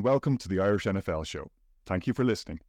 And 0.00 0.04
welcome 0.06 0.38
to 0.38 0.48
the 0.48 0.60
Irish 0.60 0.84
NFL 0.84 1.26
Show. 1.26 1.50
Thank 1.84 2.06
you 2.06 2.14
for 2.14 2.24
listening. 2.24 2.60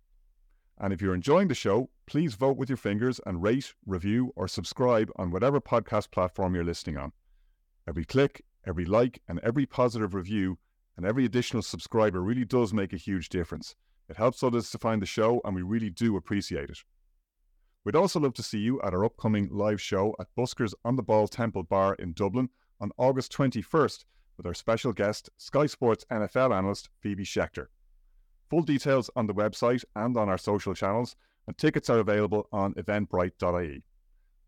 And 0.78 0.92
if 0.92 1.02
you're 1.02 1.16
enjoying 1.16 1.48
the 1.48 1.56
show, 1.56 1.90
please 2.06 2.34
vote 2.34 2.58
with 2.58 2.70
your 2.70 2.76
fingers 2.76 3.22
and 3.26 3.42
rate, 3.42 3.74
review, 3.86 4.34
or 4.36 4.50
subscribe 4.50 5.10
on 5.16 5.32
whatever 5.32 5.62
podcast 5.62 6.12
platform 6.12 6.54
you're 6.54 6.66
listening 6.66 6.98
on. 6.98 7.14
Every 7.88 8.04
click, 8.04 8.44
every 8.68 8.84
like, 8.84 9.22
and 9.30 9.40
every 9.44 9.66
positive 9.66 10.14
review 10.14 10.60
and 10.98 11.06
every 11.06 11.24
additional 11.24 11.62
subscriber 11.62 12.22
really 12.22 12.44
does 12.44 12.74
make 12.74 12.92
a 12.92 12.98
huge 12.98 13.30
difference. 13.30 13.78
It 14.10 14.18
helps 14.18 14.44
others 14.44 14.70
to 14.72 14.78
find 14.78 15.02
the 15.02 15.06
show, 15.06 15.40
and 15.46 15.56
we 15.56 15.62
really 15.62 15.90
do 15.90 16.18
appreciate 16.18 16.70
it. 16.70 16.80
We'd 17.86 17.96
also 17.96 18.20
love 18.20 18.34
to 18.34 18.44
see 18.44 18.60
you 18.60 18.82
at 18.82 18.94
our 18.94 19.06
upcoming 19.06 19.48
live 19.50 19.80
show 19.80 20.18
at 20.20 20.36
Buskers 20.38 20.74
on 20.84 20.98
the 20.98 21.02
Ball 21.02 21.30
Temple 21.30 21.64
Bar 21.64 21.94
in 21.94 22.12
Dublin 22.12 22.50
on 22.82 22.92
August 22.98 23.32
21st 23.32 24.04
with 24.42 24.48
our 24.48 24.56
special 24.56 24.92
guest, 24.92 25.30
Sky 25.38 25.68
Sports 25.68 26.04
NFL 26.12 26.58
analyst 26.58 26.90
Phoebe 27.02 27.24
Schechter. 27.24 27.68
Full 28.50 28.64
details 28.64 29.08
on 29.16 29.28
the 29.28 29.36
website 29.36 29.84
and 29.96 30.18
on 30.18 30.30
our 30.30 30.38
social 30.40 30.74
channels, 30.74 31.16
and 31.46 31.56
tickets 31.60 31.92
are 31.92 32.00
available 32.00 32.48
on 32.52 32.74
eventbrite.ie. 32.74 33.84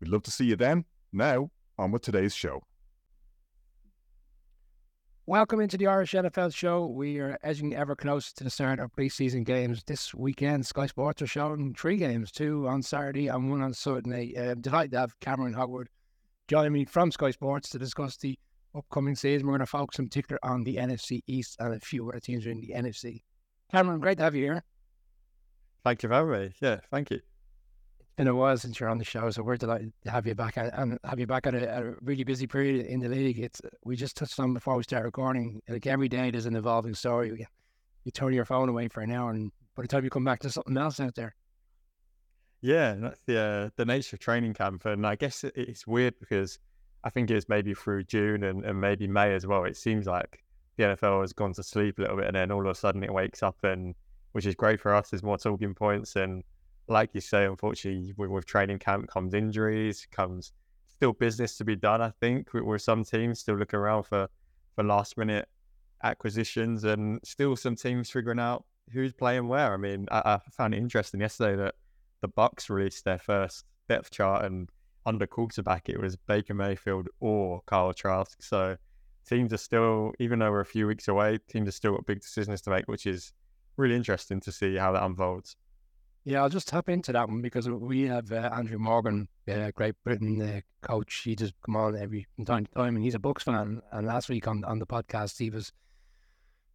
We'd 0.00 0.10
love 0.10 0.24
to 0.24 0.32
see 0.32 0.46
you 0.46 0.56
then. 0.56 0.84
Now, 1.12 1.52
on 1.78 1.92
with 1.92 2.02
today's 2.02 2.34
show. 2.34 2.64
Welcome 5.26 5.60
into 5.60 5.78
the 5.78 5.86
Irish 5.86 6.10
NFL 6.10 6.52
show. 6.52 6.86
We 6.86 7.20
are 7.20 7.38
edging 7.44 7.76
ever 7.76 7.94
closer 7.94 8.34
to 8.34 8.44
the 8.44 8.50
start 8.50 8.80
of 8.80 8.90
preseason 8.90 9.44
games. 9.44 9.84
This 9.86 10.12
weekend, 10.12 10.66
Sky 10.66 10.86
Sports 10.86 11.22
are 11.22 11.28
showing 11.28 11.72
three 11.72 11.98
games, 11.98 12.32
two 12.32 12.66
on 12.66 12.82
Saturday 12.82 13.28
and 13.28 13.48
one 13.48 13.62
on 13.62 13.72
Sunday. 13.72 14.34
Uh, 14.36 14.54
delighted 14.54 14.90
to 14.90 14.98
have 14.98 15.20
Cameron 15.20 15.52
Hogwood 15.54 15.88
joining 16.48 16.72
me 16.72 16.84
from 16.84 17.12
Sky 17.12 17.30
Sports 17.30 17.70
to 17.70 17.78
discuss 17.78 18.16
the 18.16 18.36
upcoming 18.74 19.14
season. 19.14 19.46
We're 19.46 19.52
going 19.52 19.60
to 19.60 19.66
focus 19.66 19.98
in 19.98 20.06
particular 20.06 20.38
on 20.42 20.64
the 20.64 20.76
NFC 20.76 21.22
East 21.26 21.56
and 21.60 21.74
a 21.74 21.80
few 21.80 22.08
other 22.08 22.20
teams 22.20 22.46
in 22.46 22.60
the 22.60 22.72
NFC. 22.74 23.22
Cameron, 23.70 24.00
great 24.00 24.18
to 24.18 24.24
have 24.24 24.34
you 24.34 24.44
here. 24.44 24.64
Thank 25.84 26.02
you 26.02 26.08
for 26.08 26.14
having 26.14 26.30
me. 26.30 26.54
Yeah, 26.60 26.80
thank 26.90 27.10
you. 27.10 27.16
It's 27.16 28.12
been 28.16 28.28
a 28.28 28.34
while 28.34 28.56
since 28.56 28.80
you're 28.80 28.88
on 28.88 28.98
the 28.98 29.04
show, 29.04 29.30
so 29.30 29.42
we're 29.42 29.56
delighted 29.56 29.92
to 30.04 30.10
have 30.10 30.26
you 30.26 30.34
back 30.34 30.56
and, 30.56 30.98
have 31.04 31.18
you 31.18 31.26
back 31.26 31.46
at 31.46 31.54
a, 31.54 31.78
a, 31.78 31.94
really 32.00 32.24
busy 32.24 32.46
period 32.46 32.86
in 32.86 33.00
the 33.00 33.08
league. 33.08 33.38
It's 33.38 33.60
we 33.84 33.96
just 33.96 34.16
touched 34.16 34.38
on 34.40 34.54
before 34.54 34.76
we 34.76 34.82
start 34.82 35.04
recording. 35.04 35.60
Like 35.68 35.86
every 35.86 36.08
day, 36.08 36.30
there's 36.30 36.46
an 36.46 36.56
evolving 36.56 36.94
story. 36.94 37.28
You, 37.28 37.46
you 38.04 38.12
turn 38.12 38.32
your 38.32 38.44
phone 38.44 38.68
away 38.68 38.88
for 38.88 39.00
an 39.00 39.12
hour, 39.12 39.30
and 39.30 39.50
by 39.74 39.82
the 39.82 39.88
time 39.88 40.04
you 40.04 40.10
come 40.10 40.24
back, 40.24 40.40
there's 40.40 40.54
something 40.54 40.76
else 40.76 41.00
out 41.00 41.14
there. 41.14 41.34
Yeah, 42.60 42.94
that's 42.94 43.20
the 43.26 43.38
uh, 43.38 43.70
the 43.76 43.84
nature 43.84 44.16
of 44.16 44.20
training 44.20 44.54
camp, 44.54 44.86
and 44.86 45.06
I 45.06 45.16
guess 45.16 45.44
it's 45.44 45.86
weird 45.86 46.14
because 46.18 46.58
I 47.04 47.10
think 47.10 47.30
it's 47.30 47.48
maybe 47.48 47.74
through 47.74 48.04
June 48.04 48.44
and, 48.44 48.64
and 48.64 48.80
maybe 48.80 49.06
May 49.06 49.34
as 49.34 49.46
well. 49.46 49.64
It 49.64 49.76
seems 49.76 50.06
like 50.06 50.42
the 50.76 50.84
NFL 50.84 51.20
has 51.20 51.34
gone 51.34 51.52
to 51.52 51.62
sleep 51.62 51.98
a 51.98 52.02
little 52.02 52.16
bit, 52.16 52.26
and 52.26 52.34
then 52.34 52.50
all 52.50 52.62
of 52.62 52.66
a 52.66 52.74
sudden 52.74 53.04
it 53.04 53.12
wakes 53.12 53.42
up, 53.42 53.56
and 53.62 53.94
which 54.32 54.46
is 54.46 54.54
great 54.54 54.80
for 54.80 54.94
us. 54.94 55.10
There's 55.10 55.22
more 55.22 55.36
talking 55.36 55.74
points, 55.74 56.16
and 56.16 56.42
like 56.88 57.10
you 57.12 57.20
say, 57.20 57.44
unfortunately, 57.44 58.14
with, 58.16 58.30
with 58.30 58.46
training 58.46 58.78
camp 58.78 59.08
comes 59.08 59.34
injuries, 59.34 60.08
comes 60.10 60.52
still 60.88 61.12
business 61.12 61.56
to 61.58 61.64
be 61.64 61.76
done. 61.76 62.00
I 62.00 62.10
think 62.20 62.52
with, 62.54 62.64
with 62.64 62.82
some 62.82 63.04
teams 63.04 63.40
still 63.40 63.56
looking 63.56 63.78
around 63.78 64.04
for 64.04 64.28
for 64.74 64.82
last 64.82 65.18
minute 65.18 65.46
acquisitions, 66.02 66.84
and 66.84 67.20
still 67.22 67.54
some 67.54 67.76
teams 67.76 68.10
figuring 68.10 68.40
out 68.40 68.64
who's 68.92 69.12
playing 69.12 69.46
where. 69.46 69.74
I 69.74 69.76
mean, 69.76 70.06
I, 70.10 70.22
I 70.24 70.50
found 70.50 70.74
it 70.74 70.78
interesting 70.78 71.20
yesterday 71.20 71.56
that 71.56 71.74
the 72.22 72.28
Bucs 72.28 72.70
released 72.70 73.04
their 73.04 73.18
first 73.18 73.66
depth 73.88 74.10
chart, 74.10 74.46
and 74.46 74.70
under 75.06 75.26
quarterback, 75.26 75.88
it 75.88 76.00
was 76.00 76.16
Baker 76.16 76.54
Mayfield 76.54 77.08
or 77.20 77.62
Kyle 77.66 77.92
Trask. 77.92 78.42
So 78.42 78.76
teams 79.26 79.52
are 79.52 79.58
still, 79.58 80.12
even 80.18 80.38
though 80.38 80.50
we're 80.50 80.60
a 80.60 80.66
few 80.66 80.86
weeks 80.86 81.08
away, 81.08 81.38
teams 81.48 81.66
have 81.66 81.74
still 81.74 81.92
got 81.92 82.06
big 82.06 82.20
decisions 82.20 82.60
to 82.62 82.70
make, 82.70 82.88
which 82.88 83.06
is 83.06 83.32
really 83.76 83.96
interesting 83.96 84.40
to 84.40 84.52
see 84.52 84.76
how 84.76 84.92
that 84.92 85.02
unfolds. 85.02 85.56
Yeah, 86.26 86.40
I'll 86.42 86.48
just 86.48 86.68
tap 86.68 86.88
into 86.88 87.12
that 87.12 87.28
one 87.28 87.42
because 87.42 87.68
we 87.68 88.02
have 88.02 88.32
uh, 88.32 88.50
Andrew 88.54 88.78
Morgan, 88.78 89.28
uh, 89.46 89.70
Great 89.74 89.94
Britain 90.04 90.40
uh, 90.40 90.60
coach. 90.80 91.20
He 91.22 91.36
just 91.36 91.52
come 91.64 91.76
on 91.76 91.96
every 91.98 92.26
from 92.34 92.46
time 92.46 92.64
to 92.64 92.72
time, 92.72 92.96
and 92.96 93.04
he's 93.04 93.14
a 93.14 93.18
Bucs 93.18 93.42
fan. 93.42 93.82
And 93.92 94.06
last 94.06 94.30
week 94.30 94.48
on, 94.48 94.64
on 94.64 94.78
the 94.78 94.86
podcast, 94.86 95.38
he 95.38 95.50
was 95.50 95.70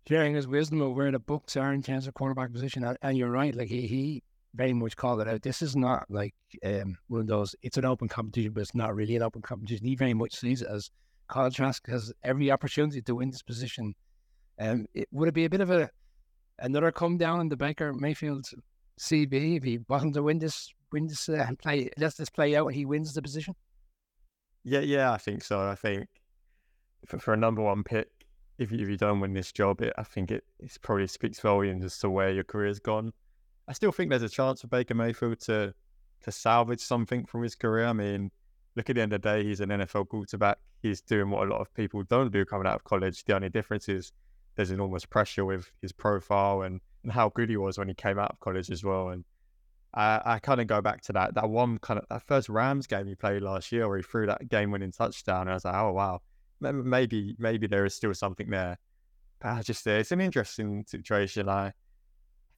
sharing 0.07 0.35
his 0.35 0.47
wisdom 0.47 0.81
of 0.81 0.93
where 0.93 1.11
the 1.11 1.19
Bucs 1.19 1.59
are 1.59 1.73
in 1.73 1.81
terms 1.81 2.05
of 2.05 2.13
quarterback 2.13 2.53
position. 2.53 2.83
And, 2.83 2.95
and 3.01 3.17
you're 3.17 3.31
right, 3.31 3.55
like 3.55 3.69
he, 3.69 3.87
he 3.87 4.23
very 4.55 4.73
much 4.73 4.95
called 4.95 5.21
it 5.21 5.27
out. 5.27 5.41
This 5.41 5.61
is 5.61 5.75
not 5.75 6.05
like 6.09 6.33
um, 6.65 6.97
one 7.07 7.21
of 7.21 7.27
those. 7.27 7.55
It's 7.61 7.77
an 7.77 7.85
open 7.85 8.07
competition, 8.07 8.53
but 8.53 8.61
it's 8.61 8.75
not 8.75 8.95
really 8.95 9.15
an 9.15 9.21
open 9.21 9.41
competition. 9.41 9.85
He 9.85 9.95
very 9.95 10.13
much 10.13 10.35
sees 10.35 10.61
it 10.61 10.67
as 10.69 10.89
Kyle 11.27 11.51
Trask 11.51 11.87
has 11.87 12.11
every 12.23 12.51
opportunity 12.51 13.01
to 13.03 13.15
win 13.15 13.29
this 13.29 13.43
position. 13.43 13.93
Um, 14.59 14.87
it, 14.93 15.07
would 15.11 15.29
it 15.29 15.33
be 15.33 15.45
a 15.45 15.49
bit 15.49 15.61
of 15.61 15.69
a 15.71 15.89
another 16.59 16.91
come 16.91 17.17
down 17.17 17.41
in 17.41 17.49
the 17.49 17.55
Baker 17.55 17.93
Mayfield 17.93 18.45
CB 18.99 19.57
if 19.57 19.63
he 19.63 19.79
wasn't 19.87 20.15
to 20.15 20.23
win 20.23 20.39
this 20.39 20.73
win 20.91 21.07
this 21.07 21.29
uh, 21.29 21.47
play? 21.61 21.89
Let's 21.97 22.15
this 22.15 22.29
play 22.29 22.55
out 22.55 22.67
and 22.67 22.75
he 22.75 22.85
wins 22.85 23.13
the 23.13 23.21
position. 23.21 23.55
Yeah, 24.63 24.81
yeah, 24.81 25.11
I 25.11 25.17
think 25.17 25.43
so. 25.43 25.61
I 25.61 25.75
think 25.75 26.07
for, 27.05 27.19
for 27.19 27.33
a 27.33 27.37
number 27.37 27.61
one 27.61 27.83
pick, 27.83 28.09
if 28.57 28.71
you, 28.71 28.79
if 28.79 28.89
you 28.89 28.97
don't 28.97 29.21
win 29.21 29.33
this 29.33 29.51
job, 29.51 29.81
it, 29.81 29.93
I 29.97 30.03
think 30.03 30.31
it, 30.31 30.43
it 30.59 30.77
probably 30.81 31.07
speaks 31.07 31.39
volumes 31.39 31.85
as 31.85 31.97
to 31.99 32.09
where 32.09 32.31
your 32.31 32.43
career's 32.43 32.79
gone. 32.79 33.13
I 33.69 33.73
still 33.73 33.91
think 33.91 34.09
there's 34.09 34.23
a 34.23 34.29
chance 34.29 34.61
for 34.61 34.67
Baker 34.67 34.95
Mayfield 34.95 35.39
to 35.41 35.73
to 36.21 36.31
salvage 36.31 36.81
something 36.81 37.25
from 37.25 37.43
his 37.43 37.55
career. 37.55 37.85
I 37.85 37.93
mean, 37.93 38.31
look 38.75 38.89
at 38.89 38.95
the 38.95 39.01
end 39.03 39.13
of 39.13 39.21
the 39.21 39.29
day, 39.29 39.43
he's 39.43 39.61
an 39.61 39.69
NFL 39.69 40.09
quarterback. 40.09 40.57
He's 40.81 41.01
doing 41.01 41.29
what 41.29 41.47
a 41.47 41.51
lot 41.51 41.61
of 41.61 41.73
people 41.75 42.03
don't 42.03 42.31
do 42.31 42.43
coming 42.43 42.67
out 42.67 42.75
of 42.75 42.83
college. 42.83 43.23
The 43.23 43.35
only 43.35 43.49
difference 43.49 43.87
is 43.87 44.11
there's 44.55 44.71
enormous 44.71 45.05
pressure 45.05 45.45
with 45.45 45.71
his 45.81 45.91
profile 45.91 46.63
and, 46.63 46.81
and 47.03 47.11
how 47.11 47.29
good 47.29 47.49
he 47.49 47.57
was 47.57 47.77
when 47.77 47.87
he 47.87 47.93
came 47.93 48.19
out 48.19 48.31
of 48.31 48.39
college 48.39 48.69
as 48.69 48.83
well. 48.83 49.09
And 49.09 49.23
I, 49.93 50.21
I 50.25 50.39
kind 50.39 50.59
of 50.59 50.67
go 50.67 50.81
back 50.81 51.01
to 51.03 51.13
that 51.13 51.35
that 51.35 51.49
one 51.49 51.77
kind 51.77 51.99
of 51.99 52.05
that 52.09 52.23
first 52.23 52.49
Rams 52.49 52.87
game 52.87 53.05
he 53.05 53.15
played 53.15 53.43
last 53.43 53.71
year 53.71 53.87
where 53.87 53.97
he 53.97 54.03
threw 54.03 54.25
that 54.25 54.49
game 54.49 54.71
winning 54.71 54.91
touchdown. 54.91 55.41
And 55.41 55.51
I 55.51 55.53
was 55.53 55.65
like, 55.65 55.75
oh 55.75 55.91
wow, 55.91 56.21
maybe 56.59 57.35
maybe 57.37 57.67
there 57.67 57.85
is 57.85 57.93
still 57.93 58.15
something 58.15 58.49
there. 58.49 58.79
But 59.39 59.49
I 59.49 59.61
just 59.61 59.85
it's 59.85 60.11
an 60.11 60.21
interesting 60.21 60.85
situation. 60.87 61.47
I 61.47 61.73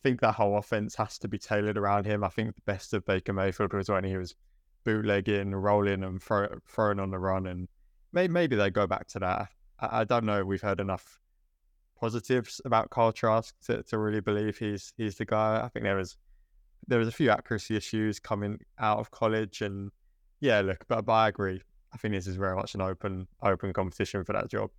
think 0.03 0.21
that 0.21 0.35
whole 0.35 0.57
offense 0.57 0.95
has 0.95 1.17
to 1.19 1.27
be 1.27 1.37
tailored 1.37 1.77
around 1.77 2.05
him. 2.05 2.23
I 2.23 2.29
think 2.29 2.55
the 2.55 2.61
best 2.65 2.93
of 2.93 3.05
Baker 3.05 3.33
Mayfield 3.33 3.73
was 3.73 3.89
when 3.89 4.03
he 4.03 4.17
was 4.17 4.35
bootlegging, 4.83 5.53
rolling, 5.53 6.03
and 6.03 6.21
throw, 6.21 6.47
throwing 6.67 6.99
on 6.99 7.11
the 7.11 7.19
run. 7.19 7.47
And 7.47 7.67
maybe, 8.11 8.33
maybe 8.33 8.55
they 8.55 8.69
go 8.69 8.87
back 8.87 9.07
to 9.09 9.19
that. 9.19 9.49
I, 9.79 10.01
I, 10.01 10.03
don't 10.03 10.25
know. 10.25 10.43
We've 10.43 10.61
heard 10.61 10.79
enough 10.79 11.19
positives 11.99 12.61
about 12.65 12.89
Kyle 12.89 13.11
Trask 13.11 13.53
to, 13.67 13.83
to 13.83 13.97
really 13.97 14.21
believe 14.21 14.57
he's 14.57 14.93
he's 14.97 15.15
the 15.15 15.25
guy. 15.25 15.61
I 15.63 15.69
think 15.69 15.83
there 15.83 15.95
was 15.95 16.17
there 16.87 16.99
was 16.99 17.07
a 17.07 17.11
few 17.11 17.29
accuracy 17.29 17.75
issues 17.75 18.19
coming 18.19 18.59
out 18.79 18.99
of 18.99 19.11
college, 19.11 19.61
and 19.61 19.91
yeah, 20.39 20.61
look, 20.61 20.83
but, 20.87 21.05
but 21.05 21.13
I 21.13 21.27
agree. 21.27 21.61
I 21.93 21.97
think 21.97 22.13
this 22.13 22.27
is 22.27 22.37
very 22.37 22.55
much 22.55 22.73
an 22.73 22.81
open 22.81 23.27
open 23.43 23.73
competition 23.73 24.23
for 24.23 24.33
that 24.33 24.49
job. 24.49 24.71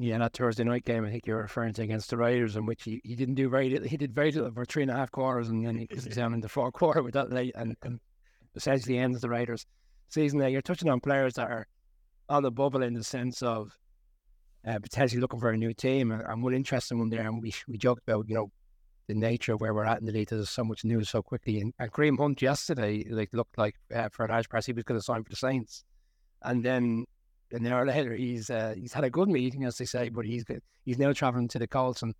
Yeah, 0.00 0.18
that 0.18 0.32
Thursday 0.32 0.62
night 0.62 0.84
game, 0.84 1.04
I 1.04 1.10
think 1.10 1.26
you're 1.26 1.42
referring 1.42 1.72
to 1.74 1.82
against 1.82 2.10
the 2.10 2.16
Raiders, 2.16 2.54
in 2.54 2.66
which 2.66 2.84
he, 2.84 3.00
he 3.02 3.16
didn't 3.16 3.34
do 3.34 3.48
very 3.48 3.68
little. 3.68 3.88
He 3.88 3.96
did 3.96 4.14
very 4.14 4.30
little 4.30 4.52
for 4.52 4.64
three 4.64 4.82
and 4.82 4.92
a 4.92 4.94
half 4.94 5.10
quarters, 5.10 5.48
and 5.48 5.66
then 5.66 5.76
he 5.76 5.88
was 5.92 6.04
down 6.16 6.34
in 6.34 6.40
the 6.40 6.48
fourth 6.48 6.74
quarter 6.74 7.02
with 7.02 7.14
that 7.14 7.32
late, 7.32 7.52
and, 7.56 7.76
and 7.82 7.98
essentially 8.54 8.96
ends 8.96 9.20
the 9.20 9.28
Raiders' 9.28 9.66
season. 10.08 10.38
There, 10.38 10.48
you're 10.48 10.62
touching 10.62 10.88
on 10.88 11.00
players 11.00 11.34
that 11.34 11.50
are 11.50 11.66
on 12.28 12.44
the 12.44 12.52
bubble 12.52 12.82
in 12.84 12.94
the 12.94 13.02
sense 13.02 13.42
of 13.42 13.76
uh, 14.64 14.78
potentially 14.78 15.20
looking 15.20 15.40
for 15.40 15.50
a 15.50 15.56
new 15.56 15.74
team, 15.74 16.12
and, 16.12 16.22
and 16.22 16.44
one 16.44 16.54
interesting 16.54 17.00
one 17.00 17.10
there. 17.10 17.26
And 17.26 17.42
we 17.42 17.52
we 17.66 17.76
joked 17.76 18.02
about 18.06 18.28
you 18.28 18.36
know 18.36 18.52
the 19.08 19.14
nature 19.14 19.54
of 19.54 19.60
where 19.60 19.74
we're 19.74 19.84
at 19.84 19.98
in 19.98 20.06
the 20.06 20.12
league. 20.12 20.28
There's 20.28 20.48
so 20.48 20.62
much 20.62 20.84
news 20.84 21.08
so 21.08 21.22
quickly, 21.22 21.60
and, 21.60 21.74
and 21.80 21.90
Kareem 21.90 22.18
Hunt 22.18 22.40
yesterday 22.40 23.04
like 23.10 23.30
looked 23.32 23.58
like 23.58 23.74
uh, 23.92 24.10
for 24.12 24.26
a 24.26 24.28
large 24.28 24.48
part 24.48 24.64
he 24.64 24.72
was 24.72 24.84
going 24.84 25.00
to 25.00 25.04
sign 25.04 25.24
for 25.24 25.30
the 25.30 25.36
Saints, 25.36 25.82
and 26.42 26.64
then 26.64 27.04
an 27.52 27.66
hour 27.66 27.86
later, 27.86 28.14
he's 28.14 28.50
uh, 28.50 28.74
he's 28.76 28.92
had 28.92 29.04
a 29.04 29.10
good 29.10 29.28
meeting, 29.28 29.64
as 29.64 29.78
they 29.78 29.84
say, 29.84 30.08
but 30.08 30.24
he's 30.24 30.44
he's 30.84 30.98
now 30.98 31.12
traveling 31.12 31.48
to 31.48 31.58
the 31.58 31.66
Colts. 31.66 32.02
And 32.02 32.14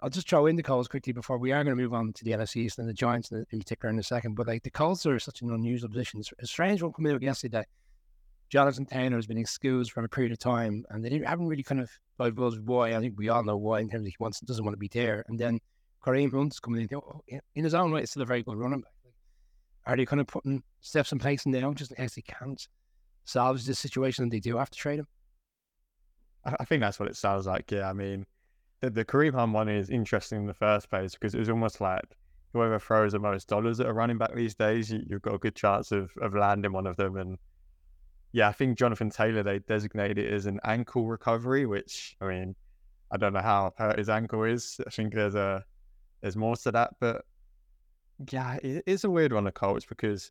I'll 0.00 0.10
just 0.10 0.28
throw 0.28 0.46
in 0.46 0.56
the 0.56 0.62
Colts 0.62 0.88
quickly 0.88 1.12
before 1.12 1.38
we 1.38 1.52
are 1.52 1.62
going 1.62 1.76
to 1.76 1.82
move 1.82 1.94
on 1.94 2.12
to 2.12 2.24
the 2.24 2.32
NFC 2.32 2.76
and 2.78 2.88
the 2.88 2.92
Giants 2.92 3.30
in 3.30 3.58
particular 3.58 3.90
in 3.92 3.98
a 3.98 4.02
second. 4.02 4.34
But 4.34 4.48
like 4.48 4.62
the 4.62 4.70
Colts 4.70 5.06
are 5.06 5.18
such 5.18 5.42
an 5.42 5.50
unusual 5.50 5.88
position. 5.88 6.20
It's 6.20 6.32
a 6.40 6.46
strange 6.46 6.82
one 6.82 6.92
coming 6.92 7.12
out 7.12 7.22
yesterday. 7.22 7.64
Jonathan 8.50 8.84
Taylor 8.84 9.16
has 9.16 9.26
been 9.26 9.38
excused 9.38 9.92
for 9.92 10.04
a 10.04 10.08
period 10.08 10.32
of 10.32 10.38
time, 10.38 10.84
and 10.90 11.02
they 11.02 11.22
haven't 11.24 11.46
really 11.46 11.62
kind 11.62 11.80
of 11.80 11.90
divulged 12.20 12.60
why. 12.66 12.94
I 12.94 13.00
think 13.00 13.14
we 13.16 13.30
all 13.30 13.42
know 13.42 13.56
why 13.56 13.80
in 13.80 13.88
terms 13.88 14.02
of 14.02 14.08
he 14.08 14.16
wants 14.18 14.40
doesn't 14.40 14.64
want 14.64 14.74
to 14.74 14.78
be 14.78 14.88
there. 14.88 15.24
And 15.28 15.38
then 15.38 15.58
Kareem 16.04 16.32
Hunt's 16.32 16.60
coming 16.60 16.82
in. 16.82 16.88
Oh, 16.94 17.22
in 17.54 17.64
his 17.64 17.72
own 17.74 17.92
right, 17.92 18.02
it's 18.02 18.12
still 18.12 18.22
a 18.22 18.26
very 18.26 18.42
good 18.42 18.56
running 18.56 18.80
back. 18.80 18.92
Are 19.86 19.96
they 19.96 20.04
kind 20.04 20.20
of 20.20 20.26
putting 20.26 20.62
steps 20.80 21.12
in 21.12 21.18
place 21.18 21.46
now 21.46 21.72
just 21.72 21.92
in 21.92 21.96
case 21.96 22.14
he 22.14 22.22
can't? 22.22 22.68
Salvage 23.24 23.64
the 23.64 23.74
situation 23.74 24.24
and 24.24 24.32
they 24.32 24.40
do 24.40 24.56
have 24.56 24.70
to 24.70 24.78
trade 24.78 25.00
him? 25.00 25.06
I 26.44 26.64
think 26.64 26.80
that's 26.80 26.98
what 26.98 27.08
it 27.08 27.16
sounds 27.16 27.46
like. 27.46 27.70
Yeah, 27.70 27.88
I 27.88 27.92
mean, 27.92 28.26
the, 28.80 28.90
the 28.90 29.04
Kareem 29.04 29.34
Hunt 29.34 29.52
one 29.52 29.68
is 29.68 29.90
interesting 29.90 30.40
in 30.40 30.46
the 30.46 30.54
first 30.54 30.90
place 30.90 31.12
because 31.12 31.34
it 31.34 31.38
was 31.38 31.48
almost 31.48 31.80
like 31.80 32.04
whoever 32.52 32.78
throws 32.78 33.12
the 33.12 33.18
most 33.18 33.48
dollars 33.48 33.80
at 33.80 33.86
a 33.86 33.92
running 33.92 34.18
back 34.18 34.34
these 34.34 34.54
days, 34.54 34.90
you, 34.90 35.04
have 35.10 35.22
got 35.22 35.34
a 35.34 35.38
good 35.38 35.54
chance 35.54 35.92
of, 35.92 36.10
of 36.20 36.34
landing 36.34 36.72
one 36.72 36.86
of 36.86 36.96
them. 36.96 37.16
And 37.16 37.38
yeah, 38.32 38.48
I 38.48 38.52
think 38.52 38.76
Jonathan 38.76 39.10
Taylor, 39.10 39.42
they 39.42 39.60
designated 39.60 40.18
it 40.18 40.32
as 40.32 40.46
an 40.46 40.60
ankle 40.64 41.06
recovery, 41.06 41.64
which, 41.64 42.16
I 42.20 42.26
mean, 42.26 42.54
I 43.10 43.16
don't 43.16 43.32
know 43.32 43.40
how 43.40 43.72
hurt 43.76 43.98
his 43.98 44.08
ankle 44.08 44.44
is. 44.44 44.80
I 44.86 44.90
think 44.90 45.14
there's 45.14 45.34
a 45.34 45.64
there's 46.22 46.36
more 46.36 46.56
to 46.56 46.72
that, 46.72 46.94
but 47.00 47.24
yeah, 48.30 48.58
it 48.62 48.84
is 48.86 49.04
a 49.04 49.10
weird 49.10 49.32
one, 49.32 49.44
the 49.44 49.52
Colts, 49.52 49.84
because 49.84 50.30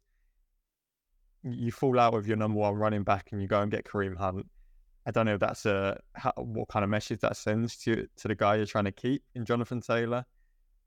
you 1.43 1.71
fall 1.71 1.99
out 1.99 2.13
with 2.13 2.27
your 2.27 2.37
number 2.37 2.59
one 2.59 2.75
running 2.75 3.03
back 3.03 3.29
and 3.31 3.41
you 3.41 3.47
go 3.47 3.61
and 3.61 3.71
get 3.71 3.85
Kareem 3.85 4.17
Hunt. 4.17 4.45
I 5.05 5.11
don't 5.11 5.25
know 5.25 5.33
if 5.33 5.39
that's 5.39 5.65
a 5.65 5.99
how, 6.13 6.31
what 6.37 6.67
kind 6.67 6.83
of 6.83 6.89
message 6.89 7.21
that 7.21 7.35
sends 7.35 7.77
to 7.77 8.07
to 8.17 8.27
the 8.27 8.35
guy 8.35 8.55
you're 8.55 8.65
trying 8.65 8.85
to 8.85 8.91
keep 8.91 9.23
in 9.33 9.45
Jonathan 9.45 9.81
Taylor. 9.81 10.25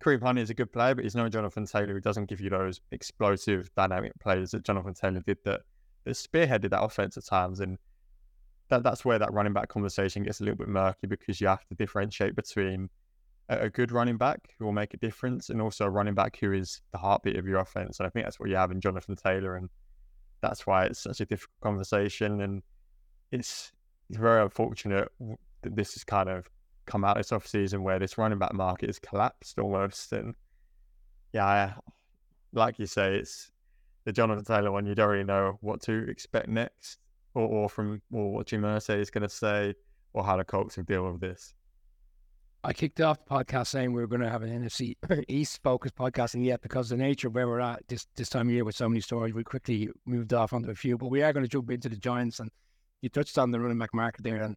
Kareem 0.02 0.22
Hunt 0.22 0.38
is 0.38 0.50
a 0.50 0.54
good 0.54 0.72
player, 0.72 0.94
but 0.94 1.04
he's 1.04 1.14
no 1.16 1.28
Jonathan 1.28 1.66
Taylor 1.66 1.94
who 1.94 2.00
doesn't 2.00 2.26
give 2.26 2.40
you 2.40 2.50
those 2.50 2.80
explosive, 2.92 3.70
dynamic 3.74 4.12
plays 4.20 4.50
that 4.50 4.64
Jonathan 4.64 4.94
Taylor 4.94 5.20
did 5.20 5.38
that, 5.44 5.62
that 6.04 6.12
spearheaded 6.12 6.70
that 6.70 6.82
offense 6.82 7.16
at 7.16 7.24
times. 7.24 7.60
And 7.60 7.78
that 8.68 8.82
that's 8.82 9.04
where 9.04 9.18
that 9.18 9.32
running 9.32 9.52
back 9.52 9.68
conversation 9.68 10.22
gets 10.22 10.40
a 10.40 10.44
little 10.44 10.58
bit 10.58 10.68
murky 10.68 11.06
because 11.06 11.40
you 11.40 11.46
have 11.48 11.64
to 11.66 11.74
differentiate 11.74 12.36
between 12.36 12.90
a, 13.48 13.60
a 13.60 13.70
good 13.70 13.92
running 13.92 14.16
back 14.16 14.54
who 14.58 14.64
will 14.64 14.72
make 14.72 14.94
a 14.94 14.98
difference 14.98 15.50
and 15.50 15.60
also 15.60 15.86
a 15.86 15.90
running 15.90 16.14
back 16.14 16.36
who 16.38 16.52
is 16.52 16.82
the 16.92 16.98
heartbeat 16.98 17.36
of 17.36 17.46
your 17.46 17.58
offense. 17.58 17.98
And 17.98 18.06
I 18.06 18.10
think 18.10 18.26
that's 18.26 18.38
what 18.38 18.48
you 18.48 18.56
have 18.56 18.70
in 18.70 18.80
Jonathan 18.80 19.16
Taylor, 19.16 19.56
and 19.56 19.68
that's 20.44 20.66
why 20.66 20.84
it's 20.84 21.00
such 21.00 21.20
a 21.20 21.26
difficult 21.26 21.60
conversation. 21.60 22.40
And 22.42 22.62
it's 23.32 23.72
it's 24.10 24.18
very 24.18 24.42
unfortunate 24.42 25.08
that 25.62 25.76
this 25.76 25.94
has 25.94 26.04
kind 26.04 26.28
of 26.28 26.48
come 26.86 27.04
out 27.04 27.16
this 27.16 27.32
off 27.32 27.46
season 27.46 27.82
where 27.82 27.98
this 27.98 28.18
running 28.18 28.38
back 28.38 28.52
market 28.52 28.88
has 28.88 28.98
collapsed 28.98 29.58
almost. 29.58 30.12
And 30.12 30.34
yeah, 31.32 31.74
like 32.52 32.78
you 32.78 32.86
say, 32.86 33.16
it's 33.16 33.50
the 34.04 34.12
Jonathan 34.12 34.44
Taylor 34.44 34.70
one. 34.70 34.86
You 34.86 34.94
don't 34.94 35.08
really 35.08 35.24
know 35.24 35.58
what 35.60 35.80
to 35.82 36.08
expect 36.08 36.48
next 36.48 36.98
or, 37.34 37.46
or 37.46 37.68
from 37.68 38.02
or 38.12 38.32
what 38.32 38.46
Jim 38.46 38.62
Irsay 38.62 39.00
is 39.00 39.10
going 39.10 39.22
to 39.22 39.28
say, 39.28 39.74
or 40.12 40.24
how 40.24 40.36
the 40.36 40.44
Colts 40.44 40.76
will 40.76 40.84
deal 40.84 41.10
with 41.10 41.20
this. 41.20 41.54
I 42.66 42.72
kicked 42.72 43.02
off 43.02 43.18
the 43.18 43.30
podcast 43.30 43.66
saying 43.66 43.92
we 43.92 44.00
were 44.00 44.06
going 44.06 44.22
to 44.22 44.30
have 44.30 44.42
an 44.42 44.48
NFC 44.48 44.96
East 45.28 45.62
focused 45.62 45.96
podcast, 45.96 46.32
and 46.32 46.42
yet 46.42 46.62
because 46.62 46.88
the 46.88 46.96
nature 46.96 47.28
of 47.28 47.34
where 47.34 47.46
we're 47.46 47.60
at 47.60 47.86
this 47.88 48.06
this 48.16 48.30
time 48.30 48.48
of 48.48 48.54
year 48.54 48.64
with 48.64 48.74
so 48.74 48.88
many 48.88 49.02
stories, 49.02 49.34
we 49.34 49.44
quickly 49.44 49.90
moved 50.06 50.32
off 50.32 50.54
onto 50.54 50.70
a 50.70 50.74
few. 50.74 50.96
But 50.96 51.10
we 51.10 51.22
are 51.22 51.34
going 51.34 51.44
to 51.44 51.48
jump 51.48 51.70
into 51.70 51.90
the 51.90 51.96
Giants, 51.96 52.40
and 52.40 52.50
you 53.02 53.10
touched 53.10 53.36
on 53.36 53.50
the 53.50 53.60
running 53.60 53.78
back 53.78 53.92
market 53.92 54.24
there, 54.24 54.40
and 54.40 54.56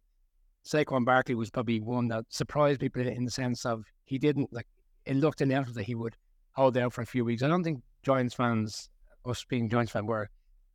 Saquon 0.66 1.04
Barkley 1.04 1.34
was 1.34 1.50
probably 1.50 1.80
one 1.80 2.08
that 2.08 2.24
surprised 2.30 2.80
people 2.80 3.06
in 3.06 3.26
the 3.26 3.30
sense 3.30 3.66
of 3.66 3.84
he 4.04 4.16
didn't 4.16 4.50
like 4.54 4.66
it 5.04 5.16
looked 5.16 5.42
inevitable 5.42 5.74
that 5.74 5.84
he 5.84 5.94
would 5.94 6.16
hold 6.52 6.78
out 6.78 6.94
for 6.94 7.02
a 7.02 7.06
few 7.06 7.26
weeks. 7.26 7.42
I 7.42 7.48
don't 7.48 7.62
think 7.62 7.82
Giants 8.02 8.32
fans, 8.32 8.88
us 9.26 9.44
being 9.50 9.68
Giants 9.68 9.92
fans, 9.92 10.06
were 10.06 10.30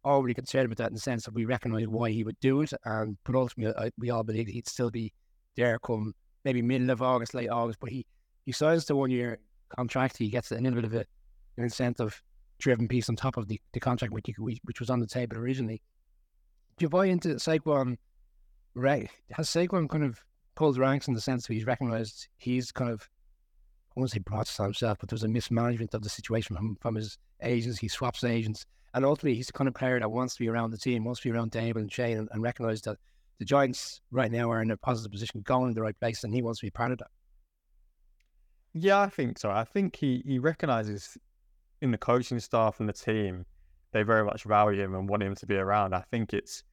already 0.06 0.36
concerned 0.36 0.66
about 0.66 0.78
that 0.78 0.90
in 0.90 0.94
the 0.94 1.00
sense 1.00 1.26
that 1.26 1.34
we 1.34 1.46
recognised 1.46 1.88
why 1.88 2.12
he 2.12 2.24
would 2.24 2.40
do 2.42 2.62
it, 2.62 2.74
and 2.86 3.18
but 3.24 3.34
ultimately 3.34 3.74
I, 3.76 3.90
we 3.98 4.12
all 4.12 4.24
believed 4.24 4.52
he'd 4.52 4.68
still 4.68 4.92
be 4.92 5.14
there 5.56 5.80
come 5.80 6.14
maybe 6.44 6.62
middle 6.62 6.90
of 6.90 7.02
August, 7.02 7.34
late 7.34 7.50
August. 7.50 7.80
But 7.80 7.90
he 7.90 8.06
he 8.46 8.52
signs 8.52 8.86
the 8.86 8.96
one 8.96 9.12
year 9.12 9.40
contract. 9.70 10.18
He 10.18 10.30
gets 10.30 10.52
a 10.52 10.56
little 10.56 10.76
bit 10.76 10.86
of 10.86 10.94
a, 10.94 11.06
an 11.58 11.64
incentive 11.64 12.22
driven 12.60 12.88
piece 12.88 13.10
on 13.10 13.16
top 13.16 13.38
of 13.38 13.48
the, 13.48 13.60
the 13.74 13.80
contract 13.80 14.14
which, 14.14 14.26
he, 14.28 14.34
which 14.64 14.80
was 14.80 14.90
on 14.90 15.00
the 15.00 15.08
table 15.08 15.38
originally. 15.38 15.82
Do 16.78 16.86
you 16.86 16.90
buy 16.90 17.06
into 17.08 17.30
Saquon? 17.36 17.98
Right, 18.76 19.10
has 19.32 19.50
Saquon 19.50 19.90
kind 19.90 20.04
of 20.04 20.20
pulled 20.56 20.78
ranks 20.78 21.08
in 21.08 21.14
the 21.14 21.22
sense 21.22 21.46
that 21.46 21.54
he's 21.54 21.66
recognised 21.66 22.28
he's 22.38 22.72
kind 22.72 22.90
of 22.90 23.08
I 23.96 24.00
won't 24.00 24.12
say 24.12 24.20
brought 24.20 24.48
to 24.48 24.64
himself, 24.64 24.98
but 25.00 25.10
there's 25.10 25.24
a 25.24 25.28
mismanagement 25.28 25.94
of 25.94 26.02
the 26.02 26.10
situation 26.10 26.56
from, 26.56 26.78
from 26.82 26.96
his 26.96 27.20
agents. 27.44 27.78
He 27.78 27.88
swaps 27.88 28.24
agents. 28.24 28.66
And 28.96 29.06
ultimately, 29.06 29.36
he's 29.36 29.48
the 29.48 29.54
kind 29.54 29.68
of 29.68 29.76
player 29.76 30.00
that 30.00 30.10
wants 30.10 30.36
to 30.36 30.40
be 30.40 30.50
around 30.50 30.72
the 30.72 30.78
team, 30.78 31.04
wants 31.04 31.22
to 31.22 31.30
be 31.30 31.36
around 31.36 31.52
David 31.52 31.82
and 31.82 31.92
Schoen, 31.92 32.18
and, 32.18 32.30
and 32.32 32.42
recognise 32.42 32.82
that 32.84 32.98
the 33.40 33.46
Giants 33.46 34.02
right 34.12 34.32
now 34.32 34.52
are 34.52 34.62
in 34.62 34.72
a 34.72 34.78
positive 34.78 35.12
position, 35.12 35.42
going 35.42 35.70
in 35.70 35.74
the 35.74 35.82
right 35.82 36.00
place, 36.00 36.24
and 36.24 36.34
he 36.34 36.42
wants 36.42 36.60
to 36.60 36.66
be 36.66 36.72
part 36.72 36.92
of 36.92 37.00
that. 37.00 37.08
Yeah, 38.74 39.02
I 39.02 39.10
think 39.10 39.38
so. 39.38 39.52
I 39.52 39.64
think 39.64 39.96
he, 39.96 40.24
he 40.26 40.40
recognises 40.40 41.18
in 41.82 41.92
the 41.92 41.98
coaching 41.98 42.40
staff 42.40 42.80
and 42.80 42.88
the 42.88 42.94
team, 42.94 43.46
they 43.92 44.04
very 44.04 44.24
much 44.24 44.44
value 44.44 44.82
him 44.82 44.96
and 44.96 45.08
want 45.08 45.22
him 45.22 45.36
to 45.36 45.46
be 45.46 45.56
around. 45.56 45.94
I 45.94 46.04
think 46.10 46.34
it's 46.34 46.64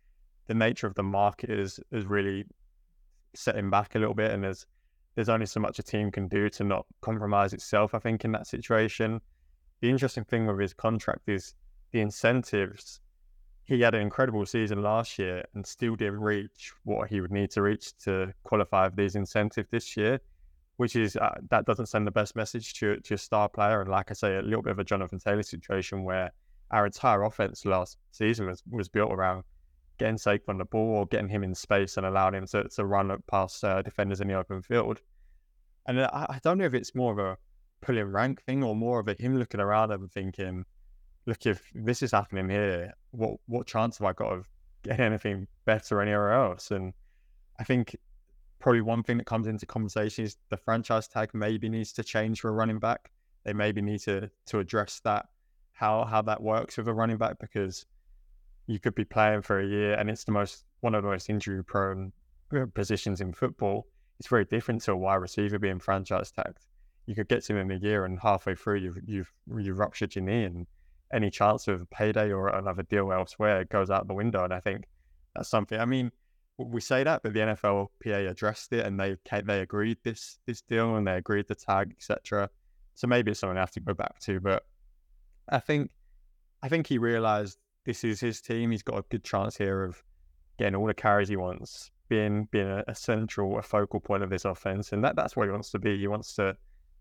the 0.46 0.54
nature 0.54 0.86
of 0.86 0.94
the 0.94 1.02
market 1.02 1.50
is 1.50 1.78
is 1.92 2.06
really 2.06 2.44
setting 3.34 3.70
back 3.70 3.94
a 3.94 3.98
little 3.98 4.14
bit, 4.14 4.30
and 4.30 4.42
there's 4.42 4.66
there's 5.14 5.28
only 5.28 5.46
so 5.46 5.60
much 5.60 5.78
a 5.78 5.82
team 5.82 6.10
can 6.10 6.28
do 6.28 6.48
to 6.50 6.64
not 6.64 6.86
compromise 7.02 7.52
itself. 7.52 7.94
I 7.94 7.98
think 7.98 8.24
in 8.24 8.32
that 8.32 8.46
situation, 8.46 9.20
the 9.80 9.90
interesting 9.90 10.24
thing 10.24 10.46
with 10.46 10.60
his 10.60 10.72
contract 10.72 11.28
is 11.28 11.54
the 11.92 12.00
incentives, 12.00 13.00
he 13.70 13.81
had 13.81 13.94
an 13.94 14.00
incredible 14.00 14.44
season 14.44 14.82
last 14.82 15.17
year 15.17 15.44
and 15.55 15.64
still 15.64 15.94
didn't 15.94 16.20
reach 16.20 16.72
what 16.82 17.08
he 17.08 17.20
would 17.20 17.31
need 17.31 17.52
to 17.52 17.62
reach 17.62 17.96
to 17.99 18.34
qualify 18.43 18.88
for 18.88 18.96
these 18.96 19.14
incentives 19.14 19.69
this 19.70 19.96
year, 19.96 20.20
which 20.78 20.96
is 20.96 21.14
uh, 21.14 21.37
that 21.50 21.67
doesn't 21.67 21.87
send 21.87 22.05
the 22.05 22.11
best 22.11 22.34
message 22.34 22.75
to, 22.75 22.96
to 22.96 23.11
your 23.11 23.19
star 23.19 23.49
player. 23.49 23.81
And 23.81 23.88
like 23.88 24.11
I 24.11 24.14
say, 24.14 24.38
a 24.38 24.43
little 24.43 24.62
bit 24.62 24.72
of 24.72 24.81
a 24.81 24.84
Jonathan 24.84 25.20
Taylor 25.20 25.44
situation 25.44 26.02
where 26.02 26.32
our 26.72 26.87
entire 26.87 27.22
offense 27.22 27.64
last 27.64 27.99
season 28.11 28.49
was, 28.49 28.61
was 28.69 28.88
built 28.88 29.12
around 29.12 29.44
getting 29.99 30.17
Saquon 30.17 30.58
the 30.58 30.64
ball 30.64 30.96
or 30.96 31.06
getting 31.06 31.28
him 31.28 31.44
in 31.44 31.55
space 31.55 31.96
and 31.96 32.05
allowing 32.05 32.34
him 32.34 32.46
to, 32.49 32.64
to 32.64 32.84
run 32.84 33.17
past 33.28 33.62
uh, 33.62 33.82
defenders 33.82 34.20
in 34.20 34.26
the 34.26 34.34
open 34.34 34.62
field. 34.62 35.00
And 35.87 36.00
I, 36.00 36.26
I 36.28 36.40
don't 36.43 36.58
know 36.58 36.64
if 36.64 36.75
it's 36.75 36.96
more 36.96 37.12
of 37.12 37.20
a 37.20 37.37
pulling 37.82 38.11
rank 38.11 38.43
thing 38.43 38.64
or 38.64 38.75
more 38.75 38.99
of 38.99 39.06
a 39.06 39.14
him 39.14 39.38
looking 39.38 39.61
around 39.61 39.93
and 39.93 40.11
thinking, 40.11 40.64
look, 41.31 41.47
if 41.47 41.71
this 41.75 42.03
is 42.03 42.11
happening 42.11 42.50
here, 42.50 42.93
what 43.12 43.37
what 43.47 43.67
chance 43.67 43.99
have 43.99 44.06
I 44.06 44.12
got 44.12 44.32
of 44.32 44.49
getting 44.82 45.05
anything 45.05 45.47
better 45.65 46.03
anywhere 46.03 46.32
else? 46.32 46.73
And 46.73 46.93
I 47.61 47.65
think 47.65 47.97
probably 48.59 48.81
one 48.81 49.05
thing 49.05 49.17
that 49.19 49.27
comes 49.27 49.47
into 49.47 49.65
conversation 49.65 50.25
is 50.25 50.37
the 50.49 50.56
franchise 50.56 51.06
tag 51.06 51.31
maybe 51.32 51.69
needs 51.69 51.93
to 51.93 52.03
change 52.03 52.41
for 52.41 52.49
a 52.49 52.53
running 52.53 52.81
back. 52.81 53.12
They 53.44 53.53
maybe 53.53 53.81
need 53.81 54.00
to 54.00 54.29
to 54.47 54.59
address 54.59 55.00
that 55.05 55.27
how 55.73 56.05
how 56.05 56.21
that 56.23 56.43
works 56.43 56.77
with 56.77 56.88
a 56.88 56.93
running 56.93 57.17
back 57.17 57.38
because 57.38 57.87
you 58.67 58.81
could 58.81 58.97
be 58.97 59.05
playing 59.05 59.43
for 59.43 59.61
a 59.61 59.67
year 59.67 59.94
and 59.94 60.11
it's 60.11 60.25
the 60.25 60.32
most 60.32 60.65
one 60.81 60.97
of 60.97 61.05
the 61.05 61.11
most 61.11 61.31
injury 61.31 61.62
prone 61.62 62.12
uh, 62.53 62.67
positions 62.75 63.21
in 63.21 63.32
football. 63.32 63.87
It's 64.19 64.29
very 64.29 64.47
different 64.47 64.82
to 64.82 64.93
a 64.93 64.97
wide 64.97 65.23
receiver 65.27 65.61
being 65.61 65.79
franchise 65.79 66.32
tagged. 66.32 66.67
You 67.06 67.15
could 67.15 67.29
get 67.29 67.44
to 67.44 67.53
him 67.53 67.71
in 67.71 67.77
a 67.77 67.81
year 67.81 68.05
and 68.05 68.19
halfway 68.19 68.56
through 68.56 68.79
you've 68.79 68.99
you've 69.06 69.32
you've 69.56 69.79
ruptured 69.79 70.17
your 70.17 70.25
knee 70.25 70.44
and 70.44 70.67
any 71.12 71.31
chance 71.31 71.69
of 71.69 71.82
a 71.82 71.86
payday 71.86 72.31
or 72.31 72.48
another 72.48 72.82
deal 72.82 73.12
elsewhere 73.12 73.64
goes 73.64 73.90
out 73.90 74.06
the 74.06 74.14
window. 74.14 74.44
And 74.44 74.55
I 74.55 74.60
think 74.60 74.84
that's 75.34 75.48
something. 75.48 75.79
I 75.79 75.84
mean, 75.84 76.12
we 76.58 76.81
say 76.81 77.05
that, 77.05 77.22
but 77.22 77.32
the 77.32 77.40
NFLPA 77.40 78.31
addressed 78.31 78.72
it 78.72 78.86
and 78.86 78.98
they 78.98 79.17
they 79.44 79.60
agreed 79.60 79.98
this 80.05 80.38
this 80.46 80.60
deal 80.62 80.96
and 80.96 81.06
they 81.06 81.17
agreed 81.17 81.46
the 81.48 81.55
tag, 81.55 81.93
etc. 81.96 82.50
So 82.94 83.06
maybe 83.06 83.31
it's 83.31 83.40
something 83.40 83.56
I 83.56 83.60
have 83.60 83.70
to 83.72 83.81
go 83.81 83.94
back 83.94 84.19
to. 84.20 84.40
But 84.40 84.64
I 85.48 85.58
think 85.58 85.90
I 86.62 86.69
think 86.69 86.86
he 86.86 86.98
realised 86.98 87.58
this 87.86 88.05
is 88.05 88.20
his 88.20 88.40
team. 88.40 88.70
He's 88.70 88.82
got 88.82 88.98
a 88.98 89.05
good 89.08 89.24
chance 89.24 89.56
here 89.56 89.84
of 89.84 90.02
getting 90.58 90.74
all 90.74 90.86
the 90.86 90.94
carries 90.94 91.29
he 91.29 91.36
wants, 91.36 91.90
being 92.08 92.46
being 92.50 92.69
a, 92.69 92.84
a 92.88 92.94
central, 92.94 93.58
a 93.58 93.62
focal 93.62 94.00
point 94.00 94.22
of 94.22 94.31
this 94.31 94.44
offense, 94.44 94.93
and 94.93 95.02
that 95.05 95.17
that's 95.17 95.36
what 95.36 95.46
he 95.46 95.50
wants 95.50 95.70
to 95.70 95.79
be. 95.79 95.98
He 95.98 96.08
wants 96.08 96.34
to 96.34 96.56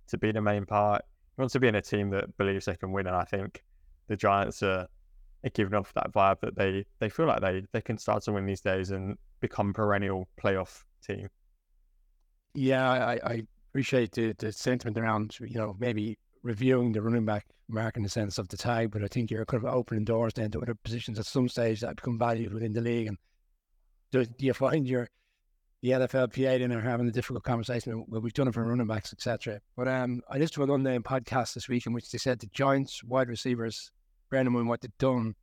to 0.07 0.17
be 0.17 0.31
the 0.31 0.41
main 0.41 0.65
part. 0.65 1.03
He 1.35 1.41
wants 1.41 1.53
to 1.53 1.59
be 1.59 1.67
in 1.67 1.75
a 1.75 1.81
team 1.81 2.09
that 2.11 2.35
believes 2.37 2.65
they 2.65 2.75
can 2.75 2.91
win, 2.91 3.07
and 3.07 3.15
I 3.15 3.25
think 3.25 3.63
the 4.09 4.17
Giants 4.17 4.61
are, 4.61 4.87
are 5.45 5.49
giving 5.53 5.75
off 5.75 5.93
that 5.93 6.11
vibe 6.11 6.41
that 6.41 6.57
they, 6.57 6.85
they 6.99 7.07
feel 7.07 7.27
like 7.27 7.39
they, 7.39 7.63
they 7.71 7.81
can 7.81 7.97
start 7.97 8.23
to 8.23 8.33
win 8.33 8.45
these 8.45 8.59
days 8.59 8.91
and 8.91 9.17
become 9.39 9.73
perennial 9.73 10.27
playoff 10.41 10.83
team. 11.05 11.29
Yeah, 12.53 12.89
I, 12.89 13.19
I 13.23 13.43
appreciate 13.69 14.11
the, 14.11 14.33
the 14.37 14.51
sentiment 14.51 14.97
around, 14.97 15.37
you 15.39 15.57
know, 15.57 15.75
maybe 15.79 16.17
reviewing 16.43 16.91
the 16.91 17.01
running 17.01 17.25
back 17.25 17.45
mark 17.69 17.95
in 17.95 18.03
the 18.03 18.09
sense 18.09 18.37
of 18.37 18.47
the 18.49 18.57
tag, 18.57 18.91
but 18.91 19.03
I 19.03 19.07
think 19.07 19.29
you're 19.29 19.45
kind 19.45 19.63
of 19.63 19.73
opening 19.73 20.03
doors 20.03 20.33
then 20.33 20.51
to 20.51 20.61
other 20.61 20.75
positions 20.75 21.19
at 21.19 21.25
some 21.25 21.47
stage 21.47 21.81
that 21.81 21.95
become 21.95 22.17
valued 22.17 22.53
within 22.53 22.73
the 22.73 22.81
league. 22.81 23.07
And 23.07 23.17
do, 24.11 24.25
do 24.25 24.45
you 24.45 24.53
find 24.53 24.87
your 24.87 25.07
the 25.81 25.91
NFLPA 25.91 26.59
then 26.59 26.73
are 26.73 26.81
having 26.81 27.07
a 27.07 27.11
difficult 27.11 27.43
conversation? 27.43 28.03
Well, 28.07 28.21
we've 28.21 28.33
done 28.33 28.47
it 28.47 28.53
for 28.53 28.65
running 28.65 28.87
backs, 28.87 29.13
etc. 29.13 29.61
But 29.77 29.87
um, 29.87 30.21
I 30.29 30.37
listened 30.37 30.55
to 30.55 30.63
an 30.63 30.71
unnamed 30.71 31.05
podcast 31.05 31.53
this 31.53 31.69
week 31.69 31.85
in 31.85 31.93
which 31.93 32.11
they 32.11 32.17
said 32.17 32.39
the 32.39 32.47
Giants 32.47 33.03
wide 33.03 33.29
receivers 33.29 33.91
in 34.37 34.67
what 34.67 34.81
they've 34.81 34.97
done, 34.97 35.35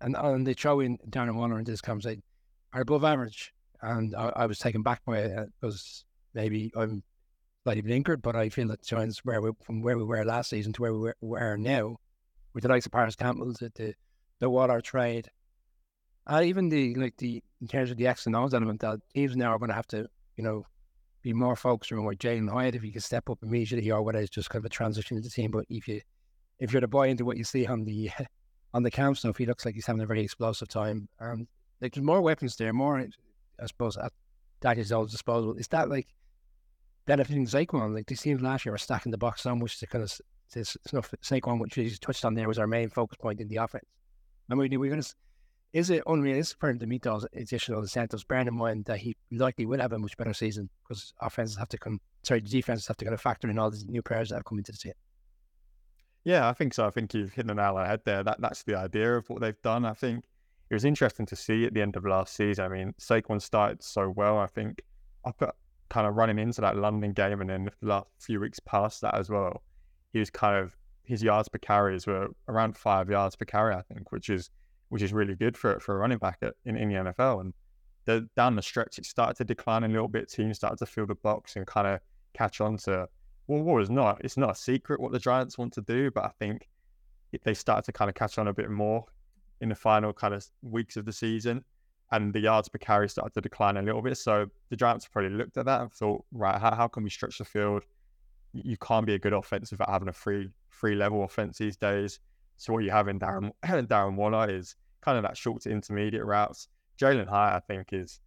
and, 0.00 0.16
and 0.16 0.46
they 0.46 0.54
throw 0.54 0.80
in 0.80 0.98
Darren 1.10 1.34
Waller 1.34 1.58
into 1.58 1.70
this 1.70 1.80
conversation, 1.80 2.22
are 2.72 2.82
above 2.82 3.04
average. 3.04 3.52
And 3.82 4.14
I, 4.14 4.32
I 4.36 4.46
was 4.46 4.58
taken 4.58 4.82
back 4.82 5.04
by 5.04 5.18
it 5.18 5.38
uh, 5.38 5.44
because 5.60 6.04
maybe 6.34 6.72
I'm 6.74 7.02
slightly 7.64 7.82
blinkered, 7.82 8.22
but 8.22 8.36
I 8.36 8.48
feel 8.48 8.68
that 8.68 8.82
Giants, 8.82 9.24
where 9.24 9.40
we, 9.40 9.50
from 9.62 9.82
where 9.82 9.96
we 9.96 10.04
were 10.04 10.24
last 10.24 10.50
season 10.50 10.72
to 10.74 10.82
where 10.82 10.94
we 10.94 11.12
were 11.20 11.56
now, 11.56 11.96
with 12.54 12.62
the 12.62 12.68
likes 12.68 12.86
of 12.86 12.92
Parris 12.92 13.16
Campbell, 13.16 13.52
the, 13.52 13.70
the, 13.74 13.94
the 14.40 14.50
Waller 14.50 14.80
trade, 14.80 15.28
and 16.26 16.46
even 16.46 16.68
the 16.68 16.94
like 16.94 17.16
the 17.16 17.42
in 17.60 17.68
terms 17.68 17.90
of 17.90 17.96
the 17.96 18.06
X 18.06 18.26
and 18.26 18.36
O's 18.36 18.54
element 18.54 18.80
that 18.80 19.00
teams 19.14 19.34
now 19.34 19.52
are 19.52 19.58
going 19.58 19.70
to 19.70 19.74
have 19.74 19.86
to, 19.88 20.08
you 20.36 20.44
know, 20.44 20.66
be 21.22 21.32
more 21.32 21.56
focused 21.56 21.92
on 21.92 22.04
where 22.04 22.14
Jalen 22.14 22.52
Hyatt 22.52 22.74
if 22.74 22.82
he 22.82 22.92
can 22.92 23.00
step 23.00 23.30
up 23.30 23.38
immediately 23.42 23.90
or 23.90 24.02
whether 24.02 24.18
it's 24.18 24.30
just 24.30 24.50
kind 24.50 24.60
of 24.60 24.66
a 24.66 24.68
transition 24.68 25.16
in 25.16 25.22
the 25.22 25.30
team. 25.30 25.50
But 25.50 25.64
if 25.68 25.88
you 25.88 26.00
if 26.58 26.72
you're 26.72 26.80
to 26.80 26.88
buy 26.88 27.06
into 27.06 27.24
what 27.24 27.36
you 27.36 27.44
see 27.44 27.66
on 27.66 27.84
the 27.84 28.10
on 28.74 28.82
the 28.82 28.90
camp 28.90 29.16
stuff, 29.16 29.36
he 29.36 29.46
looks 29.46 29.64
like 29.64 29.74
he's 29.74 29.86
having 29.86 30.02
a 30.02 30.06
very 30.06 30.22
explosive 30.22 30.68
time. 30.68 31.08
And 31.20 31.46
like 31.80 31.94
there's 31.94 32.04
more 32.04 32.20
weapons 32.20 32.56
there, 32.56 32.72
more 32.72 32.98
I 33.00 33.66
suppose 33.66 33.96
at 33.96 34.12
Daniel's 34.60 35.10
disposal. 35.10 35.54
Is 35.54 35.68
that 35.68 35.88
like 35.88 36.08
benefiting 37.08 37.46
Saquon. 37.46 37.94
Like 37.94 38.06
these 38.06 38.20
teams 38.20 38.42
last 38.42 38.64
year 38.64 38.72
were 38.72 38.78
stacking 38.78 39.10
the 39.10 39.18
box 39.18 39.42
so 39.42 39.56
much 39.56 39.80
to 39.80 39.86
kind 39.88 40.04
of 40.04 40.12
this 40.54 40.76
stuff. 40.86 41.12
Saquon, 41.22 41.58
which 41.58 41.76
you 41.76 41.90
touched 41.96 42.24
on 42.24 42.34
there, 42.34 42.46
was 42.46 42.58
our 42.58 42.68
main 42.68 42.90
focus 42.90 43.16
point 43.20 43.40
in 43.40 43.48
the 43.48 43.56
offense. 43.56 43.86
And 44.48 44.58
we 44.58 44.68
we're 44.76 44.90
going 44.90 45.02
to. 45.02 45.14
Is 45.74 45.90
it 45.90 46.02
unrealistic 46.06 46.58
for 46.58 46.70
him 46.70 46.78
to 46.78 46.86
meet 46.86 47.02
those 47.02 47.26
additional 47.34 47.80
incentives, 47.80 48.24
bearing 48.24 48.46
in 48.46 48.54
mind 48.54 48.86
that 48.86 48.98
he 48.98 49.14
likely 49.30 49.66
will 49.66 49.80
have 49.80 49.92
a 49.92 49.98
much 49.98 50.16
better 50.16 50.32
season 50.32 50.70
because 50.82 51.12
offenses 51.20 51.58
have 51.58 51.68
to 51.68 51.78
come, 51.78 52.00
sorry, 52.22 52.40
the 52.40 52.48
defenses 52.48 52.86
have 52.86 52.96
to 52.96 53.04
kind 53.04 53.12
of 53.12 53.20
factor 53.20 53.50
in 53.50 53.58
all 53.58 53.70
these 53.70 53.84
new 53.86 54.00
players 54.00 54.30
that 54.30 54.36
have 54.36 54.44
come 54.46 54.56
into 54.56 54.72
the 54.72 54.78
team. 54.78 54.94
Yeah, 56.28 56.46
I 56.46 56.52
think 56.52 56.74
so. 56.74 56.86
I 56.86 56.90
think 56.90 57.14
you've 57.14 57.32
hit 57.32 57.46
the 57.46 57.54
nail 57.54 57.76
on 57.76 57.84
the 57.84 57.88
head 57.88 58.02
there. 58.04 58.22
That 58.22 58.38
that's 58.38 58.62
the 58.62 58.74
idea 58.74 59.16
of 59.16 59.30
what 59.30 59.40
they've 59.40 59.62
done. 59.62 59.86
I 59.86 59.94
think 59.94 60.26
it 60.68 60.74
was 60.74 60.84
interesting 60.84 61.24
to 61.24 61.34
see 61.34 61.64
at 61.64 61.72
the 61.72 61.80
end 61.80 61.96
of 61.96 62.04
last 62.04 62.36
season. 62.36 62.66
I 62.66 62.68
mean, 62.68 62.92
Saquon 63.00 63.40
started 63.40 63.82
so 63.82 64.12
well. 64.14 64.36
I 64.36 64.46
think 64.46 64.82
I 65.24 65.32
put 65.32 65.54
kind 65.88 66.06
of 66.06 66.16
running 66.16 66.38
into 66.38 66.60
that 66.60 66.76
London 66.76 67.14
game 67.14 67.40
and 67.40 67.48
then 67.48 67.70
the 67.80 67.88
last 67.88 68.08
few 68.18 68.40
weeks 68.40 68.60
past 68.60 69.00
that 69.00 69.14
as 69.14 69.30
well. 69.30 69.62
He 70.12 70.18
was 70.18 70.28
kind 70.28 70.62
of 70.62 70.76
his 71.02 71.22
yards 71.22 71.48
per 71.48 71.56
carries 71.56 72.06
were 72.06 72.28
around 72.46 72.76
five 72.76 73.08
yards 73.08 73.34
per 73.34 73.46
carry, 73.46 73.74
I 73.74 73.80
think, 73.80 74.12
which 74.12 74.28
is 74.28 74.50
which 74.90 75.00
is 75.00 75.14
really 75.14 75.34
good 75.34 75.56
for 75.56 75.80
for 75.80 75.94
a 75.94 75.98
running 75.98 76.18
back 76.18 76.40
at, 76.42 76.52
in, 76.66 76.76
in 76.76 76.90
the 76.90 76.96
NFL. 76.96 77.40
And 77.40 77.54
the, 78.04 78.28
down 78.36 78.54
the 78.54 78.60
stretch, 78.60 78.98
it 78.98 79.06
started 79.06 79.38
to 79.38 79.44
decline 79.44 79.82
a 79.82 79.88
little 79.88 80.08
bit. 80.08 80.30
Teams 80.30 80.58
started 80.58 80.78
to 80.80 80.84
fill 80.84 81.06
the 81.06 81.14
box 81.14 81.56
and 81.56 81.66
kind 81.66 81.86
of 81.86 82.00
catch 82.34 82.60
on 82.60 82.76
to 82.76 83.08
well, 83.48 83.62
what 83.62 83.76
was 83.76 83.90
not. 83.90 84.20
It's 84.22 84.36
not 84.36 84.50
a 84.50 84.54
secret 84.54 85.00
what 85.00 85.10
the 85.10 85.18
Giants 85.18 85.58
want 85.58 85.72
to 85.72 85.80
do, 85.80 86.10
but 86.10 86.24
I 86.24 86.30
think 86.38 86.68
they 87.42 87.54
started 87.54 87.84
to 87.86 87.92
kind 87.92 88.08
of 88.08 88.14
catch 88.14 88.38
on 88.38 88.48
a 88.48 88.52
bit 88.52 88.70
more 88.70 89.04
in 89.60 89.70
the 89.70 89.74
final 89.74 90.12
kind 90.12 90.34
of 90.34 90.46
weeks 90.62 90.96
of 90.96 91.06
the 91.06 91.12
season, 91.12 91.64
and 92.12 92.32
the 92.32 92.40
yards 92.40 92.68
per 92.68 92.78
carry 92.78 93.08
started 93.08 93.32
to 93.34 93.40
decline 93.40 93.78
a 93.78 93.82
little 93.82 94.02
bit. 94.02 94.18
So 94.18 94.46
the 94.68 94.76
Giants 94.76 95.08
probably 95.08 95.30
looked 95.30 95.56
at 95.56 95.64
that 95.64 95.80
and 95.80 95.92
thought, 95.92 96.24
right, 96.30 96.60
how, 96.60 96.74
how 96.74 96.88
can 96.88 97.02
we 97.02 97.10
stretch 97.10 97.38
the 97.38 97.44
field? 97.44 97.82
You 98.52 98.76
can't 98.76 99.06
be 99.06 99.14
a 99.14 99.18
good 99.18 99.32
offense 99.32 99.70
without 99.70 99.90
having 99.90 100.08
a 100.08 100.12
free 100.12 100.50
free 100.68 100.94
level 100.94 101.24
offense 101.24 101.58
these 101.58 101.76
days. 101.76 102.20
So 102.58 102.72
what 102.72 102.84
you 102.84 102.90
have 102.90 103.08
in 103.08 103.18
Darren 103.18 103.50
Darren 103.64 104.14
Waller 104.14 104.50
is 104.50 104.76
kind 105.00 105.16
of 105.16 105.22
that 105.24 105.36
short 105.36 105.62
to 105.62 105.70
intermediate 105.70 106.24
routes. 106.24 106.68
Jalen 107.00 107.28
Hyatt, 107.28 107.54
I 107.54 107.60
think, 107.60 107.92
is 107.92 108.20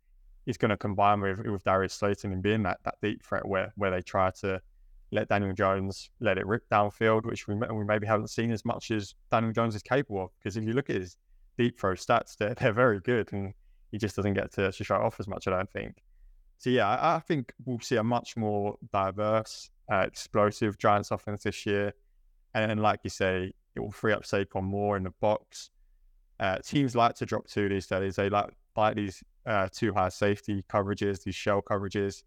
is 0.48 0.58
going 0.58 0.70
to 0.70 0.78
combine 0.78 1.22
with 1.22 1.40
with 1.46 1.64
Darius 1.64 1.94
Slayton 1.94 2.32
and 2.32 2.42
being 2.42 2.64
that 2.64 2.80
that 2.86 2.96
deep 3.02 3.24
threat 3.24 3.48
where 3.48 3.72
where 3.76 3.92
they 3.92 4.02
try 4.02 4.32
to 4.42 4.62
let 5.12 5.30
Daniel 5.30 5.54
Jones 5.54 6.10
let 6.20 6.38
it 6.38 6.48
rip 6.48 6.68
downfield, 6.70 7.26
which 7.26 7.48
we, 7.48 7.56
we 7.56 7.84
maybe 7.84 8.08
haven't 8.08 8.30
seen 8.30 8.52
as 8.52 8.64
much 8.64 8.92
as 8.92 9.14
Daniel 9.30 9.52
Jones 9.52 9.76
is 9.76 9.82
capable 9.82 10.24
of. 10.24 10.30
Because 10.40 10.58
if 10.58 10.64
you 10.64 10.74
look 10.74 10.90
at 10.90 10.96
his 10.96 11.18
deep 11.58 11.80
throw 11.80 11.94
stats, 11.94 12.38
they're, 12.38 12.54
they're 12.54 12.74
very 12.74 13.00
good, 13.02 13.32
and 13.34 13.54
he 13.92 13.98
just 13.98 14.16
doesn't 14.16 14.34
get 14.34 14.54
to, 14.54 14.72
to 14.72 14.84
show 14.84 14.96
off 14.96 15.20
as 15.20 15.28
much, 15.28 15.48
I 15.48 15.52
don't 15.52 15.72
think. 15.72 15.98
So, 16.58 16.70
yeah, 16.70 16.88
I, 16.88 17.16
I 17.16 17.20
think 17.20 17.54
we'll 17.66 17.80
see 17.80 17.98
a 17.98 18.04
much 18.04 18.38
more 18.38 18.78
diverse, 18.94 19.70
uh, 19.92 20.06
explosive 20.08 20.78
Giants 20.78 21.12
offense 21.12 21.44
this 21.44 21.66
year. 21.66 21.94
And 22.54 22.70
then, 22.70 22.78
like 22.78 23.02
you 23.04 23.10
say, 23.10 23.52
it 23.76 23.80
will 23.80 23.92
free 23.92 24.14
up 24.14 24.24
Saquon 24.24 24.64
more 24.64 24.96
in 24.98 25.04
the 25.04 25.14
box. 25.20 25.72
Uh, 26.40 26.58
teams 26.60 26.96
like 26.96 27.16
to 27.16 27.26
drop 27.26 27.48
two 27.48 27.70
these 27.70 27.88
days. 27.88 28.16
They 28.16 28.30
like, 28.30 28.50
like 28.76 28.96
these 28.96 29.24
uh, 29.46 29.68
two 29.72 29.94
high 29.94 30.10
safety 30.10 30.64
coverages, 30.70 31.24
these 31.24 31.36
shell 31.36 31.62
coverages 31.62 32.24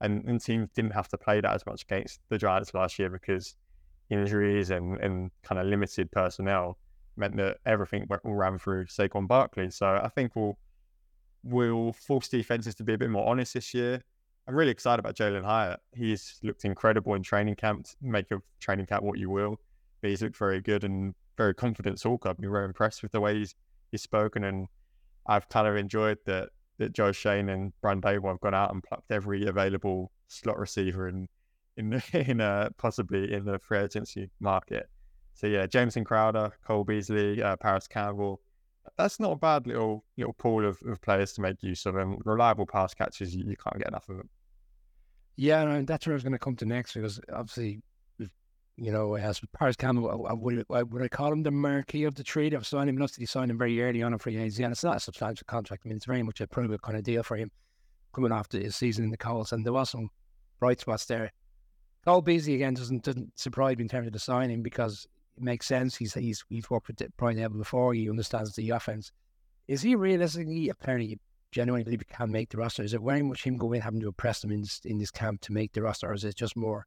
and, 0.00 0.24
and 0.26 0.40
teams 0.40 0.68
didn't 0.74 0.92
have 0.92 1.08
to 1.08 1.18
play 1.18 1.40
that 1.40 1.52
as 1.52 1.64
much 1.66 1.82
against 1.82 2.20
the 2.28 2.38
Giants 2.38 2.74
last 2.74 2.98
year 2.98 3.10
because 3.10 3.56
injuries 4.10 4.70
and, 4.70 4.98
and 5.00 5.30
kind 5.42 5.60
of 5.60 5.66
limited 5.66 6.10
personnel 6.10 6.78
meant 7.16 7.36
that 7.36 7.58
everything 7.66 8.06
went, 8.08 8.22
all 8.24 8.34
ran 8.34 8.58
through 8.58 8.86
Saquon 8.86 9.26
Barkley. 9.26 9.70
So 9.70 9.86
I 9.86 10.08
think 10.08 10.34
we'll 10.36 10.58
we'll 11.44 11.92
force 11.92 12.28
defenses 12.28 12.74
to 12.76 12.84
be 12.84 12.94
a 12.94 12.98
bit 12.98 13.10
more 13.10 13.28
honest 13.28 13.54
this 13.54 13.74
year. 13.74 14.02
I'm 14.46 14.54
really 14.54 14.70
excited 14.70 15.00
about 15.00 15.14
Jalen 15.14 15.44
Hyatt. 15.44 15.80
He's 15.94 16.38
looked 16.42 16.64
incredible 16.64 17.14
in 17.14 17.22
training 17.22 17.56
camp. 17.56 17.86
Make 18.00 18.30
of 18.30 18.42
training 18.60 18.86
camp 18.86 19.02
what 19.02 19.18
you 19.18 19.30
will, 19.30 19.60
but 20.00 20.10
he's 20.10 20.22
looked 20.22 20.36
very 20.36 20.60
good 20.60 20.84
and 20.84 21.14
very 21.36 21.54
confident 21.54 22.00
talker. 22.00 22.30
I've 22.30 22.38
been 22.38 22.50
very 22.50 22.64
impressed 22.64 23.02
with 23.02 23.12
the 23.12 23.20
way 23.20 23.38
he's 23.38 23.54
he's 23.90 24.02
spoken, 24.02 24.44
and 24.44 24.68
I've 25.26 25.48
kind 25.48 25.68
of 25.68 25.76
enjoyed 25.76 26.18
that 26.26 26.50
that 26.78 26.92
Joe 26.92 27.12
Schoen 27.12 27.48
and 27.48 27.72
Brian 27.80 28.00
Daboll 28.00 28.30
have 28.30 28.40
gone 28.40 28.54
out 28.54 28.72
and 28.72 28.82
plucked 28.82 29.10
every 29.10 29.46
available 29.46 30.10
slot 30.28 30.58
receiver 30.58 31.08
in 31.08 31.28
in 31.76 32.02
in 32.12 32.40
uh, 32.40 32.70
possibly 32.76 33.32
in 33.32 33.44
the 33.44 33.58
free 33.58 33.78
agency 33.78 34.30
market. 34.40 34.88
So 35.34 35.46
yeah, 35.46 35.66
Jameson 35.66 36.04
Crowder, 36.04 36.52
Cole 36.66 36.84
Beasley, 36.84 37.42
uh, 37.42 37.56
Parris 37.56 37.86
Campbell. 37.86 38.40
That's 38.96 39.20
not 39.20 39.32
a 39.32 39.36
bad 39.36 39.66
little 39.66 40.04
little 40.16 40.32
pool 40.32 40.66
of, 40.66 40.78
of 40.86 41.00
players 41.00 41.32
to 41.34 41.40
make 41.40 41.62
use 41.62 41.86
of, 41.86 41.96
and 41.96 42.20
reliable 42.24 42.66
pass 42.66 42.94
catches. 42.94 43.34
You, 43.34 43.44
you 43.46 43.56
can't 43.56 43.78
get 43.78 43.88
enough 43.88 44.08
of 44.08 44.16
them. 44.16 44.28
Yeah, 45.36 45.62
and 45.62 45.86
that's 45.86 46.06
where 46.06 46.14
I 46.14 46.16
was 46.16 46.24
going 46.24 46.32
to 46.32 46.38
come 46.38 46.56
to 46.56 46.66
next 46.66 46.94
because 46.94 47.20
obviously 47.32 47.80
you 48.80 48.92
know, 48.92 49.16
uh, 49.16 49.20
as 49.20 49.40
Parris 49.52 49.76
Campbell, 49.76 50.26
I, 50.28 50.32
would, 50.32 50.64
I, 50.70 50.82
would 50.84 51.02
I 51.02 51.08
call 51.08 51.32
him 51.32 51.42
the 51.42 51.50
marquee 51.50 52.04
of 52.04 52.14
the 52.14 52.22
trade? 52.22 52.54
I've 52.54 52.66
signed 52.66 52.88
him 52.88 52.96
enough 52.96 53.12
that 53.12 53.20
he 53.20 53.26
signed 53.26 53.50
him 53.50 53.58
very 53.58 53.82
early 53.82 54.02
on 54.02 54.12
in 54.12 54.18
free 54.18 54.36
agency, 54.36 54.62
and 54.62 54.72
it's 54.72 54.84
not 54.84 54.96
a 54.96 55.00
substantial 55.00 55.44
contract. 55.46 55.82
I 55.84 55.88
mean, 55.88 55.96
it's 55.96 56.06
very 56.06 56.22
much 56.22 56.40
a 56.40 56.46
private 56.46 56.80
kind 56.82 56.96
of 56.96 57.02
deal 57.02 57.24
for 57.24 57.36
him 57.36 57.50
coming 58.14 58.32
after 58.32 58.58
his 58.58 58.76
season 58.76 59.04
in 59.04 59.10
the 59.10 59.16
Colts, 59.16 59.52
and 59.52 59.66
there 59.66 59.72
was 59.72 59.90
some 59.90 60.10
bright 60.60 60.80
spots 60.80 61.06
there. 61.06 61.32
Cole 62.04 62.22
Beasley 62.22 62.54
again 62.54 62.74
doesn't 62.74 63.02
doesn't 63.02 63.38
surprise 63.38 63.76
me 63.76 63.82
in 63.82 63.88
terms 63.88 64.06
of 64.06 64.12
the 64.12 64.18
signing 64.18 64.62
because 64.62 65.06
it 65.36 65.42
makes 65.42 65.66
sense. 65.66 65.96
He's 65.96 66.14
he's 66.14 66.44
he's 66.48 66.70
worked 66.70 66.86
with 66.86 67.02
Brian 67.16 67.36
Daboll 67.36 67.58
before. 67.58 67.94
He 67.94 68.08
understands 68.08 68.54
the 68.54 68.70
offense. 68.70 69.10
Is 69.66 69.82
he 69.82 69.94
realistically 69.96 70.68
apparently 70.68 71.18
genuinely 71.50 71.84
believe 71.84 72.00
he 72.00 72.14
can 72.14 72.30
make 72.30 72.50
the 72.50 72.58
roster? 72.58 72.82
Is 72.84 72.94
it 72.94 73.00
very 73.00 73.22
much 73.22 73.44
him 73.44 73.56
going 73.56 73.80
having 73.80 74.00
to 74.00 74.06
impress 74.06 74.40
them 74.40 74.52
in 74.52 74.62
this, 74.62 74.80
in 74.84 74.98
this 74.98 75.10
camp 75.10 75.40
to 75.42 75.52
make 75.52 75.72
the 75.72 75.82
roster, 75.82 76.08
or 76.08 76.14
is 76.14 76.24
it 76.24 76.36
just 76.36 76.56
more 76.56 76.86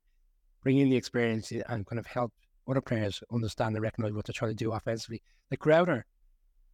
bring 0.63 0.77
in 0.77 0.89
the 0.89 0.95
experience 0.95 1.51
and 1.51 1.85
kind 1.85 1.99
of 1.99 2.05
help 2.05 2.31
other 2.67 2.81
players 2.81 3.23
understand 3.31 3.75
and 3.75 3.83
recognize 3.83 4.13
what 4.13 4.25
they're 4.25 4.33
trying 4.33 4.51
to 4.51 4.55
do 4.55 4.71
offensively. 4.71 5.21
Like 5.49 5.59
Crowder, 5.59 6.05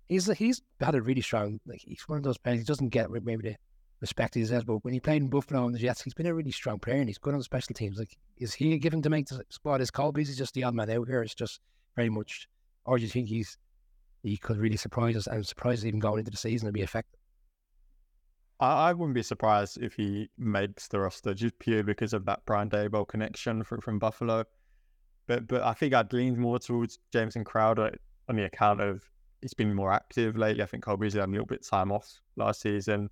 he's 0.07 0.27
he's 0.37 0.61
had 0.79 0.95
a 0.95 1.01
really 1.01 1.21
strong. 1.21 1.59
Like 1.65 1.81
he's 1.81 2.03
one 2.07 2.17
of 2.17 2.23
those 2.23 2.37
players. 2.37 2.59
He 2.59 2.65
doesn't 2.65 2.89
get 2.89 3.09
maybe 3.09 3.49
the 3.49 3.55
respect 4.01 4.35
he 4.35 4.41
deserves, 4.41 4.65
but 4.65 4.83
when 4.83 4.93
he 4.93 4.99
played 4.99 5.21
in 5.21 5.29
Buffalo 5.29 5.65
and 5.65 5.73
the 5.73 5.79
Jets, 5.79 6.01
he's 6.01 6.13
been 6.13 6.27
a 6.27 6.33
really 6.33 6.51
strong 6.51 6.79
player 6.79 6.97
and 6.97 7.09
he's 7.09 7.17
good 7.17 7.33
on 7.33 7.41
special 7.41 7.73
teams. 7.73 7.97
Like, 7.97 8.15
is 8.37 8.53
he 8.53 8.77
given 8.77 9.01
to 9.01 9.09
make 9.09 9.27
the 9.27 9.43
squad? 9.49 9.81
Is 9.81 9.91
Colby 9.91 10.21
is 10.21 10.37
just 10.37 10.53
the 10.53 10.63
odd 10.63 10.75
man 10.75 10.89
out 10.89 11.07
here? 11.07 11.23
It's 11.23 11.35
just 11.35 11.59
very 11.95 12.09
much. 12.09 12.47
Or 12.85 12.97
do 12.97 13.03
you 13.03 13.09
think 13.09 13.27
he's 13.27 13.57
he 14.23 14.37
could 14.37 14.57
really 14.57 14.77
surprise 14.77 15.15
us 15.15 15.27
and 15.27 15.45
surprise 15.45 15.79
us 15.79 15.85
even 15.85 15.99
going 15.99 16.19
into 16.19 16.31
the 16.31 16.37
season 16.37 16.67
and 16.67 16.73
be 16.73 16.81
effective? 16.81 17.19
I, 18.59 18.89
I 18.89 18.93
wouldn't 18.93 19.15
be 19.15 19.23
surprised 19.23 19.81
if 19.81 19.93
he 19.93 20.29
makes 20.37 20.87
the 20.87 20.99
roster 20.99 21.33
just 21.33 21.57
purely 21.59 21.83
because 21.83 22.13
of 22.13 22.25
that 22.25 22.41
Brian 22.45 22.69
Daboll 22.69 23.07
connection 23.07 23.63
from, 23.63 23.81
from 23.81 23.99
Buffalo. 23.99 24.45
But 25.27 25.47
but 25.47 25.61
I 25.63 25.73
think 25.73 25.93
I'd 25.93 26.13
lean 26.13 26.39
more 26.39 26.57
towards 26.59 26.99
Jameson 27.11 27.43
Crowder 27.43 27.91
on 28.29 28.35
the 28.35 28.45
account 28.45 28.81
of 28.81 29.03
he's 29.41 29.53
been 29.53 29.73
more 29.73 29.91
active 29.91 30.37
lately. 30.37 30.63
I 30.63 30.65
think 30.65 30.83
Colby's 30.83 31.13
had 31.13 31.27
a 31.27 31.31
little 31.31 31.45
bit 31.45 31.59
of 31.59 31.69
time 31.69 31.91
off 31.91 32.21
last 32.35 32.61
season. 32.61 33.09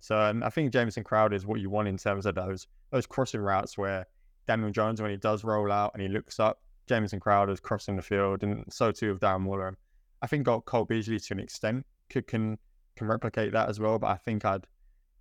So 0.00 0.18
um, 0.18 0.42
I 0.42 0.48
think 0.48 0.72
Jameson 0.72 1.04
Crowder 1.04 1.36
is 1.36 1.46
what 1.46 1.60
you 1.60 1.68
want 1.68 1.88
in 1.88 1.98
terms 1.98 2.26
of 2.26 2.34
those 2.34 2.66
those 2.90 3.06
crossing 3.06 3.40
routes 3.40 3.76
where 3.76 4.06
Daniel 4.46 4.70
Jones, 4.70 5.00
when 5.00 5.10
he 5.10 5.16
does 5.16 5.44
roll 5.44 5.70
out 5.70 5.92
and 5.92 6.02
he 6.02 6.08
looks 6.08 6.40
up, 6.40 6.62
Jameson 6.88 7.20
Crowder's 7.20 7.60
crossing 7.60 7.96
the 7.96 8.02
field, 8.02 8.42
and 8.42 8.64
so 8.68 8.90
too 8.90 9.10
of 9.10 9.20
Darren 9.20 9.44
Waller. 9.44 9.76
I 10.22 10.26
think 10.26 10.46
Cole 10.46 10.84
Beasley 10.84 11.18
to 11.20 11.34
an 11.34 11.40
extent 11.40 11.86
could, 12.08 12.26
can 12.26 12.58
can 12.96 13.06
replicate 13.06 13.52
that 13.52 13.68
as 13.68 13.78
well, 13.78 13.98
but 13.98 14.08
I 14.08 14.16
think 14.16 14.44
I'd 14.44 14.66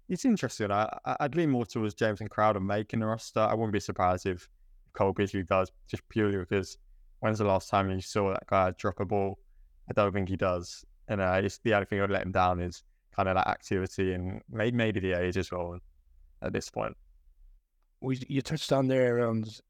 it's 0.09 0.25
interesting. 0.25 0.71
I, 0.71 0.89
I'd 1.19 1.35
lean 1.35 1.51
more 1.51 1.65
towards 1.65 1.93
Jameson 1.93 2.27
Crowder 2.27 2.59
making 2.59 2.99
the 2.99 3.05
roster. 3.05 3.39
I 3.39 3.53
wouldn't 3.53 3.73
be 3.73 3.79
surprised 3.79 4.25
if 4.25 4.49
Cole 4.93 5.13
Beasley 5.13 5.43
does, 5.43 5.71
just 5.87 6.07
purely 6.09 6.37
because 6.37 6.77
when's 7.19 7.37
the 7.37 7.45
last 7.45 7.69
time 7.69 7.91
you 7.91 8.01
saw 8.01 8.33
that 8.33 8.47
guy 8.47 8.71
drop 8.77 8.99
a 8.99 9.05
ball? 9.05 9.37
I 9.89 9.93
don't 9.93 10.11
think 10.11 10.29
he 10.29 10.35
does. 10.35 10.83
And 11.07 11.21
uh, 11.21 11.41
the 11.63 11.73
only 11.73 11.85
thing 11.85 11.99
that 11.99 12.03
would 12.03 12.11
let 12.11 12.23
him 12.23 12.31
down 12.31 12.59
is 12.59 12.83
kind 13.15 13.29
of 13.29 13.35
that 13.35 13.47
activity 13.47 14.13
and 14.13 14.41
maybe, 14.49 14.75
maybe 14.75 14.99
the 14.99 15.13
age 15.13 15.37
as 15.37 15.51
well 15.51 15.77
at 16.41 16.53
this 16.53 16.69
point. 16.69 16.95
You 18.01 18.41
touched 18.41 18.71
on 18.71 18.87
there 18.87 19.17
around 19.17 19.61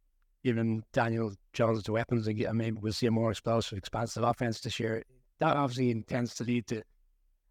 giving 0.44 0.84
Daniel 0.94 1.34
Jones 1.54 1.84
the 1.84 1.92
weapons 1.92 2.28
and 2.28 2.58
maybe 2.58 2.78
we'll 2.80 2.94
see 2.94 3.08
a 3.08 3.12
more 3.12 3.32
explosive, 3.32 3.78
expansive 3.78 4.24
offense 4.24 4.62
this 4.62 4.80
year. 4.80 5.04
That 5.40 5.58
obviously 5.58 5.92
intends 5.92 6.36
to 6.36 6.44
lead 6.44 6.68
to 6.68 6.84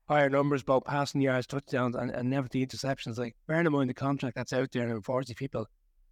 higher 0.09 0.31
numbers, 0.31 0.63
both 0.63 0.85
passing 0.85 1.21
yards, 1.21 1.47
touchdowns, 1.47 1.95
and, 1.95 2.11
and 2.11 2.31
never 2.31 2.49
the 2.49 2.65
interceptions. 2.65 3.19
Like, 3.19 3.37
bearing 3.47 3.67
in 3.67 3.73
mind 3.73 3.91
the 3.91 3.95
contract 3.95 4.37
that's 4.37 4.53
out 4.53 4.73
there, 4.73 4.83
and 4.83 4.93
unfortunately, 4.93 5.35
people 5.35 5.67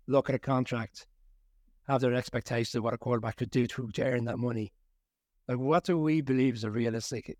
look 0.07 0.29
at 0.29 0.35
a 0.35 0.38
contract, 0.38 1.07
have 1.88 2.00
their 2.00 2.15
expectations 2.15 2.75
of 2.75 2.85
what 2.85 2.95
a 2.95 2.99
quarterback 2.99 3.37
could 3.37 3.50
do 3.50 3.67
to, 3.67 3.91
earn 4.00 4.25
that 4.26 4.38
money. 4.38 4.73
Like, 5.49 5.59
what 5.59 5.85
do 5.85 5.99
we 5.99 6.21
believe 6.21 6.57
is 6.57 6.65
a 6.65 6.71
realistic 6.71 7.37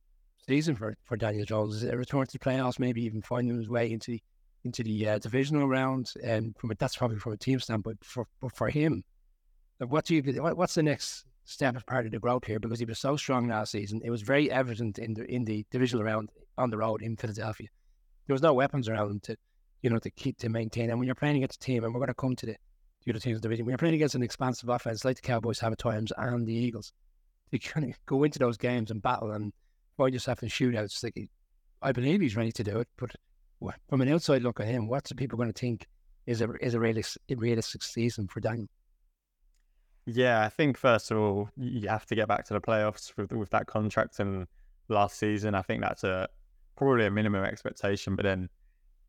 season 0.49 0.77
for, 0.77 0.97
for 1.05 1.17
Daniel 1.17 1.45
Jones? 1.45 1.77
Is 1.77 1.83
it 1.85 1.95
a 1.95 1.97
return 1.97 2.27
to 2.27 2.33
the 2.33 2.39
playoffs, 2.39 2.79
maybe 2.79 3.05
even 3.05 3.21
finding 3.21 3.57
his 3.57 3.69
way 3.69 3.91
into 3.91 4.13
the, 4.13 4.23
into 4.65 4.83
the 4.83 5.09
uh, 5.09 5.19
divisional 5.19 5.69
round? 5.69 6.13
And 6.25 6.57
from 6.57 6.71
a, 6.71 6.75
that's 6.77 6.97
probably 6.97 7.19
from 7.19 7.33
a 7.33 7.37
team 7.37 7.61
standpoint. 7.61 7.99
but 7.99 8.07
For 8.07 8.27
but 8.41 8.57
for 8.57 8.69
him, 8.69 9.03
like, 9.81 9.91
what 9.91 10.05
do 10.05 10.15
you? 10.15 10.23
What, 10.41 10.57
what's 10.57 10.75
the 10.75 10.85
next 10.85 11.25
step 11.47 11.85
part 11.87 12.07
of 12.07 12.13
the 12.13 12.19
growth 12.19 12.45
here? 12.45 12.61
Because 12.61 12.79
he 12.79 12.85
was 12.85 12.99
so 12.99 13.17
strong 13.17 13.49
last 13.49 13.73
season, 13.73 14.01
it 14.05 14.11
was 14.11 14.23
very 14.23 14.51
evident 14.51 14.99
in 14.99 15.15
the 15.15 15.25
in 15.25 15.45
the 15.45 15.65
divisional 15.71 16.05
round 16.05 16.31
on 16.59 16.71
the 16.71 16.79
road 16.79 17.03
in 17.03 17.17
Philadelphia. 17.17 17.69
There 18.27 18.35
was 18.35 18.43
no 18.43 18.53
weapons 18.53 18.89
around 18.89 19.11
him 19.11 19.21
to, 19.21 19.37
you 19.83 19.91
know, 19.91 19.99
to 19.99 20.11
keep 20.11 20.39
to 20.39 20.49
maintain. 20.49 20.91
And 20.91 20.99
when 20.99 21.07
you're 21.07 21.15
playing 21.15 21.37
against 21.37 21.63
a 21.63 21.65
team, 21.65 21.85
and 21.85 21.95
we're 21.95 22.01
going 22.01 22.09
to 22.09 22.15
come 22.15 22.37
to 22.37 22.47
the 22.47 22.57
the 23.07 23.13
other 23.13 23.21
teams 23.21 23.37
in 23.37 23.41
the 23.41 23.49
division. 23.49 23.67
We're 23.67 23.77
playing 23.77 23.95
against 23.95 24.17
an 24.17 24.23
expansive 24.23 24.69
offense 24.69 25.05
like 25.05 25.17
the 25.17 25.23
Cowboys 25.23 25.61
have 25.61 25.73
at 25.73 25.79
times 25.79 26.13
and 26.17 26.47
the 26.47 26.53
Eagles. 26.53 26.93
You 27.53 27.61
kind 27.61 27.89
of 27.89 27.97
go 28.07 28.25
into 28.25 28.39
those 28.39 28.57
games 28.57 28.91
and 28.91 29.01
battle 29.01 29.31
and 29.31 29.53
find 29.97 30.13
yourself 30.13 30.43
in 30.43 30.49
shootouts. 30.49 31.03
Like, 31.03 31.31
I 31.81 31.93
believe 31.93 32.21
he's 32.21 32.37
ready 32.37 32.53
to 32.53 32.65
do 32.65 32.81
it, 32.81 32.89
but 32.97 33.13
from 33.89 34.01
an 34.01 34.13
outside 34.13 34.43
look 34.43 34.61
at 34.61 34.67
him, 34.67 34.89
what's 34.89 35.09
the 35.09 35.15
people 35.15 35.39
going 35.39 35.53
to 35.53 35.59
think 35.59 35.87
is 36.27 36.41
a 36.41 36.53
is 36.61 36.75
a 36.75 36.81
realistic, 36.81 37.23
realistic 37.31 37.83
season 37.83 38.27
for 38.27 38.41
Daniel? 38.41 38.69
Yeah, 40.07 40.45
I 40.45 40.49
think 40.49 40.79
first 40.79 41.11
of 41.11 41.19
all, 41.19 41.51
you 41.57 41.89
have 41.89 42.07
to 42.07 42.15
get 42.15 42.29
back 42.29 42.45
to 42.47 42.55
the 42.55 42.61
playoffs 42.61 43.17
with 43.17 43.33
with 43.33 43.51
that 43.51 43.67
contract 43.67 44.21
and 44.21 44.47
last 44.89 45.19
season. 45.19 45.55
I 45.55 45.63
think 45.63 45.83
that's 45.83 46.05
a 46.05 46.29
probably 46.77 47.07
a 47.07 47.11
minimum 47.11 47.45
expectation, 47.45 48.15
but 48.15 48.25
then 48.25 48.49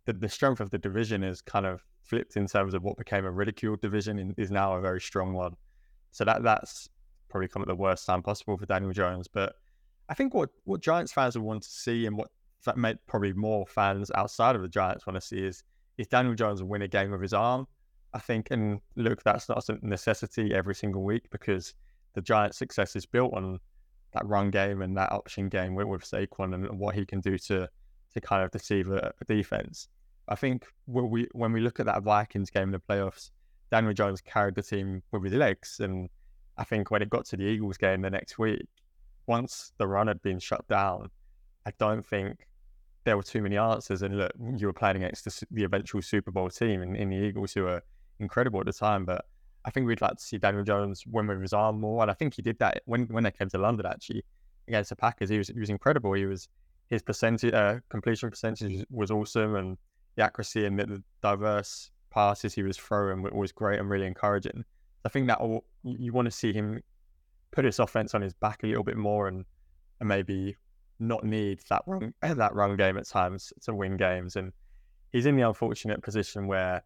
the, 0.06 0.14
the 0.14 0.30
strength 0.30 0.60
of 0.60 0.72
the 0.72 0.78
division 0.80 1.24
is 1.24 1.42
kind 1.42 1.66
of 1.66 1.84
flipped 2.02 2.36
in 2.38 2.48
terms 2.48 2.74
of 2.74 2.82
what 2.82 2.98
became 2.98 3.26
a 3.26 3.32
ridiculed 3.32 3.82
division 3.82 4.18
and 4.18 4.34
is 4.38 4.50
now 4.50 4.74
a 4.74 4.82
very 4.82 5.02
strong 5.02 5.34
one. 5.34 5.56
So 6.12 6.26
that 6.26 6.42
that's 6.44 6.90
probably 7.30 7.48
come 7.50 7.62
at 7.62 7.68
the 7.68 7.76
worst 7.76 8.06
time 8.06 8.24
possible 8.24 8.58
for 8.58 8.66
Daniel 8.66 8.94
Jones. 8.94 9.28
But 9.28 9.54
I 10.10 10.14
think 10.14 10.34
what, 10.34 10.50
what 10.64 10.82
Giants 10.82 11.12
fans 11.12 11.38
will 11.38 11.46
want 11.46 11.64
to 11.64 11.70
see 11.70 12.06
and 12.06 12.18
what 12.18 12.30
that 12.66 12.78
made 12.78 12.98
probably 13.06 13.34
more 13.34 13.68
fans 13.68 14.10
outside 14.16 14.56
of 14.56 14.62
the 14.62 14.68
Giants 14.68 15.06
want 15.06 15.16
to 15.16 15.22
see 15.22 15.46
is 15.46 15.64
is 15.98 16.08
Daniel 16.08 16.36
Jones 16.36 16.64
win 16.64 16.84
a 16.84 16.88
game 16.88 17.12
with 17.12 17.22
his 17.22 17.34
arm. 17.34 17.68
I 18.14 18.20
think, 18.20 18.52
and 18.52 18.80
look, 18.96 19.24
that's 19.24 19.50
not 19.50 19.68
a 19.70 19.78
necessity 19.82 20.54
every 20.54 20.76
single 20.76 21.04
week 21.04 21.30
because 21.30 21.74
the 22.14 22.22
Giants' 22.22 22.58
success 22.58 22.96
is 22.96 23.06
built 23.06 23.34
on 23.34 23.60
that 24.14 24.26
run 24.26 24.50
game 24.50 24.82
and 24.82 24.96
that 24.98 25.12
option 25.12 25.50
game 25.50 25.76
with, 25.76 25.88
with 25.88 26.04
Saquon 26.04 26.54
and 26.54 26.80
what 26.80 26.96
he 26.96 27.06
can 27.06 27.20
do 27.20 27.38
to 27.38 27.70
to 28.14 28.22
kind 28.22 28.44
of 28.44 28.52
deceive 28.52 28.90
a, 28.90 29.14
a 29.22 29.26
defense. 29.26 29.90
I 30.30 30.36
think 30.36 30.66
when 30.86 31.10
we 31.10 31.28
when 31.34 31.52
we 31.52 31.60
look 31.60 31.80
at 31.80 31.86
that 31.86 32.04
Vikings 32.04 32.50
game 32.50 32.64
in 32.64 32.72
the 32.72 32.80
playoffs, 32.80 33.32
Daniel 33.72 33.94
Jones 33.94 34.22
carried 34.22 34.56
the 34.56 34.64
team 34.64 35.04
with 35.12 35.24
his 35.24 35.34
legs, 35.34 35.80
and 35.80 36.10
I 36.58 36.64
think 36.64 36.90
when 36.92 37.02
it 37.02 37.10
got 37.10 37.26
to 37.26 37.38
the 37.38 37.44
Eagles 37.44 37.78
game 37.78 38.02
the 38.02 38.10
next 38.10 38.40
week, 38.40 38.68
once 39.28 39.74
the 39.78 39.88
run 39.88 40.08
had 40.08 40.22
been 40.22 40.40
shut 40.40 40.68
down, 40.68 41.10
I 41.66 41.72
don't 41.78 42.06
think 42.06 42.48
there 43.04 43.16
were 43.16 43.24
too 43.24 43.42
many 43.42 43.58
answers. 43.58 44.02
And 44.02 44.18
look, 44.18 44.32
you 44.58 44.68
were 44.68 44.74
playing 44.74 44.98
against 44.98 45.26
the, 45.26 45.46
the 45.52 45.64
eventual 45.64 46.02
Super 46.02 46.32
Bowl 46.32 46.50
team 46.50 46.82
in, 46.82 46.96
in 46.96 47.10
the 47.10 47.18
Eagles, 47.18 47.54
who 47.54 47.64
were 47.64 47.82
incredible 48.20 48.60
at 48.60 48.66
the 48.66 48.74
time. 48.74 49.06
But 49.06 49.26
I 49.66 49.70
think 49.70 49.88
we'd 49.88 50.02
like 50.02 50.16
to 50.16 50.24
see 50.24 50.38
Daniel 50.38 50.64
Jones 50.64 51.04
win 51.08 51.28
with 51.28 51.42
his 51.42 51.54
arm 51.54 51.80
more, 51.80 52.02
and 52.02 52.12
I 52.12 52.14
think 52.14 52.36
he 52.36 52.42
did 52.42 52.60
that 52.60 52.82
when 52.86 53.08
when 53.08 53.24
they 53.24 53.32
came 53.32 53.50
to 53.50 53.58
London 53.58 53.86
actually 53.86 54.24
against 54.68 54.90
the 54.90 54.96
Packers. 54.96 55.30
He 55.30 55.38
was 55.38 55.48
he 55.48 55.60
was 55.60 55.70
incredible. 55.70 56.14
He 56.14 56.26
was 56.26 56.48
his 56.90 57.02
percentage 57.02 57.54
uh, 57.54 57.80
completion 57.90 58.30
percentage 58.30 58.86
was 58.90 59.12
awesome, 59.12 59.56
and 59.56 59.78
the 60.16 60.24
accuracy 60.24 60.66
and 60.66 60.80
the, 60.80 61.04
diverse 61.22 61.92
passes 62.10 62.54
he 62.54 62.64
was 62.64 62.78
throwing 62.78 63.22
was 63.22 63.52
great 63.52 63.80
and 63.80 63.90
really 63.90 64.08
encouraging. 64.08 64.64
I 65.06 65.10
think 65.10 65.28
that 65.28 65.38
all, 65.38 65.66
you 65.84 66.12
want 66.12 66.26
to 66.26 66.32
see 66.32 66.52
him 66.52 66.82
put 67.52 67.66
his 67.66 67.80
offense 67.80 68.14
on 68.14 68.22
his 68.22 68.34
back 68.34 68.64
a 68.64 68.68
little 68.68 68.84
bit 68.84 68.98
more 68.98 69.28
and, 69.28 69.46
and 70.00 70.10
maybe 70.10 70.56
not 71.00 71.24
need 71.24 71.60
that 71.70 71.84
run 71.86 72.14
that 72.22 72.54
run 72.54 72.76
game 72.76 72.98
at 72.98 73.08
times 73.08 73.54
to 73.64 73.74
win 73.74 73.98
games. 73.98 74.36
And 74.36 74.52
he's 75.12 75.26
in 75.26 75.36
the 75.36 75.48
unfortunate 75.48 76.02
position 76.02 76.48
where 76.48 76.84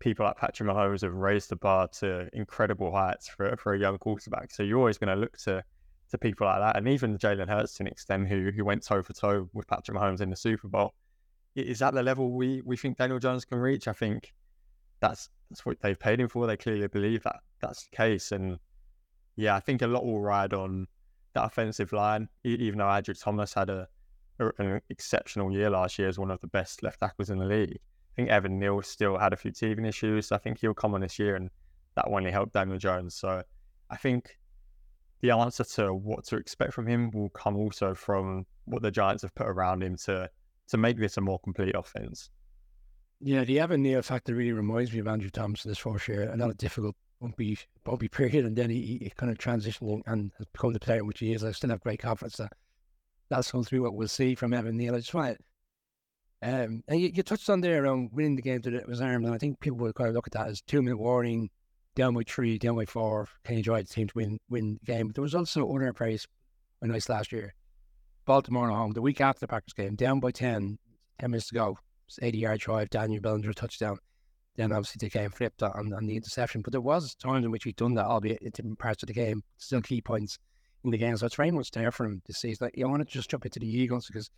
people 0.00 0.24
like 0.24 0.36
Patrick 0.36 0.68
Mahomes 0.68 1.02
have 1.02 1.14
raised 1.14 1.50
the 1.50 1.56
bar 1.56 1.88
to 1.88 2.28
incredible 2.32 2.92
heights 2.92 3.28
for 3.28 3.56
for 3.56 3.74
a 3.74 3.78
young 3.78 3.98
quarterback. 3.98 4.50
So 4.50 4.62
you're 4.62 4.78
always 4.78 4.98
going 4.98 5.14
to 5.14 5.20
look 5.20 5.36
to 5.38 5.64
to 6.10 6.18
people 6.18 6.46
like 6.46 6.60
that, 6.60 6.76
and 6.76 6.88
even 6.88 7.18
Jalen 7.18 7.48
Hurts 7.48 7.74
to 7.74 7.82
an 7.82 7.88
extent, 7.88 8.28
who 8.28 8.50
who 8.50 8.64
went 8.64 8.82
toe 8.82 9.02
for 9.02 9.12
toe 9.12 9.48
with 9.52 9.66
Patrick 9.66 9.96
Mahomes 9.96 10.20
in 10.20 10.30
the 10.30 10.36
Super 10.36 10.68
Bowl 10.68 10.94
is 11.62 11.78
that 11.80 11.94
the 11.94 12.02
level 12.02 12.32
we 12.32 12.62
we 12.64 12.76
think 12.76 12.98
Daniel 12.98 13.18
Jones 13.18 13.44
can 13.44 13.58
reach? 13.58 13.88
I 13.88 13.92
think 13.92 14.32
that's 15.00 15.28
that's 15.50 15.64
what 15.64 15.80
they've 15.80 15.98
paid 15.98 16.20
him 16.20 16.28
for. 16.28 16.46
They 16.46 16.56
clearly 16.56 16.86
believe 16.88 17.22
that 17.24 17.36
that's 17.60 17.84
the 17.84 17.96
case, 17.96 18.32
and 18.32 18.58
yeah, 19.36 19.56
I 19.56 19.60
think 19.60 19.82
a 19.82 19.86
lot 19.86 20.04
will 20.04 20.20
ride 20.20 20.52
on 20.52 20.86
that 21.34 21.44
offensive 21.44 21.92
line. 21.92 22.28
Even 22.44 22.78
though 22.78 22.88
Andrew 22.88 23.14
Thomas 23.14 23.54
had 23.54 23.70
a, 23.70 23.88
a 24.38 24.50
an 24.58 24.80
exceptional 24.88 25.52
year 25.52 25.70
last 25.70 25.98
year 25.98 26.08
as 26.08 26.18
one 26.18 26.30
of 26.30 26.40
the 26.40 26.48
best 26.48 26.82
left 26.82 27.00
tackles 27.00 27.30
in 27.30 27.38
the 27.38 27.46
league, 27.46 27.78
think 28.18 28.30
Evan 28.30 28.58
Neal 28.58 28.82
still 28.82 29.16
had 29.16 29.32
a 29.32 29.36
few 29.36 29.52
teething 29.52 29.84
issues. 29.84 30.26
So 30.26 30.34
I 30.34 30.38
think 30.38 30.58
he'll 30.58 30.74
come 30.74 30.92
on 30.94 31.02
this 31.02 31.20
year, 31.20 31.36
and 31.36 31.50
that 31.94 32.06
only 32.08 32.32
help 32.32 32.52
Daniel 32.52 32.76
Jones. 32.76 33.14
So 33.14 33.42
I 33.90 33.96
think 33.96 34.36
the 35.20 35.30
answer 35.30 35.62
to 35.62 35.94
what 35.94 36.24
to 36.26 36.36
expect 36.36 36.72
from 36.72 36.88
him 36.88 37.10
will 37.12 37.28
come 37.30 37.56
also 37.56 37.94
from 37.94 38.44
what 38.64 38.82
the 38.82 38.90
Giants 38.90 39.22
have 39.22 39.34
put 39.36 39.46
around 39.46 39.84
him 39.84 39.96
to 40.04 40.28
to 40.68 40.76
make 40.76 40.98
this 40.98 41.16
a 41.16 41.20
more 41.20 41.38
complete 41.38 41.76
offense. 41.76 42.30
Yeah, 43.20 43.44
the 43.44 43.60
Evan 43.60 43.82
Neal 43.82 44.02
factor 44.02 44.34
really 44.34 44.52
reminds 44.52 44.92
me 44.92 44.98
of 44.98 45.06
Andrew 45.06 45.30
Thompson 45.30 45.70
this 45.70 45.78
first 45.78 46.08
year. 46.08 46.22
Another 46.22 46.54
difficult 46.54 46.96
bumpy 47.20 47.56
bumpy 47.84 48.08
period, 48.08 48.46
and 48.46 48.56
then 48.56 48.68
he, 48.68 48.98
he 49.00 49.12
kind 49.16 49.30
of 49.30 49.38
transitioned 49.38 50.02
and 50.06 50.32
has 50.38 50.46
become 50.52 50.72
the 50.72 50.80
player 50.80 51.04
which 51.04 51.20
he 51.20 51.32
is. 51.32 51.44
I 51.44 51.52
still 51.52 51.70
have 51.70 51.80
great 51.80 52.00
confidence 52.00 52.36
that 52.38 52.52
that's 53.28 53.52
going 53.52 53.64
through 53.64 53.82
what 53.82 53.94
we'll 53.94 54.08
see 54.08 54.34
from 54.34 54.52
Evan 54.52 54.76
Neal. 54.76 54.96
I 54.96 54.98
just 54.98 55.14
want 55.14 55.38
to, 55.38 55.44
um, 56.42 56.82
and 56.86 57.00
you, 57.00 57.10
you, 57.12 57.22
touched 57.22 57.50
on 57.50 57.60
there 57.60 57.82
around 57.82 58.10
winning 58.12 58.36
the 58.36 58.42
game 58.42 58.60
that 58.60 58.70
the, 58.70 58.90
his 58.90 59.00
arm, 59.00 59.24
and 59.24 59.34
I 59.34 59.38
think 59.38 59.58
people 59.60 59.78
will 59.78 59.92
kind 59.92 60.08
of 60.08 60.14
look 60.14 60.28
at 60.28 60.32
that 60.34 60.48
as 60.48 60.60
two 60.60 60.82
minute 60.82 60.98
warning, 60.98 61.50
down 61.96 62.14
by 62.14 62.22
three, 62.26 62.58
down 62.58 62.76
by 62.76 62.84
four. 62.84 63.26
Can 63.44 63.54
you 63.54 63.58
enjoy 63.58 63.82
the 63.82 63.88
team 63.88 64.06
to 64.06 64.14
win 64.14 64.38
win 64.48 64.78
the 64.80 64.92
game? 64.92 65.08
But 65.08 65.16
there 65.16 65.22
was 65.22 65.34
also 65.34 65.68
other 65.68 65.92
praise 65.92 66.26
when 66.78 66.92
nice 66.92 67.08
last 67.08 67.32
year 67.32 67.54
Baltimore 68.28 68.70
at 68.70 68.76
home, 68.76 68.92
the 68.92 69.02
week 69.02 69.22
after 69.22 69.40
the 69.40 69.48
Packers 69.48 69.72
game, 69.72 69.96
down 69.96 70.20
by 70.20 70.30
10, 70.30 70.78
10 71.18 71.30
minutes 71.30 71.48
to 71.48 71.54
go. 71.54 71.78
80 72.22 72.38
yard 72.38 72.60
drive, 72.60 72.90
Daniel 72.90 73.20
Bellinger 73.22 73.54
touchdown. 73.54 73.98
Then 74.56 74.70
obviously 74.70 74.98
the 75.00 75.10
game 75.10 75.30
flipped 75.30 75.62
on, 75.62 75.92
on 75.94 76.06
the 76.06 76.16
interception. 76.16 76.60
But 76.62 76.72
there 76.72 76.80
was 76.80 77.14
times 77.14 77.44
in 77.44 77.50
which 77.50 77.64
he'd 77.64 77.76
done 77.76 77.94
that, 77.94 78.04
albeit 78.04 78.42
in 78.42 78.50
different 78.50 78.78
parts 78.78 79.02
of 79.02 79.06
the 79.06 79.14
game, 79.14 79.42
still 79.56 79.80
key 79.80 80.02
points 80.02 80.38
in 80.84 80.90
the 80.90 80.98
game. 80.98 81.16
So 81.16 81.26
it's 81.26 81.36
very 81.36 81.50
much 81.50 81.70
there 81.70 81.90
for 81.90 82.04
him 82.04 82.20
this 82.26 82.38
season. 82.38 82.66
Like, 82.66 82.76
you 82.76 82.86
want 82.88 83.06
to 83.06 83.12
just 83.12 83.30
jump 83.30 83.46
into 83.46 83.60
the 83.60 83.66
Eagles 83.66 84.06
because 84.06 84.30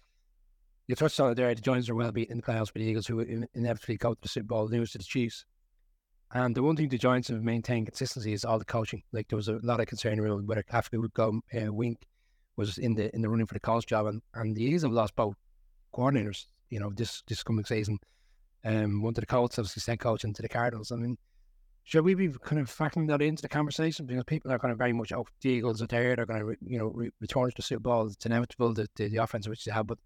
you 0.91 0.97
touched 0.97 1.21
on 1.21 1.31
it 1.31 1.37
there. 1.37 1.55
The 1.55 1.61
Giants 1.61 1.89
are 1.89 1.95
well 1.95 2.11
beaten 2.11 2.33
in 2.33 2.39
the 2.39 2.43
playoffs, 2.43 2.73
but 2.73 2.81
the 2.81 2.85
Eagles, 2.85 3.07
who 3.07 3.21
inevitably 3.55 3.97
go 3.97 4.13
to 4.13 4.21
the 4.21 4.29
Super 4.29 4.49
Bowl, 4.49 4.67
lose 4.67 4.91
to 4.91 4.99
the 4.99 5.05
Chiefs. 5.05 5.45
And 6.33 6.53
the 6.53 6.65
one 6.65 6.75
thing 6.75 6.89
the 6.89 6.99
Giants 6.99 7.29
have 7.29 7.45
maintained 7.45 7.87
consistency 7.87 8.33
is 8.33 8.45
all 8.45 8.59
the 8.59 8.65
coaching. 8.65 9.05
Like 9.13 9.29
there 9.29 9.37
was 9.37 9.47
a 9.47 9.61
lot 9.63 9.79
of 9.79 9.87
concern 9.87 10.19
around 10.19 10.49
whether 10.49 10.65
Kafka 10.65 11.01
would 11.01 11.15
go 11.15 11.41
uh, 11.55 11.73
Wink 11.73 12.09
was 12.57 12.77
in 12.77 12.97
the 12.97 13.15
in 13.15 13.23
the 13.23 13.29
running 13.29 13.47
for 13.47 13.55
the 13.55 13.61
coach 13.61 13.87
job, 13.87 14.07
and, 14.07 14.21
and 14.35 14.57
the 14.57 14.65
Eagles 14.65 14.83
have 14.83 14.91
lost 14.91 15.15
both 15.15 15.37
coordinators. 15.95 16.47
You 16.71 16.81
know, 16.81 16.91
this 16.91 17.23
this 17.29 17.45
coming 17.45 17.65
season, 17.65 18.01
um, 18.65 19.01
one 19.01 19.15
to 19.15 19.21
the 19.21 19.29
Colts, 19.29 19.61
obviously 19.61 19.83
sent 19.83 20.01
coach, 20.01 20.23
to 20.23 20.43
the 20.43 20.49
Cardinals. 20.49 20.91
I 20.91 20.97
mean, 20.97 21.17
should 21.85 22.05
we 22.05 22.15
be 22.15 22.31
kind 22.43 22.61
of 22.61 22.69
factoring 22.69 23.07
that 23.09 23.23
into 23.23 23.43
the 23.43 23.49
conversation 23.49 24.07
because 24.07 24.25
people 24.25 24.51
are 24.51 24.59
kind 24.59 24.73
of 24.73 24.79
very 24.79 24.93
much 24.93 25.13
oh 25.13 25.27
the 25.41 25.51
Eagles 25.51 25.83
are 25.83 25.87
there, 25.87 26.17
they're 26.17 26.27
going 26.27 26.41
to 26.41 26.57
you 26.67 26.79
know 26.79 26.87
re- 26.87 27.13
return 27.21 27.49
to 27.49 27.57
the 27.57 27.63
Super 27.63 27.81
Bowl. 27.81 28.09
It's 28.09 28.27
inevitable 28.27 28.75
that 28.75 28.93
the, 28.97 29.09
the 29.09 29.19
offense 29.19 29.47
which 29.47 29.65
they 29.65 29.73
have, 29.73 29.87
but 29.87 29.99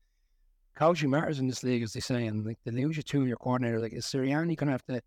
coaching 0.74 1.10
matters 1.10 1.38
in 1.38 1.46
this 1.46 1.62
league, 1.62 1.82
as 1.82 1.92
they 1.92 2.00
say, 2.00 2.26
and 2.26 2.44
like 2.44 2.58
they 2.64 2.70
lose 2.70 2.96
you 2.96 3.02
two 3.02 3.26
your 3.26 3.36
coordinator. 3.36 3.80
Like 3.80 3.92
is 3.92 4.06
Sirianni 4.06 4.56
going 4.56 4.66
to 4.66 4.72
have 4.72 4.86
to 4.86 5.00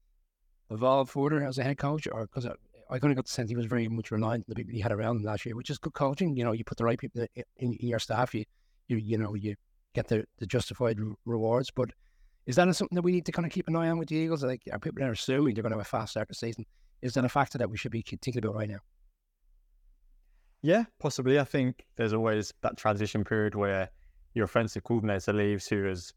evolve 0.70 1.10
further 1.10 1.44
as 1.44 1.58
a 1.58 1.64
head 1.64 1.78
coach, 1.78 2.08
or 2.12 2.28
because 2.28 2.46
I 2.90 3.00
kind 3.00 3.12
of 3.12 3.18
got 3.18 3.26
the 3.26 3.32
sense 3.32 3.50
he 3.50 3.56
was 3.56 3.66
very 3.66 3.88
much 3.88 4.12
reliant 4.12 4.44
on 4.44 4.46
the 4.50 4.56
people 4.56 4.74
he 4.74 4.80
had 4.80 4.92
around 4.92 5.18
him 5.18 5.24
last 5.24 5.46
year, 5.46 5.56
which 5.56 5.70
is 5.70 5.78
good 5.78 5.94
coaching. 5.94 6.36
You 6.36 6.46
know, 6.46 6.54
you 6.54 6.64
put 6.64 6.78
the 6.78 6.86
right 6.86 7.00
people 7.00 7.26
in, 7.36 7.74
in 7.74 7.88
your 7.88 8.00
staff, 8.00 8.34
you, 8.34 8.46
you, 8.88 8.98
you 8.98 9.18
know, 9.18 9.34
you 9.36 9.56
get 9.94 10.08
the, 10.08 10.26
the 10.40 10.46
justified 10.46 10.98
rewards. 11.26 11.70
But 11.72 11.90
is 12.46 12.56
that 12.56 12.74
something 12.76 12.96
that 12.96 13.02
we 13.02 13.12
need 13.12 13.26
to 13.26 13.32
kind 13.32 13.46
of 13.46 13.52
keep 13.52 13.68
an 13.68 13.76
eye 13.76 13.90
on 13.90 13.98
with 13.98 14.10
the 14.10 14.16
Eagles? 14.16 14.44
Like, 14.44 14.62
are 14.72 14.80
people 14.80 15.02
that 15.02 15.10
are 15.10 15.14
assuming 15.14 15.54
they're 15.54 15.64
going 15.64 15.74
to 15.74 15.78
have 15.78 15.86
a 15.86 15.90
fast 15.90 16.12
start 16.12 16.30
to 16.30 16.34
season? 16.34 16.66
Is 17.02 17.14
that 17.14 17.26
a 17.26 17.30
factor 17.30 17.58
that 17.58 17.70
we 17.70 17.78
should 17.78 17.92
be 17.92 18.02
thinking 18.02 18.38
about 18.38 18.56
right 18.56 18.70
now? 18.70 18.80
Yeah, 20.62 20.86
possibly. 21.00 21.40
I 21.40 21.44
think 21.44 21.86
there's 21.98 22.14
always 22.14 22.54
that 22.62 22.78
transition 22.78 23.24
period 23.24 23.54
where 23.54 23.90
your 24.38 24.45
offensive 24.45 24.84
coordinator 24.84 25.34
leaves 25.34 25.67
who 25.67 25.84
has 25.86 26.13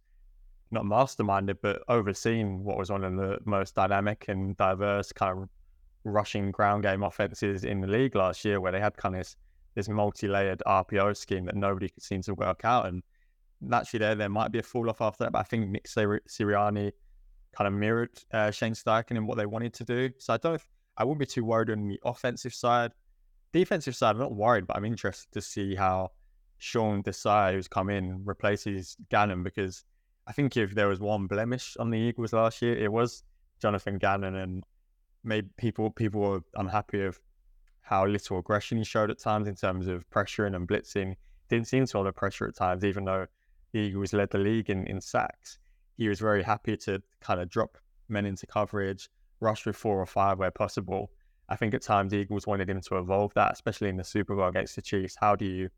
not 0.70 0.84
masterminded, 0.84 1.56
but 1.62 1.82
overseen 1.88 2.62
what 2.62 2.76
was 2.76 2.90
one 2.90 3.02
of 3.02 3.16
the 3.16 3.38
most 3.44 3.74
dynamic 3.74 4.26
and 4.28 4.56
diverse 4.56 5.10
kind 5.10 5.42
of 5.42 5.48
rushing 6.04 6.50
ground 6.50 6.84
game 6.84 7.02
offenses 7.02 7.64
in 7.64 7.80
the 7.80 7.88
league 7.88 8.14
last 8.14 8.44
year, 8.44 8.60
where 8.60 8.70
they 8.70 8.80
had 8.80 8.96
kind 8.96 9.16
of 9.16 9.20
this, 9.20 9.36
this 9.74 9.88
multi-layered 9.88 10.62
RPO 10.66 11.16
scheme 11.16 11.46
that 11.46 11.56
nobody 11.56 11.88
could 11.88 12.02
seem 12.02 12.22
to 12.22 12.34
work 12.34 12.60
out. 12.64 12.86
And 12.86 13.02
naturally, 13.60 14.04
there 14.04 14.14
there 14.14 14.28
might 14.28 14.52
be 14.52 14.60
a 14.60 14.62
fall 14.62 14.88
off 14.88 15.00
after 15.00 15.24
that, 15.24 15.32
but 15.32 15.40
I 15.40 15.44
think 15.44 15.68
Nick 15.68 15.86
Sirianni 15.86 16.92
kind 17.52 17.66
of 17.66 17.72
mirrored 17.74 18.10
uh, 18.32 18.50
Shane 18.50 18.74
Steichen 18.74 19.16
and 19.16 19.26
what 19.26 19.38
they 19.38 19.46
wanted 19.46 19.74
to 19.74 19.84
do. 19.84 20.10
So 20.18 20.34
I 20.34 20.36
don't, 20.36 20.62
I 20.96 21.04
wouldn't 21.04 21.18
be 21.20 21.26
too 21.26 21.44
worried 21.44 21.70
on 21.70 21.88
the 21.88 21.98
offensive 22.04 22.54
side. 22.54 22.92
Defensive 23.52 23.96
side, 23.96 24.10
I'm 24.10 24.18
not 24.18 24.34
worried, 24.34 24.68
but 24.68 24.76
I'm 24.76 24.84
interested 24.84 25.32
to 25.32 25.40
see 25.40 25.74
how 25.74 26.10
Sean 26.60 27.02
Desai, 27.02 27.54
who's 27.54 27.68
come 27.68 27.90
in, 27.90 28.22
replaces 28.24 28.96
Gannon 29.08 29.42
because 29.42 29.84
I 30.26 30.32
think 30.32 30.56
if 30.56 30.74
there 30.74 30.88
was 30.88 31.00
one 31.00 31.26
blemish 31.26 31.76
on 31.78 31.90
the 31.90 31.98
Eagles 31.98 32.32
last 32.32 32.62
year, 32.62 32.76
it 32.76 32.92
was 32.92 33.24
Jonathan 33.60 33.98
Gannon 33.98 34.36
and 34.36 34.64
maybe 35.24 35.48
people 35.56 35.90
people 35.90 36.20
were 36.20 36.40
unhappy 36.54 37.02
of 37.02 37.20
how 37.80 38.06
little 38.06 38.38
aggression 38.38 38.78
he 38.78 38.84
showed 38.84 39.10
at 39.10 39.18
times 39.18 39.48
in 39.48 39.56
terms 39.56 39.88
of 39.88 40.08
pressuring 40.10 40.54
and 40.54 40.68
blitzing. 40.68 41.16
Didn't 41.48 41.66
seem 41.66 41.86
to 41.86 41.98
under 41.98 42.12
pressure 42.12 42.46
at 42.46 42.54
times, 42.54 42.84
even 42.84 43.04
though 43.04 43.26
the 43.72 43.80
Eagles 43.80 44.12
led 44.12 44.30
the 44.30 44.38
league 44.38 44.70
in, 44.70 44.86
in 44.86 45.00
sacks. 45.00 45.58
He 45.96 46.08
was 46.08 46.20
very 46.20 46.42
happy 46.42 46.76
to 46.76 47.02
kind 47.20 47.40
of 47.40 47.48
drop 47.48 47.78
men 48.08 48.26
into 48.26 48.46
coverage, 48.46 49.08
rush 49.40 49.66
with 49.66 49.76
four 49.76 49.98
or 49.98 50.06
five 50.06 50.38
where 50.38 50.50
possible. 50.50 51.10
I 51.48 51.56
think 51.56 51.74
at 51.74 51.82
times 51.82 52.12
the 52.12 52.18
Eagles 52.18 52.46
wanted 52.46 52.70
him 52.70 52.80
to 52.82 52.98
evolve 52.98 53.34
that, 53.34 53.52
especially 53.52 53.88
in 53.88 53.96
the 53.96 54.04
Super 54.04 54.36
Bowl 54.36 54.48
against 54.48 54.76
the 54.76 54.82
Chiefs. 54.82 55.16
How 55.20 55.34
do 55.34 55.44
you, 55.44 55.68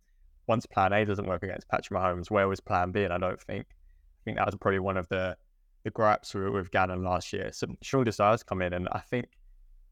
once 0.53 0.67
Plan 0.67 0.93
A 0.93 1.05
doesn't 1.05 1.31
work 1.33 1.43
against 1.43 1.69
Patrick 1.73 1.99
Mahomes, 1.99 2.31
where 2.31 2.49
was 2.53 2.61
Plan 2.61 2.89
B? 2.95 3.05
And 3.07 3.13
I 3.17 3.19
don't 3.25 3.43
think, 3.49 3.65
I 3.71 4.21
think 4.25 4.37
that 4.37 4.47
was 4.47 4.57
probably 4.57 4.81
one 4.91 4.99
of 5.03 5.09
the 5.09 5.37
the 5.85 5.91
gripes 5.99 6.35
with, 6.35 6.53
with 6.57 6.71
Gannon 6.71 7.03
last 7.03 7.33
year. 7.33 7.49
So 7.53 7.67
Sean 7.83 8.05
Desai's 8.05 8.43
come 8.51 8.63
in, 8.67 8.73
and 8.79 8.87
I 9.01 9.03
think 9.11 9.27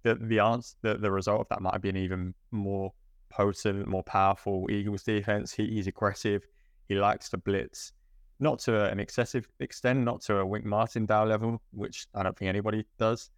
the 0.05 0.13
the 0.33 0.41
answer, 0.51 0.77
the, 0.85 0.93
the 1.05 1.13
result 1.21 1.41
of 1.41 1.49
that 1.49 1.63
might 1.63 1.75
have 1.77 1.87
been 1.89 1.97
even 2.07 2.35
more 2.51 2.93
potent, 3.31 3.87
more 3.87 4.03
powerful 4.19 4.67
Eagles 4.71 5.03
defense. 5.03 5.47
He, 5.59 5.65
he's 5.75 5.89
aggressive. 5.95 6.43
He 6.89 6.95
likes 7.09 7.31
to 7.31 7.39
blitz, 7.39 7.93
not 8.39 8.59
to 8.67 8.73
an 8.93 9.01
excessive 9.01 9.45
extent, 9.61 9.99
not 10.11 10.21
to 10.27 10.33
a 10.39 10.47
Wink 10.47 10.65
Martindale 10.65 11.27
level, 11.35 11.63
which 11.73 12.07
I 12.15 12.23
don't 12.23 12.37
think 12.37 12.49
anybody 12.49 12.85
does, 12.99 13.31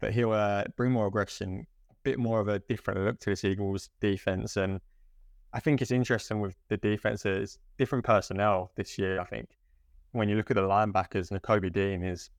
but 0.00 0.12
he'll 0.12 0.32
uh, 0.32 0.64
bring 0.76 0.92
more 0.92 1.08
aggression, 1.08 1.66
a 1.90 1.94
bit 2.08 2.18
more 2.18 2.40
of 2.40 2.48
a 2.48 2.58
different 2.70 3.04
look 3.04 3.18
to 3.20 3.30
this 3.30 3.44
Eagles 3.44 3.90
defense. 4.00 4.56
And 4.56 4.80
I 5.58 5.60
think 5.60 5.82
it's 5.82 5.90
interesting 5.90 6.38
with 6.38 6.54
the 6.68 6.76
defenses, 6.76 7.58
different 7.78 8.04
personnel 8.04 8.70
this 8.76 8.96
year. 8.96 9.20
I 9.20 9.24
think 9.24 9.48
when 10.12 10.28
you 10.28 10.36
look 10.36 10.52
at 10.52 10.54
the 10.54 10.62
linebackers, 10.62 11.32
Nakobe 11.32 11.72
Dean 11.72 12.04
is 12.04 12.30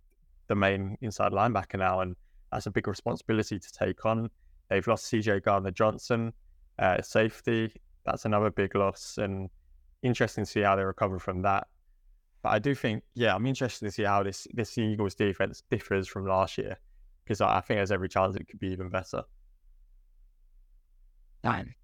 the 0.48 0.56
main 0.56 0.98
inside 1.02 1.34
linebacker 1.34 1.80
now, 1.80 2.00
and 2.00 2.16
that's 2.50 2.68
a 2.68 2.72
big 2.72 2.88
responsibility 2.88 3.60
to 3.60 3.74
take 3.74 4.06
on. 4.06 4.30
They've 4.70 4.88
lost 4.88 5.12
CJ 5.12 5.44
Gardner 5.44 5.72
Johnson, 5.72 6.32
uh, 6.80 7.02
safety. 7.02 7.74
That's 8.06 8.24
another 8.24 8.52
big 8.52 8.74
loss, 8.74 9.18
and 9.18 9.50
interesting 10.02 10.46
to 10.46 10.50
see 10.50 10.62
how 10.62 10.78
they 10.78 10.86
recover 10.86 11.20
from 11.20 11.42
that. 11.42 11.68
But 12.42 12.54
I 12.54 12.60
do 12.60 12.74
think, 12.74 13.04
yeah, 13.16 13.36
I'm 13.36 13.46
interested 13.46 13.84
to 13.84 13.92
see 13.92 14.04
how 14.04 14.24
this 14.24 14.48
this 14.54 14.78
Eagles 14.78 15.16
defense 15.16 15.62
differs 15.70 16.08
from 16.08 16.26
last 16.26 16.58
year 16.58 16.78
because 17.26 17.42
I 17.42 17.60
think 17.60 17.80
there's 17.80 17.92
every 17.92 18.08
chance 18.08 18.38
it 18.38 18.48
could 18.48 18.62
be 18.62 18.70
even 18.70 18.88
better. 18.88 19.24
Nine. 21.44 21.76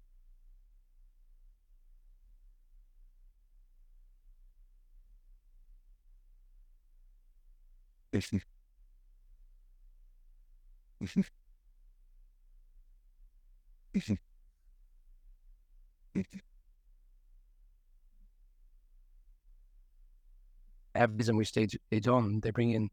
Everything 20.94 21.36
which 21.36 21.52
they 21.52 21.68
they 21.90 22.00
done, 22.00 22.40
they 22.40 22.50
bring 22.50 22.70
in 22.70 22.88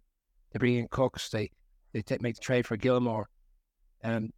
they 0.51 0.59
bring 0.59 0.75
in 0.75 0.87
Cooks, 0.89 1.29
they 1.29 1.49
they 1.93 2.01
take, 2.01 2.21
make 2.21 2.35
the 2.35 2.41
trade 2.41 2.67
for 2.67 2.75
Gilmore. 2.77 3.29
And 4.01 4.33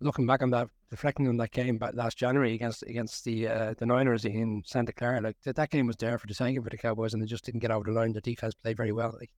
looking 0.00 0.26
back 0.26 0.42
on 0.42 0.50
that, 0.50 0.68
reflecting 0.90 1.28
on 1.28 1.36
that 1.38 1.50
game 1.50 1.78
back 1.78 1.94
last 1.94 2.18
January 2.18 2.54
against 2.54 2.82
against 2.84 3.24
the 3.24 3.48
uh, 3.48 3.74
the 3.78 3.86
Niners 3.86 4.24
in 4.24 4.62
Santa 4.66 4.92
Clara, 4.92 5.20
like 5.20 5.36
that, 5.44 5.56
that 5.56 5.70
game 5.70 5.86
was 5.86 5.96
there 5.96 6.18
for 6.18 6.26
the 6.26 6.34
taking 6.34 6.62
for 6.62 6.70
the 6.70 6.76
Cowboys, 6.76 7.14
and 7.14 7.22
they 7.22 7.26
just 7.26 7.44
didn't 7.44 7.60
get 7.60 7.70
over 7.70 7.84
the 7.84 7.98
line. 7.98 8.12
The 8.12 8.20
defense 8.20 8.54
played 8.54 8.76
very 8.76 8.92
well. 8.92 9.14
Like 9.18 9.30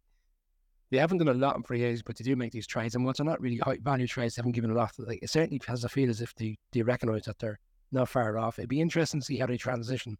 they 0.93 0.99
haven't 0.99 1.19
done 1.19 1.29
a 1.29 1.35
lot 1.35 1.57
in 1.57 1.63
free 1.63 1.83
agents, 1.83 2.03
but 2.05 2.19
they 2.19 2.23
do 2.23 2.37
make 2.37 2.53
these 2.53 2.67
trades. 2.67 2.95
And 2.95 3.03
once 3.03 3.17
they're 3.17 3.25
not 3.25 3.41
really 3.41 3.57
high 3.57 3.79
value 3.81 4.07
trades, 4.07 4.35
they 4.35 4.41
haven't 4.41 4.53
given 4.53 4.71
a 4.71 4.75
lot. 4.75 4.93
Like 4.99 5.21
it 5.23 5.31
certainly 5.31 5.59
has 5.67 5.85
a 5.85 5.89
feel 5.89 6.11
as 6.11 6.21
if 6.21 6.35
they, 6.35 6.59
they 6.71 6.83
recognise 6.83 7.23
that 7.23 7.39
they're 7.39 7.59
not 7.93 8.11
far 8.11 8.37
off. 8.37 8.59
It'd 8.59 8.69
be 8.69 8.83
interesting 8.83 9.21
to 9.21 9.25
see 9.25 9.39
how 9.39 9.47
they 9.47 9.57
transition. 9.57 10.19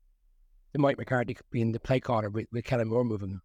The 0.73 0.79
Mike 0.79 0.97
McCarthy 0.97 1.37
being 1.51 1.73
the 1.73 1.79
play 1.79 2.01
caller 2.01 2.31
with, 2.31 2.47
with 2.53 2.65
Kellen 2.65 2.89
Moore 2.89 3.05
moving. 3.05 3.43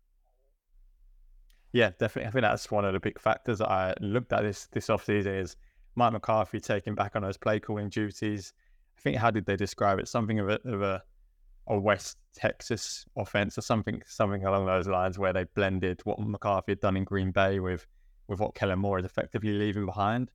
Yeah, 1.74 1.92
definitely. 2.00 2.30
I 2.30 2.32
think 2.32 2.44
that's 2.44 2.72
one 2.72 2.86
of 2.86 2.94
the 2.94 3.00
big 3.02 3.20
factors 3.20 3.60
that 3.60 3.70
I 3.70 3.94
looked 4.00 4.32
at 4.32 4.44
this 4.44 4.68
this 4.72 4.88
offseason 4.88 5.42
is 5.42 5.58
Mike 5.96 6.14
McCarthy 6.14 6.62
taking 6.62 6.96
back 6.96 7.18
on 7.18 7.24
those 7.24 7.36
play 7.36 7.60
calling 7.60 7.90
duties. 7.90 8.54
I 8.98 9.02
think 9.02 9.18
how 9.18 9.32
did 9.32 9.46
they 9.46 9.58
describe 9.58 10.00
it? 10.00 10.08
Something 10.08 10.40
of 10.40 10.48
a, 10.48 10.60
of 10.64 10.82
a 10.82 11.04
a 11.68 11.78
West 11.78 12.18
Texas 12.34 13.06
offense 13.18 13.58
or 13.58 13.62
something 13.62 14.02
something 14.06 14.46
along 14.46 14.66
those 14.66 14.88
lines 14.88 15.18
where 15.18 15.34
they 15.34 15.44
blended 15.56 16.02
what 16.04 16.20
McCarthy 16.20 16.74
had 16.74 16.80
done 16.80 16.98
in 16.98 17.04
Green 17.04 17.32
Bay 17.32 17.60
with 17.60 17.86
with 18.28 18.40
what 18.40 18.56
Kellen 18.56 18.80
Moore 18.80 19.00
is 19.00 19.06
effectively 19.06 19.54
leaving 19.54 19.86
behind. 19.86 20.32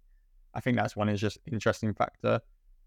I 0.55 0.61
think 0.61 0.77
that's 0.77 0.97
one 0.97 1.09
is 1.09 1.21
just 1.21 1.39
interesting 1.51 1.95
factor. 1.95 2.41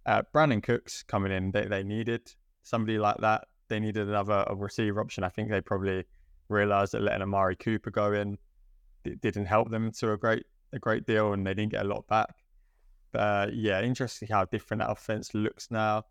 Uh, 0.05 0.21
Brandin 0.34 0.62
Cooks 0.62 1.03
coming 1.03 1.31
in, 1.31 1.51
they, 1.51 1.65
they 1.65 1.84
needed 1.84 2.31
somebody 2.63 2.99
like 2.99 3.17
that. 3.17 3.45
They 3.69 3.79
needed 3.79 4.08
another 4.08 4.45
receiver 4.55 5.01
option. 5.01 5.23
I 5.23 5.29
think 5.29 5.49
they 5.49 5.62
probably 5.62 6.03
realized 6.49 6.93
that 6.93 7.01
letting 7.01 7.23
Amari 7.23 7.55
Cooper 7.55 7.89
go 7.89 8.13
in 8.13 8.38
didn't 9.21 9.45
help 9.45 9.69
them 9.69 9.91
to 9.91 10.12
a 10.12 10.17
great 10.17 10.45
a 10.73 10.79
great 10.79 11.05
deal, 11.05 11.34
and 11.34 11.45
they 11.45 11.53
didn't 11.53 11.71
get 11.71 11.86
a 11.86 11.88
lot 11.88 12.08
back. 12.08 12.34
But 13.12 13.19
uh, 13.19 13.47
yeah, 13.53 13.81
interesting 13.81 14.27
how 14.27 14.45
different 14.45 14.81
that 14.81 14.91
offense 14.91 15.34
looks 15.34 15.71
now. 15.71 16.03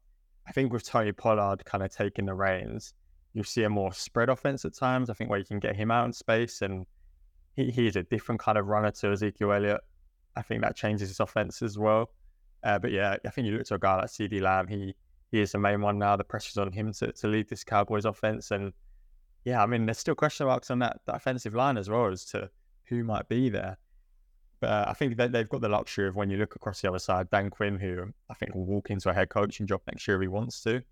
I 0.46 0.52
think 0.52 0.72
with 0.72 0.85
Tony 0.85 1.12
Pollard 1.12 1.64
kind 1.64 1.83
of 1.83 1.94
taking 1.94 2.26
the 2.26 2.35
reins, 2.35 2.94
you 3.33 3.42
see 3.42 3.64
a 3.64 3.70
more 3.70 3.92
spread 3.92 4.28
offense 4.28 4.64
at 4.64 4.74
times. 4.74 5.11
I 5.11 5.14
think 5.14 5.30
where 5.30 5.38
you 5.38 5.44
can 5.44 5.59
get 5.59 5.76
him 5.76 5.90
out 5.90 6.07
in 6.07 6.12
space 6.12 6.62
and 6.62 6.87
he, 7.57 7.70
he's 7.70 7.96
a 7.96 8.02
different 8.02 8.40
kind 8.40 8.59
of 8.59 8.66
runner 8.66 8.90
to 8.90 9.12
Ezekiel 9.12 9.52
Elliott. 9.52 9.80
I 10.37 10.42
think 10.42 10.62
that 10.62 10.76
changes 10.76 11.09
his 11.09 11.20
offense 11.20 11.62
as 11.62 11.78
well. 11.78 12.11
Uh, 12.62 12.78
but 12.78 12.92
yeah, 12.92 13.16
I 13.26 13.30
think 13.30 13.46
you 13.46 13.57
look 13.57 13.66
to 13.66 13.74
a 13.74 13.78
guy 13.78 13.96
like 13.96 14.07
CeeDee 14.07 14.40
Lamb, 14.40 14.68
he 14.68 14.94
he 15.30 15.40
is 15.40 15.52
the 15.52 15.59
main 15.59 15.80
one 15.80 15.98
now. 15.98 16.16
The 16.16 16.24
pressure's 16.24 16.59
on 16.59 16.70
him 16.72 16.92
to, 16.94 17.11
to 17.11 17.26
lead 17.26 17.48
this 17.48 17.64
Cowboys 17.64 18.04
offense. 18.04 18.52
And 18.52 18.72
yeah, 19.44 19.62
I 19.62 19.66
mean, 19.66 19.85
there's 19.85 19.98
still 19.98 20.14
question 20.14 20.46
marks 20.46 20.70
on 20.70 20.78
that, 20.78 21.00
that 21.07 21.16
offensive 21.16 21.54
line 21.54 21.76
as 21.76 21.90
well 21.90 22.07
as 22.07 22.24
to 22.26 22.48
who 22.85 23.02
might 23.02 23.28
be 23.28 23.48
there. 23.48 23.76
I 24.66 24.92
think 24.92 25.16
that 25.16 25.33
they've 25.33 25.48
got 25.48 25.61
the 25.61 25.68
luxury 25.68 26.09
of 26.09 26.16
when 26.16 26.31
you 26.31 26.37
look 26.37 26.57
across 26.57 26.81
the 26.81 26.88
other 26.88 26.98
side, 26.98 27.31
Dan 27.31 27.50
Quinn, 27.50 27.79
who 27.79 28.12
I 28.31 28.35
think 28.35 28.55
will 28.55 28.64
walk 28.64 28.90
into 28.90 29.11
a 29.11 29.14
head 29.14 29.29
coaching 29.29 29.66
job 29.66 29.81
next 29.87 30.07
year 30.07 30.16
if 30.16 30.22
he 30.22 30.29
wants 30.29 30.62
to. 30.62 30.83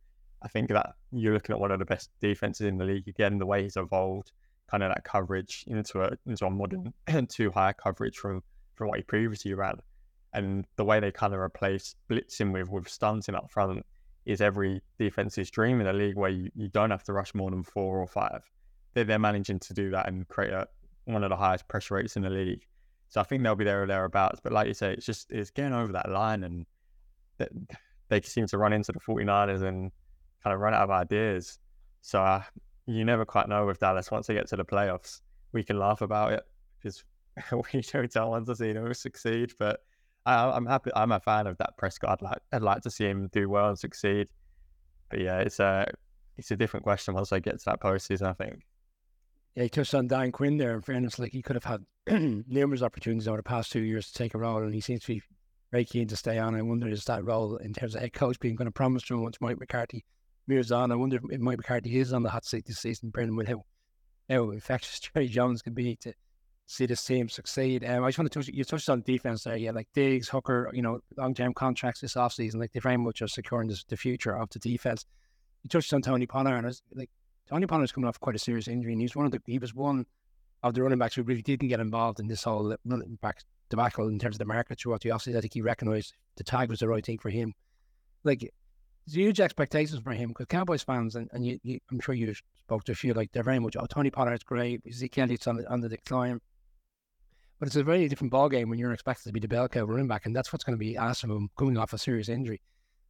I 0.43 0.49
think 0.49 0.71
that 0.71 0.95
you're 1.13 1.35
looking 1.35 1.55
at 1.55 1.61
one 1.61 1.71
of 1.71 1.79
the 1.79 1.85
best 1.85 2.11
defenses 2.21 2.67
in 2.67 2.79
the 2.79 2.85
league 2.85 3.09
again. 3.09 3.39
The 3.39 3.47
way 3.47 3.63
he's 3.63 3.77
evolved, 3.77 4.33
kind 4.71 4.83
of 4.83 4.91
that 4.91 5.05
coverage 5.05 5.65
into 5.67 6.03
a 6.03 6.17
into 6.27 6.47
a 6.47 6.51
modern 6.51 6.93
two 7.29 7.51
high 7.51 7.73
coverage 7.73 8.17
from 8.17 8.43
from 8.75 8.89
what 8.89 8.99
he 8.99 9.03
previously 9.03 9.55
ran, 9.55 9.77
and 10.33 10.67
the 10.77 10.85
way 10.85 10.99
they 10.99 11.13
kind 11.13 11.35
of 11.35 11.41
replace 11.41 11.95
blitzing 12.11 12.53
with 12.53 12.69
with 12.69 12.89
stunting 12.89 13.35
up 13.35 13.51
front 13.51 13.85
is 14.25 14.41
every 14.41 14.81
defense's 14.99 15.51
dream 15.51 15.81
in 15.81 15.87
a 15.87 15.93
league 15.93 16.17
where 16.17 16.31
you, 16.31 16.51
you 16.55 16.69
don't 16.69 16.91
have 16.91 17.03
to 17.05 17.13
rush 17.13 17.35
more 17.35 17.51
than 17.51 17.63
four 17.63 17.99
or 17.99 18.07
five. 18.07 18.43
They're, 18.95 19.05
they're 19.05 19.19
managing 19.19 19.59
to 19.61 19.75
do 19.75 19.91
that 19.91 20.09
and 20.09 20.29
create 20.29 20.53
a, 20.53 20.67
one 21.07 21.25
of 21.25 21.31
the 21.31 21.37
highest 21.37 21.67
pressure 21.69 21.95
rates 21.95 22.17
in 22.17 22.23
the 22.23 22.31
league. 22.31 22.65
So 23.13 23.21
I 23.21 23.25
think 23.25 23.43
they'll 23.43 23.55
be 23.55 23.65
there 23.65 23.83
or 23.83 23.87
thereabouts. 23.87 24.41
But 24.43 24.53
like 24.53 24.69
you 24.69 24.73
say, 24.73 24.95
it's 24.95 25.05
just 25.05 25.31
it's 25.31 25.51
getting 25.51 25.75
over 25.75 25.93
that 25.93 26.11
line 26.11 26.45
and 26.45 26.65
that 27.37 27.51
they 28.09 28.23
seem 28.23 28.47
to 28.47 28.57
run 28.57 28.73
into 28.73 28.91
the 28.91 29.01
49ers 29.01 29.61
and 29.61 29.93
kind 30.43 30.55
of 30.55 30.61
run 30.61 30.73
out 30.73 30.85
of 30.85 30.91
ideas. 30.91 31.59
So 32.01 32.23
uh, 32.23 32.43
you 32.87 33.05
never 33.05 33.27
quite 33.27 33.51
know 33.51 33.67
with 33.67 33.81
Dallas. 33.81 34.11
Once 34.11 34.29
they 34.29 34.35
get 34.35 34.49
to 34.49 34.57
the 34.57 34.65
playoffs, 34.65 35.21
we 35.53 35.63
can 35.63 35.79
laugh 35.79 36.01
about 36.01 36.33
it 36.33 36.43
because 36.79 37.05
we 37.53 37.83
don't 37.83 38.31
want 38.31 38.47
to 38.47 38.57
see 38.57 38.73
them 38.73 38.95
succeed. 38.95 39.53
But 39.59 39.81
I, 40.25 40.57
am 40.57 40.65
happy. 40.65 40.91
I'm 40.97 41.13
a 41.13 41.21
fan 41.21 41.47
of 41.47 41.59
Dak 41.59 41.77
Prescott. 41.77 42.13
I'd 42.13 42.23
like, 42.23 42.39
I'd 42.51 42.63
like 42.63 42.81
to 42.81 42.91
see 42.91 43.05
him 43.05 43.29
do 43.31 43.47
well 43.51 43.69
and 43.69 43.79
succeed. 43.79 44.29
But 45.11 45.21
yeah, 45.21 45.41
it's 45.41 45.61
a 45.61 45.87
it's 46.39 46.51
a 46.51 46.57
different 46.57 46.85
question 46.85 47.13
once 47.13 47.29
they 47.29 47.41
get 47.41 47.59
to 47.59 47.65
that 47.67 47.83
postseason. 47.83 48.23
I 48.23 48.33
think 48.33 48.63
yeah, 49.55 49.65
he 49.65 49.69
touched 49.69 49.95
on 49.95 50.07
Dan 50.07 50.33
Quinn 50.33 50.57
there. 50.57 50.75
In 50.75 50.83
fairness, 50.83 51.19
like 51.19 51.33
he 51.33 51.43
could 51.43 51.57
have 51.57 51.65
had 51.65 51.85
numerous 52.49 52.83
opportunities 52.83 53.29
over 53.29 53.37
the 53.37 53.43
past 53.43 53.73
two 53.73 53.83
years 53.83 54.09
to 54.09 54.15
take 54.15 54.35
a 54.35 54.39
role, 54.39 54.63
and 54.63 54.75
he 54.75 54.81
seems 54.81 55.03
to 55.03 55.15
be 55.15 55.23
very 55.71 55.85
keen 55.85 56.09
to 56.09 56.17
stay 56.17 56.39
on. 56.39 56.55
I 56.55 56.63
wonder 56.63 56.89
is 56.89 57.05
that 57.05 57.25
role 57.25 57.57
in 57.57 57.73
terms 57.73 57.95
of 57.95 58.01
head 58.01 58.13
coach 58.13 58.39
being 58.41 58.55
going 58.55 58.67
to 58.67 58.73
promise 58.73 59.03
to 59.05 59.15
him 59.15 59.23
once 59.23 59.41
Mike 59.41 59.59
McCarthy 59.59 60.05
moves 60.47 60.73
on. 60.73 60.93
I 60.93 60.97
wonder 60.97 61.19
if 61.31 61.41
Mike 61.41 61.59
McCarthy 61.59 61.99
is 61.99 62.13
on 62.13 62.23
the 62.23 62.31
hot 62.31 62.45
seat 62.45 62.67
this 62.67 62.79
season. 62.79 63.11
Brendan, 63.11 63.37
with 63.37 63.49
how 63.49 63.65
how 64.29 64.51
infectious 64.51 65.01
Jerry 65.15 65.29
Jones 65.29 65.63
can 65.63 65.75
be 65.75 65.97
to 65.97 66.15
see 66.67 66.87
this 66.87 67.05
team 67.05 67.29
succeed. 67.29 67.85
Um, 67.85 68.05
I 68.05 68.09
just 68.09 68.19
want 68.19 68.33
to 68.33 68.39
touch 68.39 68.49
you 68.49 68.65
touched 68.65 68.89
on 68.89 69.03
defense 69.03 69.45
there, 69.45 69.57
yeah, 69.57 69.73
like 69.73 69.89
Diggs, 69.95 70.29
Hooker, 70.29 70.71
you 70.73 70.83
know, 70.83 71.01
long 71.17 71.35
term 71.35 71.53
contracts 71.53 72.01
this 72.01 72.15
offseason, 72.15 72.57
like 72.57 72.73
they 72.73 72.81
very 72.81 72.97
much 72.97 73.23
are 73.23 73.29
securing 73.29 73.69
this, 73.69 73.85
the 73.85 73.97
future 73.97 74.37
of 74.37 74.49
the 74.51 74.59
defense. 74.59 75.05
You 75.63 75.69
touched 75.69 75.93
on 75.93 76.03
Tony 76.03 76.27
Pollard, 76.27 76.65
and 76.65 76.81
like 76.95 77.11
Tony 77.49 77.67
Pollard's 77.67 77.93
coming 77.93 78.09
off 78.09 78.21
quite 78.21 78.37
a 78.37 78.39
serious 78.39 78.69
injury, 78.69 78.93
and 78.93 79.01
he's 79.01 79.17
one 79.17 79.27
of 79.27 79.33
the 79.33 79.41
he 79.47 79.59
was 79.59 79.75
one 79.75 80.07
of 80.63 80.75
the 80.75 80.83
running 80.83 80.99
backs 80.99 81.15
who 81.15 81.23
really 81.23 81.43
didn't 81.43 81.69
get 81.69 81.81
involved 81.81 82.21
in 82.21 82.29
this 82.29 82.45
whole 82.45 82.73
uh, 82.73 82.77
running 82.85 83.19
back 83.21 83.43
debacle 83.69 84.09
in 84.09 84.19
terms 84.19 84.37
of 84.37 84.39
the 84.39 84.45
market 84.45 84.79
throughout 84.79 85.01
the 85.01 85.11
offseason. 85.11 85.37
I 85.37 85.41
think 85.41 85.55
he 85.55 85.63
recognised 85.63 86.15
the 86.37 86.45
tag 86.45 86.71
was 86.71 86.81
the 86.81 86.89
right 86.89 87.05
thing 87.05 87.19
for 87.19 87.31
him. 87.31 87.53
Like 88.25 88.53
there's 89.07 89.17
huge 89.17 89.41
expectations 89.41 90.01
for 90.03 90.13
him 90.13 90.29
because 90.29 90.47
Cowboys 90.47 90.83
fans 90.83 91.17
and, 91.17 91.29
and 91.33 91.45
you, 91.45 91.59
you, 91.65 91.81
I'm 91.91 92.01
sure 92.01 92.15
you 92.15 92.33
spoke 92.61 92.85
to 92.85 92.93
a 92.93 92.95
few 92.95 93.13
like 93.15 93.33
they're 93.33 93.43
very 93.43 93.59
much 93.59 93.77
oh 93.77 93.87
Tony 93.87 94.11
Pollard's 94.11 94.45
great, 94.45 94.81
Ezekiel 94.89 95.25
Elliott's 95.25 95.47
on 95.47 95.57
the, 95.57 95.69
on 95.69 95.81
the 95.81 95.89
decline. 95.89 96.41
But 97.59 97.67
it's 97.67 97.77
a 97.77 97.85
very 97.85 98.09
different 98.09 98.33
ballgame 98.33 98.69
when 98.69 98.79
you're 98.79 98.93
expected 98.93 99.29
to 99.29 99.33
be 99.33 99.41
the 99.41 99.49
bell 99.49 99.69
cow 99.69 99.85
running 99.85 100.09
back, 100.09 100.27
and 100.27 100.35
that's 100.35 100.53
what's 100.53 100.65
going 100.65 100.77
to 100.77 100.85
be 100.85 100.97
asked 100.97 101.23
of 101.23 101.31
him 101.31 101.49
coming 101.57 101.77
off 101.77 101.93
a 101.93 101.99
serious 101.99 102.29
injury. 102.29 102.61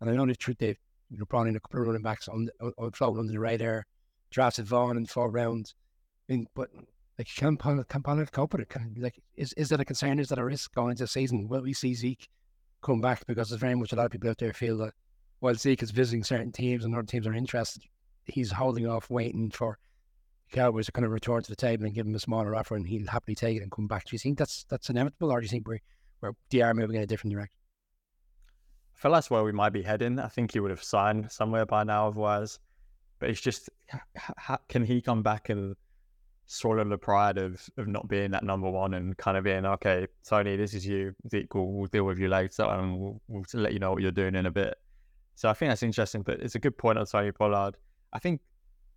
And 0.01 0.11
I 0.11 0.14
know 0.14 0.27
the 0.27 0.37
truth 0.37 0.59
they've 0.59 0.79
you 1.11 1.18
know, 1.18 1.25
brought 1.25 1.47
in 1.47 1.57
a 1.57 1.61
couple 1.61 1.81
of 1.81 1.87
running 1.87 2.03
backs 2.03 2.29
on, 2.29 2.51
on 2.61 2.90
floating 2.90 3.21
under 3.21 3.33
the 3.33 3.38
radar 3.38 3.87
drafted 4.33 4.66
Vaughn 4.66 4.97
in 4.97 5.07
four 5.07 5.31
rounds. 5.31 5.75
I 6.29 6.33
mean, 6.33 6.47
but 6.55 6.71
like 7.18 7.29
can 7.37 7.57
Pollard 7.57 8.33
cope 8.33 8.53
with 8.53 8.62
it? 8.62 8.68
Can 8.68 8.95
like 8.99 9.23
is 9.37 9.53
is 9.55 9.68
that 9.68 9.81
a 9.81 9.85
concern? 9.85 10.18
Is 10.18 10.29
that 10.29 10.38
a 10.38 10.45
risk 10.45 10.75
going 10.75 10.90
into 10.90 11.05
the 11.05 11.09
season? 11.09 11.49
Will 11.49 11.62
we 11.62 11.73
see 11.73 11.95
Zeke 11.95 12.29
come 12.83 13.01
back? 13.01 13.25
Because 13.27 13.51
there's 13.51 13.61
very 13.61 13.75
much 13.75 13.92
a 13.92 13.97
lot 13.97 14.07
of 14.07 14.12
people 14.12 14.31
out 14.31 14.38
there 14.38 14.53
feel 14.53 14.79
that 14.79 14.95
while 15.40 15.55
Zeke 15.55 15.83
is 15.83 15.90
visiting 15.90 16.25
certain 16.25 16.53
teams 16.53 16.85
and 16.85 16.95
other 16.95 17.05
teams 17.05 17.27
are 17.27 17.35
interested, 17.35 17.83
he's 18.25 18.53
holding 18.53 18.87
off, 18.87 19.11
waiting 19.11 19.51
for 19.51 19.79
Cowboys 20.53 20.87
to 20.87 20.92
kind 20.92 21.05
of 21.05 21.12
return 21.12 21.42
to 21.42 21.51
the 21.51 21.57
table 21.57 21.85
and 21.85 21.95
give 21.95 22.07
him 22.07 22.14
a 22.14 22.21
smaller 22.21 22.55
offer, 22.55 22.77
and 22.77 22.87
he'll 22.87 23.09
happily 23.09 23.35
take 23.35 23.57
it 23.57 23.62
and 23.62 23.73
come 23.73 23.88
back. 23.88 24.05
Do 24.05 24.14
you 24.14 24.18
think 24.18 24.38
that's 24.38 24.64
that's 24.64 24.90
inevitable, 24.90 25.33
or 25.33 25.40
do 25.40 25.45
you 25.45 25.51
think 25.51 25.66
we're 25.66 25.81
we're 26.21 26.33
DR 26.51 26.75
moving 26.75 26.97
in 26.97 27.03
a 27.03 27.07
different 27.07 27.35
direction? 27.35 27.57
I 28.95 28.99
feel 28.99 29.12
that's 29.12 29.31
where 29.31 29.42
we 29.42 29.53
might 29.53 29.73
be 29.73 29.83
heading. 29.83 30.18
I 30.18 30.29
think 30.29 30.53
he 30.53 30.61
would 30.61 30.71
have 30.71 30.83
signed 30.83 31.31
somewhere 31.31 31.66
by 31.66 31.83
now, 31.85 32.09
otherwise. 32.09 32.59
But 33.18 33.31
it's 33.31 33.40
just, 33.40 33.71
can 34.68 34.85
he 34.85 35.00
come 35.00 35.22
back 35.22 35.48
and 35.48 35.76
swallow 36.46 36.85
the 36.85 36.98
pride 36.98 37.38
of 37.38 37.66
of 37.78 37.87
not 37.87 38.09
being 38.09 38.31
that 38.31 38.44
number 38.44 38.70
one 38.70 38.94
and 38.94 39.16
kind 39.16 39.37
of 39.37 39.44
being 39.44 39.64
okay, 39.64 40.07
Tony, 40.24 40.57
this 40.57 40.74
is 40.74 40.87
you. 40.87 41.14
We'll, 41.33 41.66
we'll 41.66 41.87
deal 41.87 42.05
with 42.05 42.18
you 42.18 42.28
later, 42.28 42.64
and 42.64 42.98
we'll, 42.98 43.20
we'll 43.28 43.44
let 43.55 43.72
you 43.72 43.78
know 43.78 43.92
what 43.92 44.02
you're 44.02 44.11
doing 44.11 44.35
in 44.35 44.46
a 44.46 44.50
bit. 44.50 44.74
So 45.35 45.48
I 45.48 45.55
think 45.55 45.70
that's 45.70 45.83
interesting. 45.83 46.22
But 46.22 46.40
it's 46.40 46.55
a 46.55 46.59
good 46.59 46.76
point 46.76 46.98
on 46.98 47.07
Tony 47.07 47.33
Pollard. 47.33 47.76
I 48.12 48.18
think 48.18 48.40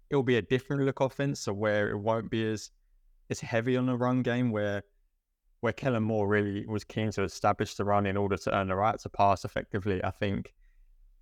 it'll 0.09 0.23
be 0.23 0.37
a 0.37 0.41
different 0.41 0.83
look 0.83 0.99
offense, 0.99 1.39
so 1.39 1.53
where 1.53 1.89
it 1.89 1.97
won't 1.97 2.29
be 2.29 2.45
as 2.51 2.71
as 3.29 3.39
heavy 3.39 3.77
on 3.77 3.85
the 3.85 3.95
run 3.95 4.21
game, 4.21 4.51
where 4.51 4.83
where 5.61 5.73
Kellen 5.73 6.03
Moore 6.03 6.27
really 6.27 6.65
was 6.67 6.83
keen 6.83 7.11
to 7.11 7.23
establish 7.23 7.75
the 7.75 7.85
run 7.85 8.05
in 8.05 8.17
order 8.17 8.37
to 8.37 8.55
earn 8.55 8.67
the 8.67 8.75
right 8.75 8.99
to 8.99 9.09
pass 9.09 9.45
effectively. 9.45 10.03
I 10.03 10.11
think 10.11 10.53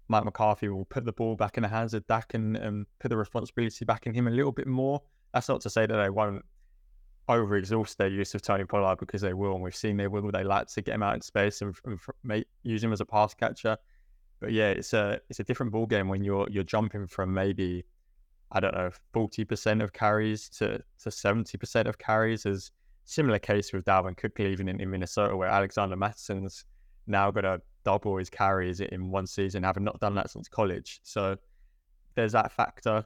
Mike 0.08 0.26
McCarthy 0.26 0.70
will 0.70 0.86
put 0.86 1.06
the 1.06 1.14
ball 1.14 1.36
back 1.36 1.58
in 1.58 1.64
the 1.64 1.70
hands 1.70 1.94
of 1.94 2.06
Dak 2.08 2.34
and, 2.34 2.86
put 3.00 3.10
the 3.10 3.18
responsibility 3.18 3.86
back 3.86 4.06
in 4.06 4.14
him 4.14 4.28
a 4.28 4.32
little 4.32 4.52
bit 4.52 4.68
more. 4.68 5.02
That's 5.34 5.50
not 5.50 5.62
to 5.62 5.70
say 5.70 5.86
that 5.86 5.96
they 5.96 6.10
won't 6.10 6.44
overexhaust 7.30 7.96
their 7.96 8.10
use 8.10 8.36
of 8.36 8.42
Tony 8.42 8.66
Pollard 8.66 9.00
because 9.00 9.22
they 9.22 9.34
will, 9.34 9.54
and 9.54 9.64
we've 9.64 9.76
seen 9.76 9.98
they 9.98 10.08
will. 10.08 10.30
They 10.32 10.44
like 10.44 10.68
to 10.68 10.82
get 10.82 10.96
him 10.96 11.04
out 11.04 11.16
in 11.16 11.22
space 11.22 11.62
and, 11.62 11.76
and 11.86 12.00
make, 12.24 12.46
use 12.64 12.84
him 12.84 12.94
as 12.94 13.02
a 13.02 13.06
pass 13.06 13.34
catcher. 13.34 13.78
But 14.40 14.52
yeah, 14.52 14.70
it's 14.70 14.94
a 14.94 15.22
it's 15.30 15.40
a 15.40 15.44
different 15.44 15.72
ball 15.72 15.86
game 15.86 16.10
when 16.10 16.24
you're 16.24 16.48
you're 16.50 16.66
jumping 16.66 17.08
from 17.08 17.34
maybe 17.34 17.86
I 18.52 18.60
don't 18.60 18.76
know 18.76 18.92
forty 19.14 19.46
percent 19.46 19.82
of 19.82 19.94
carries 19.94 20.50
to 20.58 20.84
to 21.02 21.12
seventy 21.12 21.58
percent 21.58 21.88
of 21.88 21.98
carries. 21.98 22.46
As 22.46 22.72
similar 23.06 23.40
case 23.40 23.72
with 23.74 23.86
Dalvin 23.86 24.18
Cook 24.18 24.38
leaving 24.40 24.68
in, 24.68 24.80
in 24.80 24.90
Minnesota, 24.90 25.36
where 25.36 25.50
Alexander 25.50 25.96
Mattison's 25.96 26.66
now 27.08 27.32
got 27.32 27.42
to 27.42 27.62
double 27.84 28.18
his 28.18 28.30
carries 28.30 28.80
it 28.80 28.92
in 28.92 29.10
one 29.10 29.28
season, 29.28 29.64
having 29.64 29.84
not 29.84 30.00
done 30.00 30.16
that 30.16 30.30
since 30.30 30.48
college. 30.48 31.00
So 31.04 31.38
there's 32.16 32.34
that 32.34 32.52
factor. 32.52 33.06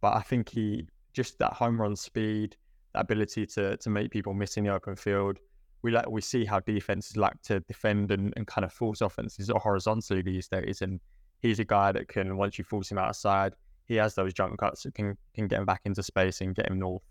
But 0.00 0.14
I 0.14 0.20
think 0.20 0.48
he 0.48 0.86
just 1.12 1.38
that 1.38 1.52
home 1.54 1.80
run 1.80 1.96
speed, 1.96 2.56
that 2.94 3.00
ability 3.00 3.46
to 3.46 3.76
to 3.76 3.90
make 3.90 4.10
people 4.10 4.34
miss 4.34 4.56
in 4.56 4.64
the 4.64 4.74
open 4.74 4.96
field, 4.96 5.38
we 5.82 5.90
like 5.90 6.08
we 6.08 6.20
see 6.20 6.44
how 6.44 6.60
defenses 6.60 7.16
like 7.16 7.40
to 7.42 7.60
defend 7.60 8.10
and, 8.10 8.32
and 8.36 8.46
kind 8.46 8.64
of 8.64 8.72
force 8.72 9.00
offenses 9.00 9.50
horizontally 9.54 10.22
these 10.22 10.48
days. 10.48 10.82
And 10.82 11.00
he's 11.40 11.58
a 11.58 11.64
guy 11.64 11.92
that 11.92 12.08
can 12.08 12.36
once 12.36 12.58
you 12.58 12.64
force 12.64 12.90
him 12.90 12.98
outside, 12.98 13.54
he 13.86 13.96
has 13.96 14.14
those 14.14 14.34
jump 14.34 14.58
cuts 14.58 14.82
that 14.82 14.94
can 14.94 15.16
can 15.34 15.48
get 15.48 15.60
him 15.60 15.66
back 15.66 15.82
into 15.84 16.02
space 16.02 16.40
and 16.40 16.54
get 16.54 16.70
him 16.70 16.78
north. 16.78 17.02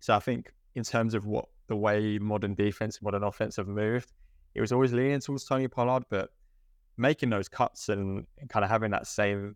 So 0.00 0.14
I 0.14 0.20
think 0.20 0.52
in 0.74 0.82
terms 0.82 1.14
of 1.14 1.26
what 1.26 1.46
the 1.68 1.76
way 1.76 2.18
modern 2.18 2.54
defense, 2.54 3.00
modern 3.02 3.22
offense 3.22 3.56
have 3.56 3.68
moved, 3.68 4.12
it 4.56 4.60
was 4.62 4.72
always 4.72 4.92
leaning 4.92 5.20
towards 5.20 5.44
Tony 5.44 5.68
Pollard, 5.68 6.04
but 6.08 6.30
making 6.96 7.28
those 7.28 7.46
cuts 7.46 7.90
and, 7.90 8.26
kind 8.48 8.64
of 8.64 8.70
having 8.70 8.90
that 8.90 9.06
same 9.06 9.54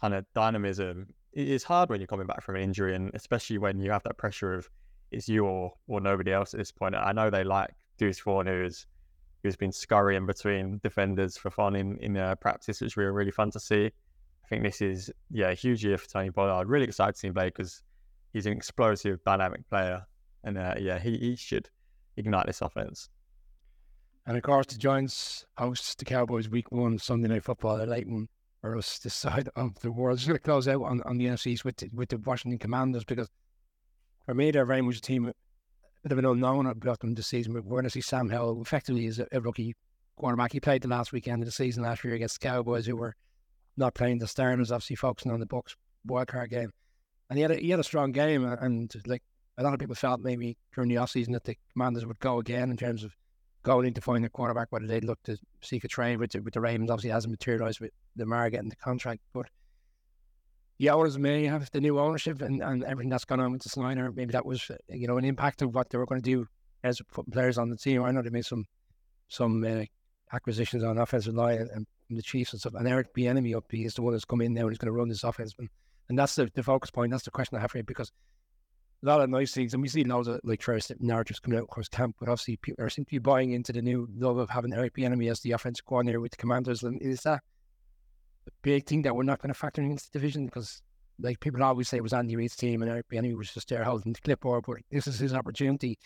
kind 0.00 0.14
of 0.14 0.24
dynamism 0.34 1.12
is 1.34 1.62
hard 1.62 1.90
when 1.90 2.00
you're 2.00 2.06
coming 2.06 2.26
back 2.26 2.42
from 2.42 2.56
an 2.56 2.62
injury, 2.62 2.94
and 2.96 3.10
especially 3.12 3.58
when 3.58 3.78
you 3.78 3.90
have 3.90 4.02
that 4.04 4.16
pressure 4.16 4.54
of 4.54 4.68
it's 5.10 5.28
you 5.28 5.44
or 5.44 5.74
or 5.86 6.00
nobody 6.00 6.32
else 6.32 6.54
at 6.54 6.58
this 6.58 6.72
point. 6.72 6.94
I 6.94 7.12
know 7.12 7.28
they 7.28 7.44
like 7.44 7.70
Deuce 7.98 8.18
Vaughn, 8.20 8.46
who's 8.46 8.86
who's 9.42 9.56
been 9.56 9.72
scurrying 9.72 10.24
between 10.24 10.80
defenders 10.82 11.36
for 11.36 11.50
fun 11.50 11.76
in 11.76 11.98
in 11.98 12.16
uh, 12.16 12.36
practice, 12.36 12.80
which 12.80 12.96
were 12.96 13.12
really 13.12 13.30
fun 13.30 13.50
to 13.50 13.60
see. 13.60 13.86
I 14.44 14.48
think 14.48 14.62
this 14.62 14.80
is 14.80 15.10
yeah 15.30 15.50
a 15.50 15.54
huge 15.54 15.84
year 15.84 15.98
for 15.98 16.08
Tony 16.08 16.30
Pollard. 16.30 16.68
Really 16.68 16.86
excited 16.86 17.16
to 17.16 17.18
see 17.18 17.28
him 17.28 17.34
play 17.34 17.48
because 17.48 17.82
he's 18.32 18.46
an 18.46 18.54
explosive, 18.54 19.22
dynamic 19.24 19.68
player, 19.68 20.06
and 20.42 20.56
uh, 20.56 20.74
yeah, 20.78 20.98
he 20.98 21.18
he 21.18 21.36
should 21.36 21.68
ignite 22.16 22.46
this 22.46 22.62
offense. 22.62 23.10
And 24.26 24.36
of 24.36 24.42
course, 24.42 24.66
the 24.66 24.78
Giants 24.78 25.44
host 25.56 25.98
the 25.98 26.04
Cowboys 26.04 26.48
week 26.48 26.70
one 26.70 26.98
Sunday 26.98 27.28
night 27.28 27.44
football 27.44 27.80
at 27.80 27.88
Leighton 27.88 28.28
or 28.62 28.76
us 28.76 28.98
this 28.98 29.14
side 29.14 29.48
of 29.56 29.78
the 29.80 29.90
world. 29.90 30.18
Just 30.18 30.28
going 30.28 30.38
to 30.38 30.42
close 30.42 30.68
out 30.68 30.82
on, 30.82 31.02
on 31.02 31.18
the 31.18 31.26
NFCs 31.26 31.64
with 31.64 31.76
the, 31.76 31.90
with 31.92 32.10
the 32.10 32.18
Washington 32.18 32.58
Commanders 32.58 33.04
because 33.04 33.28
for 34.26 34.34
me, 34.34 34.50
they're 34.50 34.66
very 34.66 34.82
much 34.82 34.98
a 34.98 35.00
team, 35.00 35.26
a 35.26 35.32
bit 36.02 36.12
of 36.12 36.18
an 36.18 36.26
unknown 36.26 36.66
about 36.66 37.00
them 37.00 37.14
this 37.14 37.26
season. 37.26 37.54
We're 37.54 37.62
going 37.62 37.84
to 37.84 37.90
see 37.90 38.00
Sam 38.00 38.28
Howell 38.28 38.60
effectively 38.60 39.06
is 39.06 39.18
a, 39.18 39.26
a 39.32 39.40
rookie 39.40 39.74
quarterback. 40.16 40.52
He 40.52 40.60
played 40.60 40.82
the 40.82 40.88
last 40.88 41.12
weekend 41.12 41.42
of 41.42 41.46
the 41.46 41.52
season 41.52 41.82
last 41.82 42.04
year 42.04 42.14
against 42.14 42.40
the 42.40 42.46
Cowboys, 42.46 42.86
who 42.86 42.96
were 42.96 43.16
not 43.76 43.94
playing 43.94 44.18
the 44.18 44.28
starters, 44.28 44.70
obviously 44.70 44.96
focusing 44.96 45.32
on 45.32 45.40
the 45.40 45.46
Bucs 45.46 45.74
wildcard 46.06 46.50
game. 46.50 46.70
And 47.28 47.38
he 47.38 47.42
had 47.42 47.50
a, 47.52 47.56
he 47.56 47.70
had 47.70 47.80
a 47.80 47.84
strong 47.84 48.12
game, 48.12 48.44
and 48.44 48.92
like 49.06 49.22
a 49.56 49.62
lot 49.62 49.72
of 49.72 49.80
people 49.80 49.94
felt 49.94 50.20
maybe 50.20 50.56
during 50.74 50.90
the 50.90 50.96
offseason 50.96 51.32
that 51.32 51.44
the 51.44 51.56
Commanders 51.72 52.06
would 52.06 52.18
go 52.20 52.38
again 52.38 52.70
in 52.70 52.76
terms 52.76 53.04
of 53.04 53.16
going 53.62 53.94
to 53.94 54.00
find 54.00 54.24
a 54.24 54.28
quarterback, 54.28 54.68
whether 54.70 54.86
they'd 54.86 55.04
look 55.04 55.22
to 55.24 55.36
seek 55.60 55.84
a 55.84 55.88
trade 55.88 56.18
with 56.18 56.32
the, 56.32 56.40
with 56.40 56.54
the 56.54 56.60
Ravens. 56.60 56.90
Obviously, 56.90 57.10
hasn't 57.10 57.32
materialised 57.32 57.80
with 57.80 57.90
the 58.16 58.24
Lamar 58.24 58.50
getting 58.50 58.68
the 58.68 58.76
contract, 58.76 59.20
but 59.32 59.46
the 60.78 60.90
owners 60.90 61.18
may 61.18 61.44
have 61.44 61.70
the 61.70 61.80
new 61.80 61.98
ownership 61.98 62.40
and, 62.40 62.62
and 62.62 62.84
everything 62.84 63.10
that's 63.10 63.24
gone 63.24 63.40
on 63.40 63.52
with 63.52 63.62
the 63.62 63.68
Snyder. 63.68 64.10
Maybe 64.10 64.32
that 64.32 64.46
was 64.46 64.70
you 64.88 65.06
know 65.06 65.18
an 65.18 65.24
impact 65.24 65.62
of 65.62 65.74
what 65.74 65.90
they 65.90 65.98
were 65.98 66.06
going 66.06 66.22
to 66.22 66.30
do 66.30 66.46
as 66.82 67.00
putting 67.12 67.32
players 67.32 67.58
on 67.58 67.68
the 67.68 67.76
team. 67.76 68.02
I 68.02 68.10
know 68.10 68.22
they 68.22 68.30
made 68.30 68.46
some 68.46 68.64
some 69.28 69.64
uh, 69.64 69.84
acquisitions 70.32 70.84
on 70.84 70.98
offensive 70.98 71.34
line 71.34 71.58
and, 71.58 71.86
and 72.08 72.18
the 72.18 72.22
Chiefs 72.22 72.52
and 72.52 72.60
stuff. 72.60 72.74
And 72.74 72.86
Eric 72.86 73.14
Bieniemy 73.14 73.56
up, 73.56 73.64
is 73.72 73.94
the 73.94 74.02
one 74.02 74.12
that's 74.12 74.24
come 74.24 74.40
in 74.40 74.54
now 74.54 74.62
and 74.62 74.70
he's 74.70 74.78
going 74.78 74.92
to 74.92 74.98
run 74.98 75.08
this 75.08 75.24
offense. 75.24 75.54
And, 75.58 75.68
and 76.08 76.18
that's 76.18 76.34
the, 76.34 76.50
the 76.54 76.62
focus 76.62 76.90
point. 76.90 77.10
That's 77.12 77.24
the 77.24 77.30
question 77.30 77.56
I 77.56 77.60
have 77.60 77.70
for 77.70 77.78
you 77.78 77.84
because 77.84 78.12
a 79.02 79.06
lot 79.06 79.20
of 79.20 79.30
nice 79.30 79.52
things, 79.52 79.72
and 79.72 79.82
we 79.82 79.88
see 79.88 80.04
loads 80.04 80.28
of 80.28 80.40
like 80.44 80.62
first 80.62 80.92
narratives 81.00 81.40
coming 81.40 81.58
out 81.58 81.64
across 81.64 81.88
camp, 81.88 82.16
but 82.20 82.28
obviously 82.28 82.56
people 82.56 82.84
are 82.84 82.90
seem 82.90 83.04
to 83.04 83.10
be 83.10 83.18
buying 83.18 83.52
into 83.52 83.72
the 83.72 83.80
new 83.80 84.08
love 84.16 84.36
of 84.36 84.50
having 84.50 84.72
Eric 84.72 84.94
Bieniemy 84.94 85.30
as 85.30 85.40
the 85.40 85.52
offensive 85.52 85.86
coordinator 85.86 86.20
with 86.20 86.32
the 86.32 86.36
Commanders. 86.36 86.82
And 86.82 87.00
is 87.00 87.22
that 87.22 87.40
a 88.46 88.50
big 88.62 88.86
thing 88.86 89.02
that 89.02 89.14
we're 89.14 89.22
not 89.22 89.40
going 89.40 89.52
to 89.52 89.58
factor 89.58 89.80
into 89.80 90.04
the 90.04 90.18
division 90.18 90.46
because 90.46 90.82
like 91.18 91.40
people 91.40 91.62
always 91.62 91.88
say 91.88 91.98
it 91.98 92.02
was 92.02 92.12
Andy 92.12 92.36
Reid's 92.36 92.56
team 92.56 92.82
and 92.82 92.90
Eric 92.90 93.08
Bieniemy 93.08 93.36
was 93.36 93.52
just 93.52 93.68
there 93.68 93.84
holding 93.84 94.12
the 94.12 94.20
clipboard, 94.20 94.64
but 94.66 94.78
this 94.90 95.06
is 95.06 95.18
his 95.18 95.34
opportunity. 95.34 95.98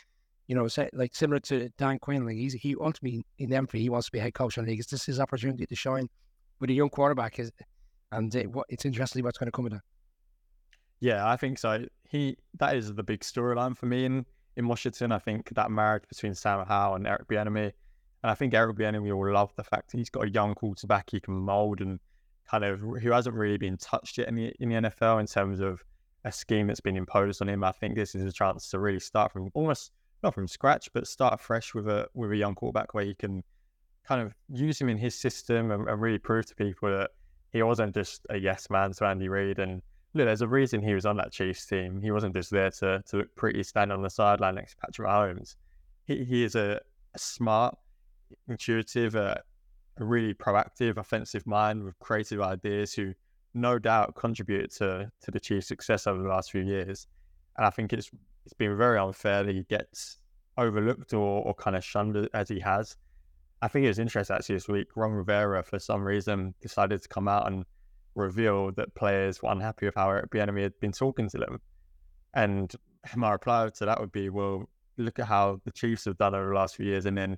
You 0.47 0.55
know, 0.55 0.69
like 0.93 1.15
similar 1.15 1.41
to 1.41 1.71
Dan 1.79 1.99
Quinn, 1.99 2.27
like 2.27 2.37
he's 2.37 2.53
he 2.53 2.77
ultimately 2.79 3.25
in 3.39 3.51
Denver, 3.51 3.79
he 3.79 3.89
wants 3.89 4.07
to 4.07 4.13
be 4.13 4.19
head 4.19 4.35
coach 4.35 4.59
in 4.59 4.65
the 4.65 4.71
league. 4.71 4.81
It's 4.81 4.91
just 4.91 5.07
his 5.07 5.19
opportunity 5.19 5.65
to 5.65 5.75
shine 5.75 6.09
with 6.61 6.69
a 6.71 6.75
young 6.75 6.91
quarterback. 6.91 7.39
Is 7.39 7.51
and 8.13 8.35
it, 8.35 8.51
what 8.51 8.67
it's 8.69 8.85
interesting 8.85 9.25
what's 9.25 9.39
going 9.39 9.47
to 9.47 9.53
come 9.53 9.67
of 9.67 9.73
that. 9.73 9.81
Yeah, 11.05 11.29
I 11.29 11.37
think 11.37 11.59
so. 11.59 11.85
He 12.09 12.39
that 12.59 12.75
is 12.77 12.95
the 12.95 13.03
big 13.03 13.21
storyline 13.21 13.77
for 13.77 13.85
me 13.85 14.07
in 14.07 14.25
in 14.57 14.67
Washington. 14.67 15.13
I 15.13 15.19
think 15.19 15.51
that 15.55 15.71
marriage 15.71 16.05
between 16.09 16.35
Sam 16.35 16.65
Howell 16.65 16.95
and 16.95 17.07
Eric 17.07 17.29
Bieniemy, 17.29 17.73
and 18.23 18.31
I 18.31 18.35
think 18.35 18.55
Eric 18.55 18.79
Bieniemy 18.79 19.15
will 19.15 19.35
love 19.35 19.53
the 19.55 19.65
fact 19.65 19.91
that 19.91 19.99
he's 19.99 20.09
got 20.09 20.25
a 20.25 20.31
young 20.31 20.55
quarterback 20.55 21.11
he 21.11 21.21
can 21.21 21.35
mold 21.35 21.83
and 21.83 22.01
kind 22.51 22.65
of 22.65 22.81
who 22.81 23.11
hasn't 23.11 23.37
really 23.37 23.59
been 23.59 23.77
touched 23.77 24.17
yet 24.17 24.29
in 24.29 24.35
the 24.35 24.55
in 24.61 24.71
the 24.71 24.77
NFL 24.77 25.21
in 25.21 25.27
terms 25.27 25.61
of 25.61 25.85
a 26.25 26.33
scheme 26.33 26.69
that's 26.69 26.81
been 26.81 26.97
imposed 26.97 27.43
on 27.43 27.51
him. 27.51 27.65
I 27.65 27.73
think 27.73 27.97
this 27.97 28.15
is 28.15 28.25
a 28.25 28.33
chance 28.33 28.71
to 28.71 28.79
really 28.79 29.01
start 29.01 29.31
from 29.31 29.51
almost 29.53 29.93
not 30.23 30.33
from 30.33 30.49
scratch, 30.49 30.89
but 30.95 31.07
start 31.07 31.39
fresh 31.39 31.75
with 31.75 31.87
a 31.87 32.09
with 32.15 32.33
a 32.33 32.37
young 32.37 32.55
quarterback 32.55 32.95
where 32.95 33.05
he 33.05 33.15
can 33.15 33.45
kind 34.09 34.23
of 34.23 34.35
use 34.49 34.81
him 34.81 34.89
in 34.89 34.97
his 34.97 35.15
system 35.15 35.71
and, 35.71 35.87
and 35.87 36.01
really 36.01 36.19
prove 36.19 36.47
to 36.47 36.55
people 36.55 36.89
that 36.89 37.11
he 37.51 37.63
wasn't 37.63 37.95
just 37.95 38.27
a 38.31 38.39
yes 38.39 38.71
man 38.71 38.93
to 38.93 39.05
Andy 39.05 39.29
Reid. 39.29 39.59
And 39.59 39.83
look, 40.15 40.27
there's 40.27 40.43
a 40.43 40.49
reason 40.49 40.83
he 40.83 40.95
was 40.95 41.07
on 41.07 41.17
that 41.17 41.33
Chiefs 41.33 41.67
team. 41.67 42.01
He 42.01 42.11
wasn't 42.11 42.35
just 42.35 42.51
there 42.51 42.71
to 42.71 43.03
to 43.07 43.17
look 43.17 43.35
pretty, 43.37 43.63
stand 43.63 43.93
on 43.93 44.03
the 44.03 44.11
sideline 44.11 44.55
next 44.55 44.73
to 44.73 44.77
Patrick 44.79 45.09
Mahomes. 45.09 45.57
He 46.05 46.25
he 46.25 46.45
is 46.45 46.55
a, 46.55 46.81
a 47.15 47.19
smart, 47.19 47.77
intuitive, 48.49 49.17
uh, 49.17 49.37
a 49.99 50.05
really 50.05 50.35
proactive 50.35 50.97
offensive 50.97 51.47
mind 51.47 51.83
with 51.85 51.99
creative 51.99 52.41
ideas 52.41 52.95
who 52.95 53.13
no 53.55 53.79
doubt 53.79 54.15
contributed 54.15 54.71
to 54.73 55.11
to 55.23 55.31
the 55.31 55.41
Chiefs' 55.41 55.69
success 55.69 56.07
over 56.07 56.23
the 56.23 56.29
last 56.29 56.51
few 56.51 56.63
years. 56.63 57.07
And 57.57 57.67
I 57.67 57.71
think 57.71 57.93
it's 57.93 58.11
it's 58.45 58.55
been 58.55 58.77
very 58.77 58.99
unfair 58.99 59.43
that 59.43 59.55
he 59.55 59.65
gets 59.65 60.19
overlooked 60.57 61.13
or, 61.13 61.43
or 61.45 61.55
kind 61.55 61.77
of 61.77 61.85
shunned 61.85 62.29
as 62.35 62.49
he 62.49 62.61
has. 62.61 62.97
I 63.63 63.69
think 63.69 63.85
it 63.85 63.89
was 63.89 63.99
interesting 63.99 64.37
actually 64.37 64.57
this 64.57 64.69
week. 64.69 64.89
Ron 64.95 65.13
Rivera, 65.13 65.63
for 65.63 65.79
some 65.79 66.05
reason, 66.05 66.55
decided 66.61 67.03
to 67.03 67.09
come 67.09 67.29
out 67.29 67.51
and 67.51 67.65
reveal 68.15 68.73
that 68.73 68.95
players 68.95 69.43
were 69.43 69.51
unhappy 69.51 69.87
with 69.87 69.95
how 69.95 70.11
Eric 70.11 70.31
Bieniemy 70.31 70.63
had 70.63 70.81
been 70.81 70.93
talking 70.93 71.29
to 71.31 71.39
them. 71.39 71.61
And 72.35 72.73
my 73.17 73.33
reply 73.33 73.69
to 73.77 73.85
that 73.87 74.01
would 74.01 74.13
be, 74.13 74.29
well, 74.31 74.69
look 74.97 75.19
at 75.19 75.27
how 75.27 75.61
the 75.65 75.71
Chiefs 75.71 76.05
have 76.05 76.19
done 76.19 76.35
over 76.35 76.49
the 76.49 76.55
last 76.55 76.77
few 76.77 76.87
years, 76.87 77.07
and 77.07 77.17
then 77.17 77.37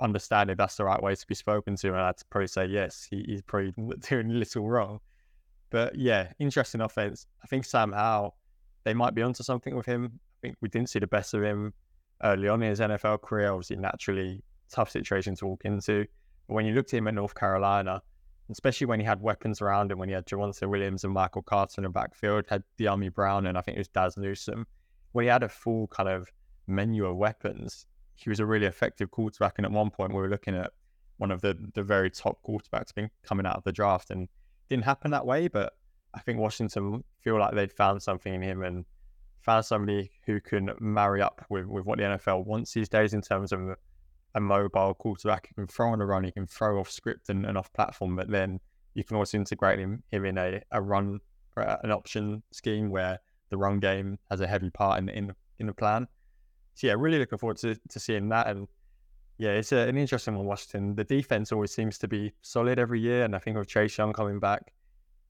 understand 0.00 0.50
if 0.50 0.56
that's 0.56 0.76
the 0.76 0.84
right 0.84 1.02
way 1.02 1.14
to 1.14 1.26
be 1.26 1.34
spoken 1.34 1.76
to. 1.76 1.88
And 1.88 1.98
I'd 1.98 2.14
probably 2.30 2.48
say 2.48 2.66
yes, 2.66 3.06
he, 3.10 3.24
he's 3.26 3.42
probably 3.42 3.72
doing 4.08 4.30
a 4.30 4.34
little 4.34 4.68
wrong. 4.68 5.00
But 5.70 5.96
yeah, 5.96 6.32
interesting 6.38 6.80
offense. 6.80 7.26
I 7.42 7.46
think 7.46 7.64
Sam 7.64 7.92
Howell, 7.92 8.36
they 8.84 8.94
might 8.94 9.14
be 9.14 9.22
onto 9.22 9.42
something 9.42 9.76
with 9.76 9.86
him. 9.86 10.12
I 10.14 10.38
think 10.42 10.56
we 10.60 10.68
didn't 10.68 10.90
see 10.90 10.98
the 10.98 11.06
best 11.06 11.34
of 11.34 11.42
him 11.42 11.72
early 12.24 12.48
on 12.48 12.62
in 12.62 12.70
his 12.70 12.80
NFL 12.80 13.22
career. 13.22 13.52
Obviously, 13.52 13.76
naturally 13.76 14.42
tough 14.70 14.90
situation 14.90 15.34
to 15.36 15.46
walk 15.46 15.62
into. 15.64 16.06
But 16.48 16.54
when 16.54 16.66
you 16.66 16.74
looked 16.74 16.92
at 16.92 16.98
him 16.98 17.08
at 17.08 17.14
North 17.14 17.34
Carolina, 17.34 18.02
especially 18.50 18.86
when 18.86 19.00
he 19.00 19.06
had 19.06 19.20
weapons 19.20 19.60
around 19.60 19.90
him, 19.90 19.98
when 19.98 20.08
he 20.08 20.14
had 20.14 20.26
Javonte 20.26 20.68
Williams 20.68 21.04
and 21.04 21.12
Michael 21.12 21.42
Carter 21.42 21.74
in 21.78 21.84
the 21.84 21.90
backfield, 21.90 22.44
had 22.48 22.62
Dyami 22.78 23.12
Brown 23.12 23.46
and 23.46 23.56
I 23.56 23.60
think 23.60 23.76
it 23.76 23.80
was 23.80 23.88
Dazz 23.88 24.16
Newsome, 24.16 24.66
when 25.12 25.24
he 25.24 25.28
had 25.28 25.42
a 25.42 25.48
full 25.48 25.86
kind 25.88 26.08
of 26.08 26.30
menu 26.66 27.06
of 27.06 27.16
weapons, 27.16 27.86
he 28.14 28.28
was 28.28 28.40
a 28.40 28.46
really 28.46 28.66
effective 28.66 29.10
quarterback. 29.10 29.54
And 29.56 29.64
at 29.64 29.72
one 29.72 29.90
point, 29.90 30.12
we 30.12 30.20
were 30.20 30.28
looking 30.28 30.54
at 30.54 30.72
one 31.18 31.30
of 31.30 31.40
the, 31.40 31.56
the 31.74 31.82
very 31.82 32.10
top 32.10 32.38
quarterbacks 32.46 32.94
being 32.94 33.10
coming 33.22 33.46
out 33.46 33.56
of 33.56 33.64
the 33.64 33.72
draft. 33.72 34.10
And 34.10 34.28
didn't 34.68 34.84
happen 34.84 35.10
that 35.10 35.26
way, 35.26 35.48
but 35.48 35.74
I 36.14 36.20
think 36.20 36.38
Washington 36.38 37.04
feel 37.22 37.38
like 37.38 37.54
they'd 37.54 37.72
found 37.72 38.02
something 38.02 38.32
in 38.32 38.42
him 38.42 38.62
and 38.62 38.84
found 39.42 39.64
somebody 39.64 40.10
who 40.26 40.40
can 40.40 40.70
marry 40.80 41.22
up 41.22 41.44
with, 41.48 41.66
with 41.66 41.84
what 41.84 41.98
the 41.98 42.04
NFL 42.04 42.46
wants 42.46 42.72
these 42.72 42.88
days 42.88 43.14
in 43.14 43.22
terms 43.22 43.52
of 43.52 43.76
a 44.34 44.40
mobile 44.40 44.94
quarterback 44.94 45.48
who 45.48 45.54
can 45.54 45.66
throw 45.66 45.90
on 45.92 46.00
a 46.00 46.06
run, 46.06 46.24
he 46.24 46.32
can 46.32 46.46
throw 46.46 46.78
off 46.78 46.90
script 46.90 47.28
and, 47.28 47.44
and 47.44 47.58
off 47.58 47.72
platform, 47.72 48.16
but 48.16 48.28
then 48.30 48.60
you 48.94 49.04
can 49.04 49.16
also 49.16 49.38
integrate 49.38 49.78
him, 49.78 50.02
him 50.10 50.24
in 50.24 50.38
a, 50.38 50.60
a 50.72 50.80
run, 50.80 51.20
uh, 51.56 51.76
an 51.82 51.90
option 51.90 52.42
scheme 52.52 52.90
where 52.90 53.18
the 53.50 53.56
run 53.56 53.80
game 53.80 54.18
has 54.30 54.40
a 54.40 54.46
heavy 54.46 54.70
part 54.70 54.98
in 54.98 55.08
in, 55.08 55.34
in 55.58 55.66
the 55.66 55.72
plan. 55.72 56.06
So 56.74 56.86
yeah, 56.86 56.94
really 56.96 57.18
looking 57.18 57.38
forward 57.38 57.58
to, 57.58 57.74
to 57.88 58.00
seeing 58.00 58.28
that. 58.30 58.46
And 58.46 58.68
yeah, 59.38 59.50
it's 59.50 59.72
a, 59.72 59.88
an 59.88 59.96
interesting 59.96 60.36
one, 60.36 60.46
Washington. 60.46 60.94
The 60.94 61.04
defense 61.04 61.52
always 61.52 61.72
seems 61.72 61.98
to 61.98 62.08
be 62.08 62.32
solid 62.42 62.78
every 62.78 63.00
year, 63.00 63.24
and 63.24 63.34
I 63.34 63.38
think 63.38 63.56
with 63.56 63.68
Chase 63.68 63.96
Young 63.96 64.12
coming 64.12 64.38
back, 64.38 64.72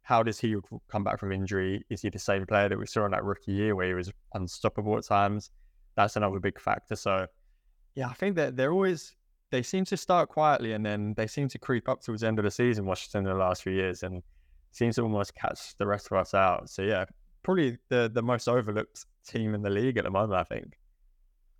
how 0.03 0.23
does 0.23 0.41
he 0.41 0.57
come 0.91 1.05
back 1.05 1.21
from 1.21 1.33
injury? 1.33 1.85
Is 1.91 2.03
he 2.03 2.11
the 2.11 2.19
same 2.19 2.45
player 2.47 2.69
that 2.69 2.79
we 2.79 2.87
saw 2.87 3.05
in 3.05 3.13
that 3.13 3.25
rookie 3.25 3.53
year 3.53 3.77
where 3.77 3.87
he 3.87 3.95
was 3.95 4.11
unstoppable 4.35 4.97
at 4.97 5.05
times? 5.05 5.51
That's 5.95 6.17
another 6.17 6.41
big 6.41 6.61
factor. 6.61 6.97
So 6.97 7.27
yeah, 7.95 8.09
I 8.09 8.15
think 8.15 8.37
that 8.37 8.57
they're 8.57 8.73
always 8.73 9.15
they 9.51 9.63
seem 9.63 9.85
to 9.87 9.97
start 9.97 10.29
quietly 10.29 10.73
and 10.73 10.87
then 10.87 11.15
they 11.15 11.27
seem 11.27 11.49
to 11.49 11.59
creep 11.59 11.89
up 11.89 12.03
towards 12.03 12.23
the 12.23 12.29
end 12.29 12.39
of 12.39 12.45
the 12.45 12.51
season, 12.51 12.87
Washington 12.87 13.27
in 13.27 13.33
the 13.33 13.39
last 13.39 13.63
few 13.63 13.73
years, 13.73 14.03
and 14.03 14.23
seems 14.71 14.97
to 14.97 15.03
almost 15.03 15.35
catch 15.35 15.77
the 15.77 15.87
rest 15.87 16.07
of 16.11 16.17
us 16.17 16.35
out. 16.35 16.71
So 16.71 16.83
yeah, 16.83 17.05
probably 17.43 17.79
the 17.89 18.11
the 18.13 18.23
most 18.23 18.49
overlooked 18.49 19.05
team 19.27 19.55
in 19.55 19.63
the 19.63 19.71
league 19.71 19.99
at 19.99 20.05
the 20.05 20.11
moment, 20.11 20.35
I 20.35 20.45
think. 20.45 20.79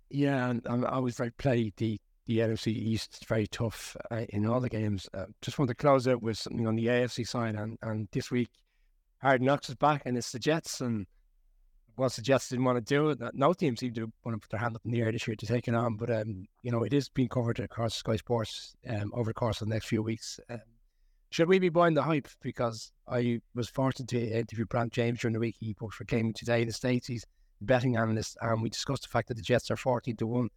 Yeah, 0.09 0.49
and 0.49 0.85
I 0.85 0.99
was 0.99 1.15
very 1.15 1.31
played 1.31 1.73
the 1.77 1.99
the 2.27 2.37
NFC 2.37 2.67
East 2.67 3.25
very 3.27 3.47
tough 3.47 3.97
uh, 4.11 4.25
in 4.29 4.45
all 4.45 4.59
the 4.59 4.69
games. 4.69 5.09
Uh, 5.13 5.25
just 5.41 5.57
want 5.59 5.69
to 5.69 5.75
close 5.75 6.07
out 6.07 6.21
with 6.21 6.37
something 6.37 6.67
on 6.67 6.75
the 6.75 6.87
AFC 6.87 7.27
side, 7.27 7.55
and 7.55 7.77
and 7.81 8.07
this 8.11 8.31
week 8.31 8.49
Hard 9.21 9.41
Knocks 9.41 9.69
is 9.69 9.75
back, 9.75 10.03
and 10.05 10.17
it's 10.17 10.31
the 10.31 10.39
Jets, 10.39 10.81
and 10.81 11.05
the 11.97 12.21
Jets 12.21 12.49
didn't 12.49 12.65
want 12.65 12.77
to 12.77 12.81
do 12.81 13.09
it, 13.09 13.19
no 13.33 13.53
team 13.53 13.75
seemed 13.75 13.95
to 13.95 14.11
want 14.23 14.35
to 14.35 14.39
put 14.39 14.49
their 14.49 14.59
hand 14.59 14.75
up 14.75 14.81
in 14.85 14.91
the 14.91 15.01
air 15.01 15.11
this 15.11 15.27
year 15.27 15.35
to 15.35 15.45
take 15.45 15.67
it 15.67 15.75
on. 15.75 15.95
But 15.95 16.09
um, 16.09 16.47
you 16.63 16.71
know, 16.71 16.83
it 16.83 16.93
is 16.93 17.09
being 17.09 17.29
covered 17.29 17.59
across 17.59 17.95
Sky 17.95 18.15
Sports 18.15 18.75
um, 18.89 19.11
over 19.13 19.29
the 19.29 19.33
course 19.33 19.61
of 19.61 19.67
the 19.67 19.73
next 19.73 19.87
few 19.87 20.01
weeks. 20.01 20.39
Um, 20.49 20.61
should 21.31 21.47
we 21.47 21.59
be 21.59 21.69
buying 21.69 21.93
the 21.93 22.03
hype? 22.03 22.27
Because 22.41 22.91
I 23.07 23.39
was 23.55 23.69
fortunate 23.69 24.09
to 24.09 24.19
interview 24.19 24.65
Brant 24.65 24.91
James 24.91 25.19
during 25.19 25.33
the 25.33 25.39
week. 25.39 25.55
He 25.59 25.75
works 25.79 25.95
for 25.95 26.03
Gaming 26.03 26.33
Today 26.33 26.61
in 26.61 26.67
the 26.67 26.73
States. 26.73 27.07
He's 27.07 27.23
a 27.61 27.63
betting 27.63 27.95
analyst, 27.95 28.37
and 28.41 28.61
we 28.61 28.69
discussed 28.69 29.03
the 29.03 29.09
fact 29.09 29.29
that 29.29 29.37
the 29.37 29.43
Jets 29.43 29.71
are 29.71 29.77
14 29.77 30.17
to 30.17 30.27
1 30.27 30.49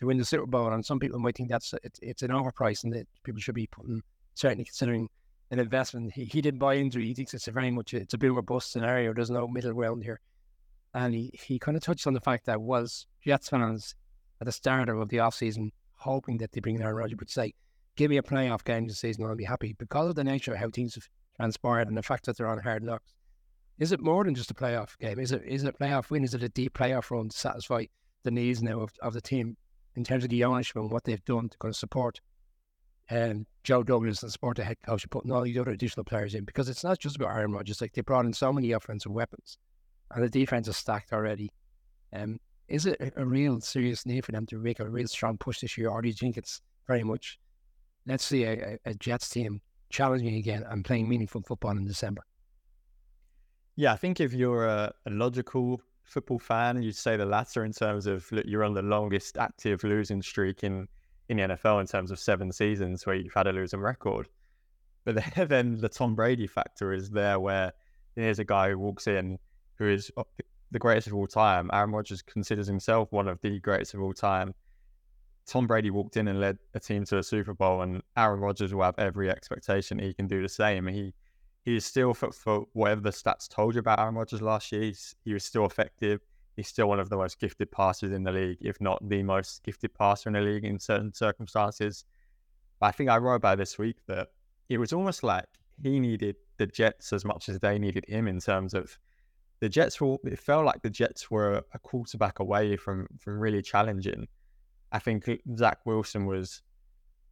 to 0.00 0.06
win 0.06 0.18
the 0.18 0.24
Super 0.24 0.46
Bowl. 0.46 0.72
And 0.72 0.84
some 0.84 0.98
people 0.98 1.18
might 1.18 1.36
think 1.36 1.48
that's 1.48 1.72
it's, 1.82 1.98
it's 2.02 2.22
an 2.22 2.30
overprice 2.30 2.84
and 2.84 2.92
that 2.92 3.08
people 3.24 3.40
should 3.40 3.54
be 3.54 3.68
putting, 3.68 4.02
certainly 4.34 4.64
considering 4.64 5.08
an 5.50 5.58
investment. 5.58 6.12
He, 6.12 6.26
he 6.26 6.42
didn't 6.42 6.60
buy 6.60 6.74
into 6.74 6.98
it. 6.98 7.04
He 7.04 7.14
thinks 7.14 7.32
it's 7.32 7.48
a 7.48 7.52
very 7.52 7.70
much, 7.70 7.94
it's 7.94 8.12
a 8.12 8.18
boom 8.18 8.36
or 8.36 8.42
bust 8.42 8.70
scenario. 8.70 9.14
There's 9.14 9.30
no 9.30 9.48
middle 9.48 9.72
ground 9.72 10.04
here. 10.04 10.20
And 10.98 11.14
he, 11.14 11.30
he 11.32 11.60
kind 11.60 11.76
of 11.76 11.82
touched 11.84 12.08
on 12.08 12.14
the 12.14 12.20
fact 12.20 12.46
that 12.46 12.60
was 12.60 13.06
Jets 13.24 13.50
fans 13.50 13.94
at 14.40 14.46
the 14.46 14.52
start 14.52 14.88
of 14.88 15.08
the 15.08 15.18
offseason 15.18 15.70
hoping 15.94 16.38
that 16.38 16.50
they 16.50 16.58
bring 16.58 16.74
in 16.74 16.82
Aaron 16.82 16.96
Rodgers 16.96 17.18
would 17.20 17.30
say, 17.30 17.54
give 17.94 18.10
me 18.10 18.16
a 18.16 18.22
playoff 18.22 18.64
game 18.64 18.88
this 18.88 18.98
season, 18.98 19.24
I'll 19.24 19.36
be 19.36 19.44
happy. 19.44 19.76
Because 19.78 20.08
of 20.08 20.16
the 20.16 20.24
nature 20.24 20.54
of 20.54 20.58
how 20.58 20.70
things 20.70 20.96
have 20.96 21.08
transpired 21.36 21.86
and 21.86 21.96
the 21.96 22.02
fact 22.02 22.26
that 22.26 22.36
they're 22.36 22.48
on 22.48 22.58
hard 22.58 22.82
knocks, 22.82 23.14
is 23.78 23.92
it 23.92 24.00
more 24.00 24.24
than 24.24 24.34
just 24.34 24.50
a 24.50 24.54
playoff 24.54 24.98
game? 24.98 25.20
Is 25.20 25.30
it 25.30 25.42
is 25.46 25.62
it 25.62 25.68
a 25.68 25.84
playoff 25.84 26.10
win? 26.10 26.24
Is 26.24 26.34
it 26.34 26.42
a 26.42 26.48
deep 26.48 26.76
playoff 26.76 27.12
run 27.12 27.28
to 27.28 27.36
satisfy 27.36 27.84
the 28.24 28.32
needs 28.32 28.60
now 28.60 28.80
of, 28.80 28.90
of 29.00 29.14
the 29.14 29.20
team 29.20 29.56
in 29.94 30.02
terms 30.02 30.24
of 30.24 30.30
the 30.30 30.42
ownership 30.42 30.74
and 30.74 30.90
what 30.90 31.04
they've 31.04 31.24
done 31.24 31.48
to 31.48 31.58
kind 31.58 31.70
of 31.70 31.76
support 31.76 32.20
um, 33.08 33.46
Joe 33.62 33.84
Douglas 33.84 34.24
and 34.24 34.32
support 34.32 34.56
the 34.56 34.64
head 34.64 34.78
coach 34.84 35.04
and 35.04 35.12
putting 35.12 35.30
all 35.30 35.42
these 35.42 35.58
other 35.58 35.70
additional 35.70 36.02
players 36.02 36.34
in? 36.34 36.42
Because 36.42 36.68
it's 36.68 36.82
not 36.82 36.98
just 36.98 37.14
about 37.14 37.36
Aaron 37.36 37.52
Rodgers. 37.52 37.80
Like 37.80 37.92
they 37.92 38.00
brought 38.00 38.26
in 38.26 38.32
so 38.32 38.52
many 38.52 38.72
offensive 38.72 39.12
weapons 39.12 39.58
and 40.14 40.24
the 40.24 40.28
defense 40.28 40.68
is 40.68 40.76
stacked 40.76 41.12
already. 41.12 41.50
Um, 42.12 42.38
is 42.68 42.86
it 42.86 43.12
a, 43.16 43.24
real 43.24 43.60
serious 43.60 44.04
need 44.04 44.24
for 44.24 44.32
them 44.32 44.46
to 44.46 44.56
make 44.56 44.80
a 44.80 44.88
real 44.88 45.06
strong 45.08 45.38
push 45.38 45.60
this 45.60 45.76
year, 45.78 45.88
or 45.88 46.02
do 46.02 46.08
you 46.08 46.14
think 46.14 46.36
it's 46.36 46.60
very 46.86 47.02
much 47.02 47.38
let's 48.06 48.24
see 48.24 48.44
a, 48.44 48.78
a 48.84 48.94
Jets 48.94 49.28
team 49.28 49.60
challenging 49.90 50.36
again 50.36 50.64
and 50.68 50.84
playing 50.84 51.08
meaningful 51.08 51.42
football 51.42 51.72
in 51.72 51.86
December? 51.86 52.22
Yeah, 53.76 53.92
I 53.92 53.96
think 53.96 54.20
if 54.20 54.32
you're 54.32 54.66
a, 54.66 54.92
a 55.06 55.10
logical 55.10 55.80
football 56.02 56.38
fan, 56.38 56.82
you'd 56.82 56.96
say 56.96 57.16
the 57.16 57.26
latter 57.26 57.64
in 57.64 57.72
terms 57.72 58.06
of 58.06 58.26
you're 58.44 58.64
on 58.64 58.74
the 58.74 58.82
longest 58.82 59.36
active 59.36 59.84
losing 59.84 60.22
streak 60.22 60.64
in, 60.64 60.88
in 61.28 61.36
the 61.36 61.42
NFL 61.44 61.80
in 61.80 61.86
terms 61.86 62.10
of 62.10 62.18
seven 62.18 62.50
seasons 62.50 63.06
where 63.06 63.14
you've 63.14 63.34
had 63.34 63.46
a 63.46 63.52
losing 63.52 63.80
record. 63.80 64.28
But 65.04 65.22
then 65.48 65.78
the 65.78 65.88
Tom 65.88 66.14
Brady 66.14 66.46
factor 66.46 66.92
is 66.92 67.10
there 67.10 67.38
where 67.38 67.72
here's 68.16 68.38
a 68.38 68.44
guy 68.44 68.70
who 68.70 68.78
walks 68.78 69.06
in 69.06 69.38
who 69.78 69.88
is 69.88 70.10
uh, 70.16 70.24
the 70.70 70.78
greatest 70.78 71.08
of 71.08 71.14
all 71.14 71.26
time. 71.26 71.70
Aaron 71.72 71.92
Rodgers 71.92 72.22
considers 72.22 72.66
himself 72.66 73.10
one 73.10 73.28
of 73.28 73.40
the 73.40 73.58
greatest 73.60 73.94
of 73.94 74.02
all 74.02 74.12
time. 74.12 74.54
Tom 75.46 75.66
Brady 75.66 75.90
walked 75.90 76.16
in 76.16 76.28
and 76.28 76.40
led 76.40 76.58
a 76.74 76.80
team 76.80 77.04
to 77.06 77.18
a 77.18 77.22
Super 77.22 77.54
Bowl, 77.54 77.80
and 77.82 78.02
Aaron 78.16 78.40
Rodgers 78.40 78.74
will 78.74 78.82
have 78.82 78.98
every 78.98 79.30
expectation 79.30 79.98
he 79.98 80.12
can 80.12 80.26
do 80.26 80.42
the 80.42 80.48
same. 80.48 80.86
He 80.86 81.14
he 81.64 81.76
is 81.76 81.84
still 81.84 82.14
for, 82.14 82.32
for 82.32 82.66
whatever 82.72 83.02
the 83.02 83.10
stats 83.10 83.46
told 83.48 83.74
you 83.74 83.80
about 83.80 83.98
Aaron 83.98 84.14
Rodgers 84.14 84.40
last 84.40 84.72
year. 84.72 84.92
he 85.24 85.34
was 85.34 85.44
still 85.44 85.66
effective. 85.66 86.20
He's 86.56 86.68
still 86.68 86.88
one 86.88 86.98
of 86.98 87.10
the 87.10 87.16
most 87.16 87.38
gifted 87.38 87.70
passers 87.70 88.10
in 88.10 88.24
the 88.24 88.32
league, 88.32 88.58
if 88.62 88.80
not 88.80 89.06
the 89.06 89.22
most 89.22 89.62
gifted 89.64 89.92
passer 89.92 90.30
in 90.30 90.32
the 90.32 90.40
league 90.40 90.64
in 90.64 90.78
certain 90.78 91.12
circumstances. 91.12 92.04
But 92.80 92.86
I 92.86 92.90
think 92.92 93.10
I 93.10 93.18
wrote 93.18 93.34
about 93.34 93.58
this 93.58 93.78
week 93.78 93.96
that 94.06 94.28
it 94.68 94.78
was 94.78 94.92
almost 94.92 95.22
like 95.22 95.44
he 95.82 96.00
needed 96.00 96.36
the 96.56 96.66
Jets 96.66 97.12
as 97.12 97.24
much 97.24 97.48
as 97.48 97.58
they 97.60 97.78
needed 97.78 98.04
him 98.08 98.28
in 98.28 98.40
terms 98.40 98.74
of 98.74 98.98
the 99.60 99.68
Jets 99.68 100.00
were. 100.00 100.16
It 100.24 100.38
felt 100.38 100.64
like 100.64 100.82
the 100.82 100.90
Jets 100.90 101.30
were 101.30 101.62
a 101.72 101.78
quarterback 101.78 102.38
away 102.38 102.76
from 102.76 103.06
from 103.18 103.38
really 103.38 103.62
challenging. 103.62 104.26
I 104.92 104.98
think 104.98 105.28
uh, 105.28 105.36
Zach 105.56 105.78
Wilson 105.84 106.26
was 106.26 106.62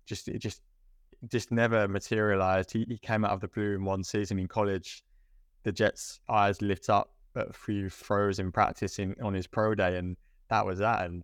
just 0.07 0.29
it 0.29 0.39
just 0.39 0.62
just 1.31 1.51
never 1.51 1.89
materialized. 1.89 2.73
He, 2.73 2.85
he 2.89 2.99
came 2.99 3.25
out 3.25 3.33
of 3.33 3.41
the 3.41 3.49
blue 3.49 3.75
in 3.75 3.85
one 3.85 4.05
season 4.05 4.39
in 4.39 4.49
college. 4.49 5.03
The 5.62 5.73
Jets' 5.73 6.21
eyes 6.29 6.62
lit 6.62 6.89
up 6.91 7.11
at 7.35 7.51
a 7.51 7.53
few 7.53 7.89
throws 7.91 8.39
in 8.39 8.53
practice 8.53 8.99
in, 8.99 9.15
on 9.23 9.35
his 9.35 9.47
pro 9.47 9.75
day, 9.75 9.97
and 9.97 10.17
that 10.49 10.65
was 10.65 10.79
that. 10.79 11.07
And 11.07 11.23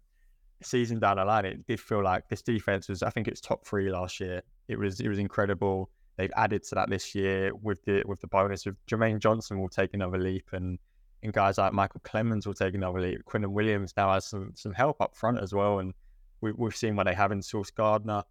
season 0.63 0.99
down 0.99 1.17
the 1.17 1.25
line, 1.25 1.45
it 1.45 1.67
did 1.67 1.81
feel 1.81 2.03
like 2.03 2.29
this 2.29 2.43
defense 2.43 2.89
was. 2.89 3.03
I 3.03 3.11
think 3.11 3.29
it's 3.29 3.41
top 3.41 3.67
three 3.67 3.91
last 3.91 4.21
year. 4.21 4.43
It 4.69 4.79
was 4.79 5.01
it 5.01 5.09
was 5.09 5.19
incredible. 5.19 5.91
They've 6.17 6.33
added 6.37 6.63
to 6.65 6.75
that 6.75 6.91
this 6.91 7.15
year 7.15 7.53
with 7.63 7.85
the 7.85 8.03
with 8.07 8.21
the 8.21 8.27
bonus 8.27 8.67
of 8.67 8.77
Jermaine 8.87 9.19
Johnson 9.19 9.61
will 9.61 9.69
take 9.69 9.95
another 9.95 10.19
leap, 10.19 10.49
and 10.53 10.79
and 11.23 11.33
guys 11.33 11.59
like 11.59 11.73
Michael 11.73 12.01
Clemons 12.01 12.47
will 12.47 12.55
take 12.55 12.75
another 12.75 13.01
leap. 13.01 13.25
Quinnen 13.25 13.51
Williams 13.51 13.95
now 13.97 14.13
has 14.13 14.27
some 14.27 14.53
some 14.55 14.73
help 14.73 15.01
up 15.01 15.15
front 15.15 15.39
as 15.39 15.53
well, 15.53 15.79
and 15.79 15.95
we, 16.41 16.53
we've 16.53 16.77
seen 16.77 16.97
what 16.97 17.07
they 17.07 17.15
have 17.15 17.33
in 17.33 17.43
Sauce 17.43 17.71
Gardner 17.71 18.25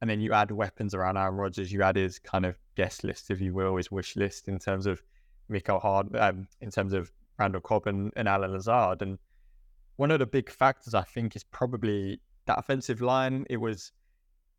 and 0.00 0.08
then 0.08 0.20
you 0.20 0.32
add 0.32 0.50
weapons 0.50 0.94
around 0.94 1.16
Aaron 1.16 1.34
Rodgers. 1.34 1.72
You 1.72 1.82
add 1.82 1.96
his 1.96 2.18
kind 2.18 2.46
of 2.46 2.56
guest 2.76 3.02
list, 3.04 3.30
if 3.30 3.40
you 3.40 3.52
will, 3.52 3.76
his 3.76 3.90
wish 3.90 4.16
list 4.16 4.48
in 4.48 4.58
terms 4.58 4.86
of 4.86 5.02
Mecole 5.50 5.80
Hard, 5.80 6.14
um, 6.16 6.46
in 6.60 6.70
terms 6.70 6.92
of 6.92 7.10
Randall 7.38 7.60
Cobb 7.60 7.86
and, 7.86 8.12
and 8.16 8.28
Allen 8.28 8.52
Lazard. 8.52 9.02
And 9.02 9.18
one 9.96 10.10
of 10.10 10.20
the 10.20 10.26
big 10.26 10.50
factors, 10.50 10.94
I 10.94 11.02
think, 11.02 11.34
is 11.34 11.42
probably 11.42 12.20
that 12.46 12.58
offensive 12.58 13.00
line. 13.00 13.44
It 13.50 13.56
was 13.56 13.92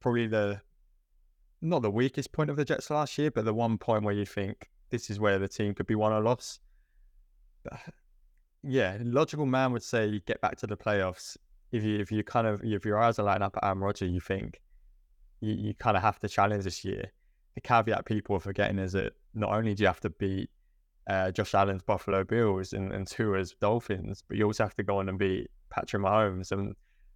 probably 0.02 0.28
the 0.28 0.62
not 1.62 1.82
the 1.82 1.92
weakest 1.92 2.32
point 2.32 2.50
of 2.50 2.56
the 2.56 2.66
Jets 2.66 2.90
last 2.90 3.18
year, 3.18 3.32
but 3.32 3.46
the 3.46 3.54
one 3.54 3.78
point 3.78 4.04
where 4.04 4.14
you 4.14 4.26
think 4.26 4.70
this 4.90 5.10
is 5.10 5.20
where 5.20 5.40
the 5.40 5.48
team 5.48 5.74
could 5.74 5.88
be 5.88 5.96
won 5.96 6.14
or 6.14 6.22
lost. 6.22 6.62
Yeah, 8.62 8.98
logical 9.02 9.46
man 9.46 9.72
would 9.72 9.84
say 9.84 10.08
you 10.08 10.20
get 10.20 10.42
back 10.42 10.58
to 10.58 10.68
the 10.68 10.76
playoffs. 10.76 11.38
If 11.72 11.82
you 11.82 11.98
if 12.00 12.12
you 12.12 12.24
kind 12.26 12.46
of 12.46 12.62
if 12.62 12.84
your 12.84 13.00
eyes 13.00 13.18
are 13.18 13.24
lighting 13.24 13.44
up 13.44 13.56
at 13.56 13.66
Aaron 13.66 13.80
Rodgers, 13.80 14.12
you 14.12 14.20
think 14.20 14.60
you, 15.40 15.54
you 15.54 15.74
kind 15.76 15.96
of 15.96 16.04
have 16.04 16.20
to 16.20 16.28
challenge 16.28 16.66
this 16.66 16.84
year. 16.84 17.06
The 17.56 17.62
caveat 17.62 18.06
people 18.06 18.36
are 18.36 18.42
forgetting 18.42 18.80
is 18.80 18.92
that 18.94 19.14
not 19.34 19.52
only 19.52 19.76
do 19.76 19.84
you 19.84 19.88
have 19.88 20.02
to 20.02 20.10
beat 20.10 20.50
uh, 21.10 21.32
Josh 21.32 21.54
Allen's 21.54 21.84
Buffalo 21.84 22.24
Bills 22.24 22.74
and, 22.74 22.92
and 22.92 23.08
Tua's 23.08 23.56
Dolphins, 23.60 24.24
but 24.28 24.38
you 24.38 24.46
also 24.46 24.64
have 24.64 24.76
to 24.76 24.84
go 24.84 24.98
on 24.98 25.10
and 25.10 25.18
beat 25.18 25.48
Patrick 25.70 26.04
Mahomes 26.04 26.52
and 26.52 26.76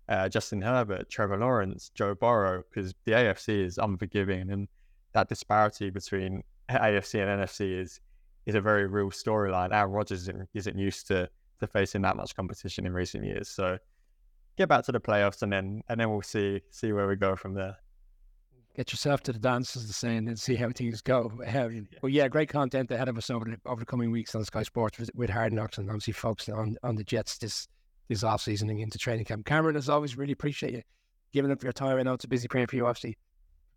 uh, 0.10 0.30
Justin 0.30 0.62
Herbert, 0.62 1.10
Trevor 1.10 1.38
Lawrence, 1.38 1.92
Joe 1.94 2.16
Burrow, 2.16 2.64
because 2.70 2.94
the 3.06 3.12
AFC 3.12 3.66
is 3.66 3.78
unforgiving, 3.78 4.50
and 4.50 4.68
that 5.14 5.30
disparity 5.30 5.90
between 5.90 6.44
AFC 6.70 7.22
and 7.22 7.42
NFC 7.42 7.80
is 7.80 8.00
is 8.46 8.56
a 8.56 8.62
very 8.62 8.88
real 8.88 9.10
storyline. 9.10 9.74
Aaron 9.74 9.92
Rodgers 9.92 10.24
isn't, 10.24 10.50
isn't 10.54 10.78
used 10.78 11.08
to 11.08 11.30
to 11.60 11.68
facing 11.68 12.02
that 12.02 12.18
much 12.18 12.36
competition 12.36 12.86
in 12.86 12.94
recent 12.94 13.24
years. 13.24 13.48
So 13.48 13.78
get 14.58 14.68
back 14.70 14.84
to 14.86 14.92
the 14.92 15.00
playoffs, 15.00 15.42
and 15.42 15.52
then 15.52 15.82
and 15.90 16.00
then 16.00 16.10
we'll 16.10 16.22
see 16.22 16.62
see 16.72 16.92
where 16.92 17.08
we 17.08 17.16
go 17.16 17.36
from 17.36 17.54
there. 17.54 17.78
Get 18.76 18.92
yourself 18.92 19.22
to 19.24 19.34
the 19.34 19.40
dance, 19.40 19.76
as 19.76 19.86
the 19.86 19.94
saying, 19.94 20.28
and 20.28 20.40
see 20.40 20.56
how 20.56 20.72
things 20.72 21.02
go. 21.02 21.32
Um, 21.48 21.88
but 22.02 22.12
yeah, 22.12 22.28
great 22.28 22.50
content 22.50 22.90
ahead 22.90 23.08
of 23.08 23.18
us 23.18 23.30
over 23.30 23.46
the 23.46 23.58
over 23.66 23.80
the 23.80 23.86
coming 23.86 24.12
weeks 24.12 24.34
on 24.36 24.44
Sky 24.44 24.64
Sports 24.64 25.00
with, 25.00 25.12
with 25.14 25.30
Hard 25.30 25.54
Knocks, 25.54 25.78
and 25.78 25.90
obviously 25.90 26.14
focusing 26.14 26.56
on 26.56 26.76
on 26.84 26.96
the 26.96 27.04
Jets 27.04 27.38
this 27.38 27.68
this 28.10 28.24
off 28.24 28.42
season 28.42 28.70
and 28.70 28.80
into 28.80 28.98
training 28.98 29.26
camp. 29.26 29.46
Cameron, 29.46 29.76
as 29.76 29.90
always, 29.90 30.18
really 30.18 30.34
appreciate 30.34 30.74
you 30.74 30.82
giving 31.34 31.52
up 31.52 31.64
your 31.64 31.74
time. 31.74 31.98
I 31.98 32.04
know 32.04 32.14
it's 32.14 32.26
a 32.26 32.28
busy 32.30 32.48
period 32.48 32.70
for 32.70 32.76
you, 32.76 32.86
obviously, 32.86 33.18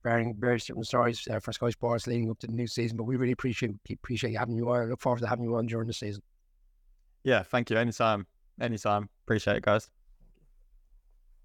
preparing 0.06 0.34
various 0.38 0.64
different 0.66 0.86
stories 0.86 1.26
uh, 1.28 1.40
for 1.40 1.52
Sky 1.52 1.70
Sports 1.70 2.06
leading 2.06 2.30
up 2.30 2.38
to 2.38 2.46
the 2.46 2.52
new 2.52 2.68
season. 2.68 2.96
But 2.96 3.04
we 3.04 3.16
really 3.16 3.32
appreciate 3.32 3.72
appreciate 3.90 4.30
you 4.30 4.38
having 4.38 4.56
you 4.56 4.70
on. 4.70 4.82
I 4.82 4.84
look 4.84 5.00
forward 5.00 5.20
to 5.20 5.26
having 5.26 5.44
you 5.44 5.56
on 5.56 5.66
during 5.66 5.88
the 5.88 5.92
season. 5.92 6.22
Yeah, 7.24 7.42
thank 7.42 7.70
you. 7.70 7.76
Anytime, 7.76 8.26
anytime. 8.60 9.08
Appreciate 9.24 9.56
it, 9.56 9.64
guys. 9.64 9.90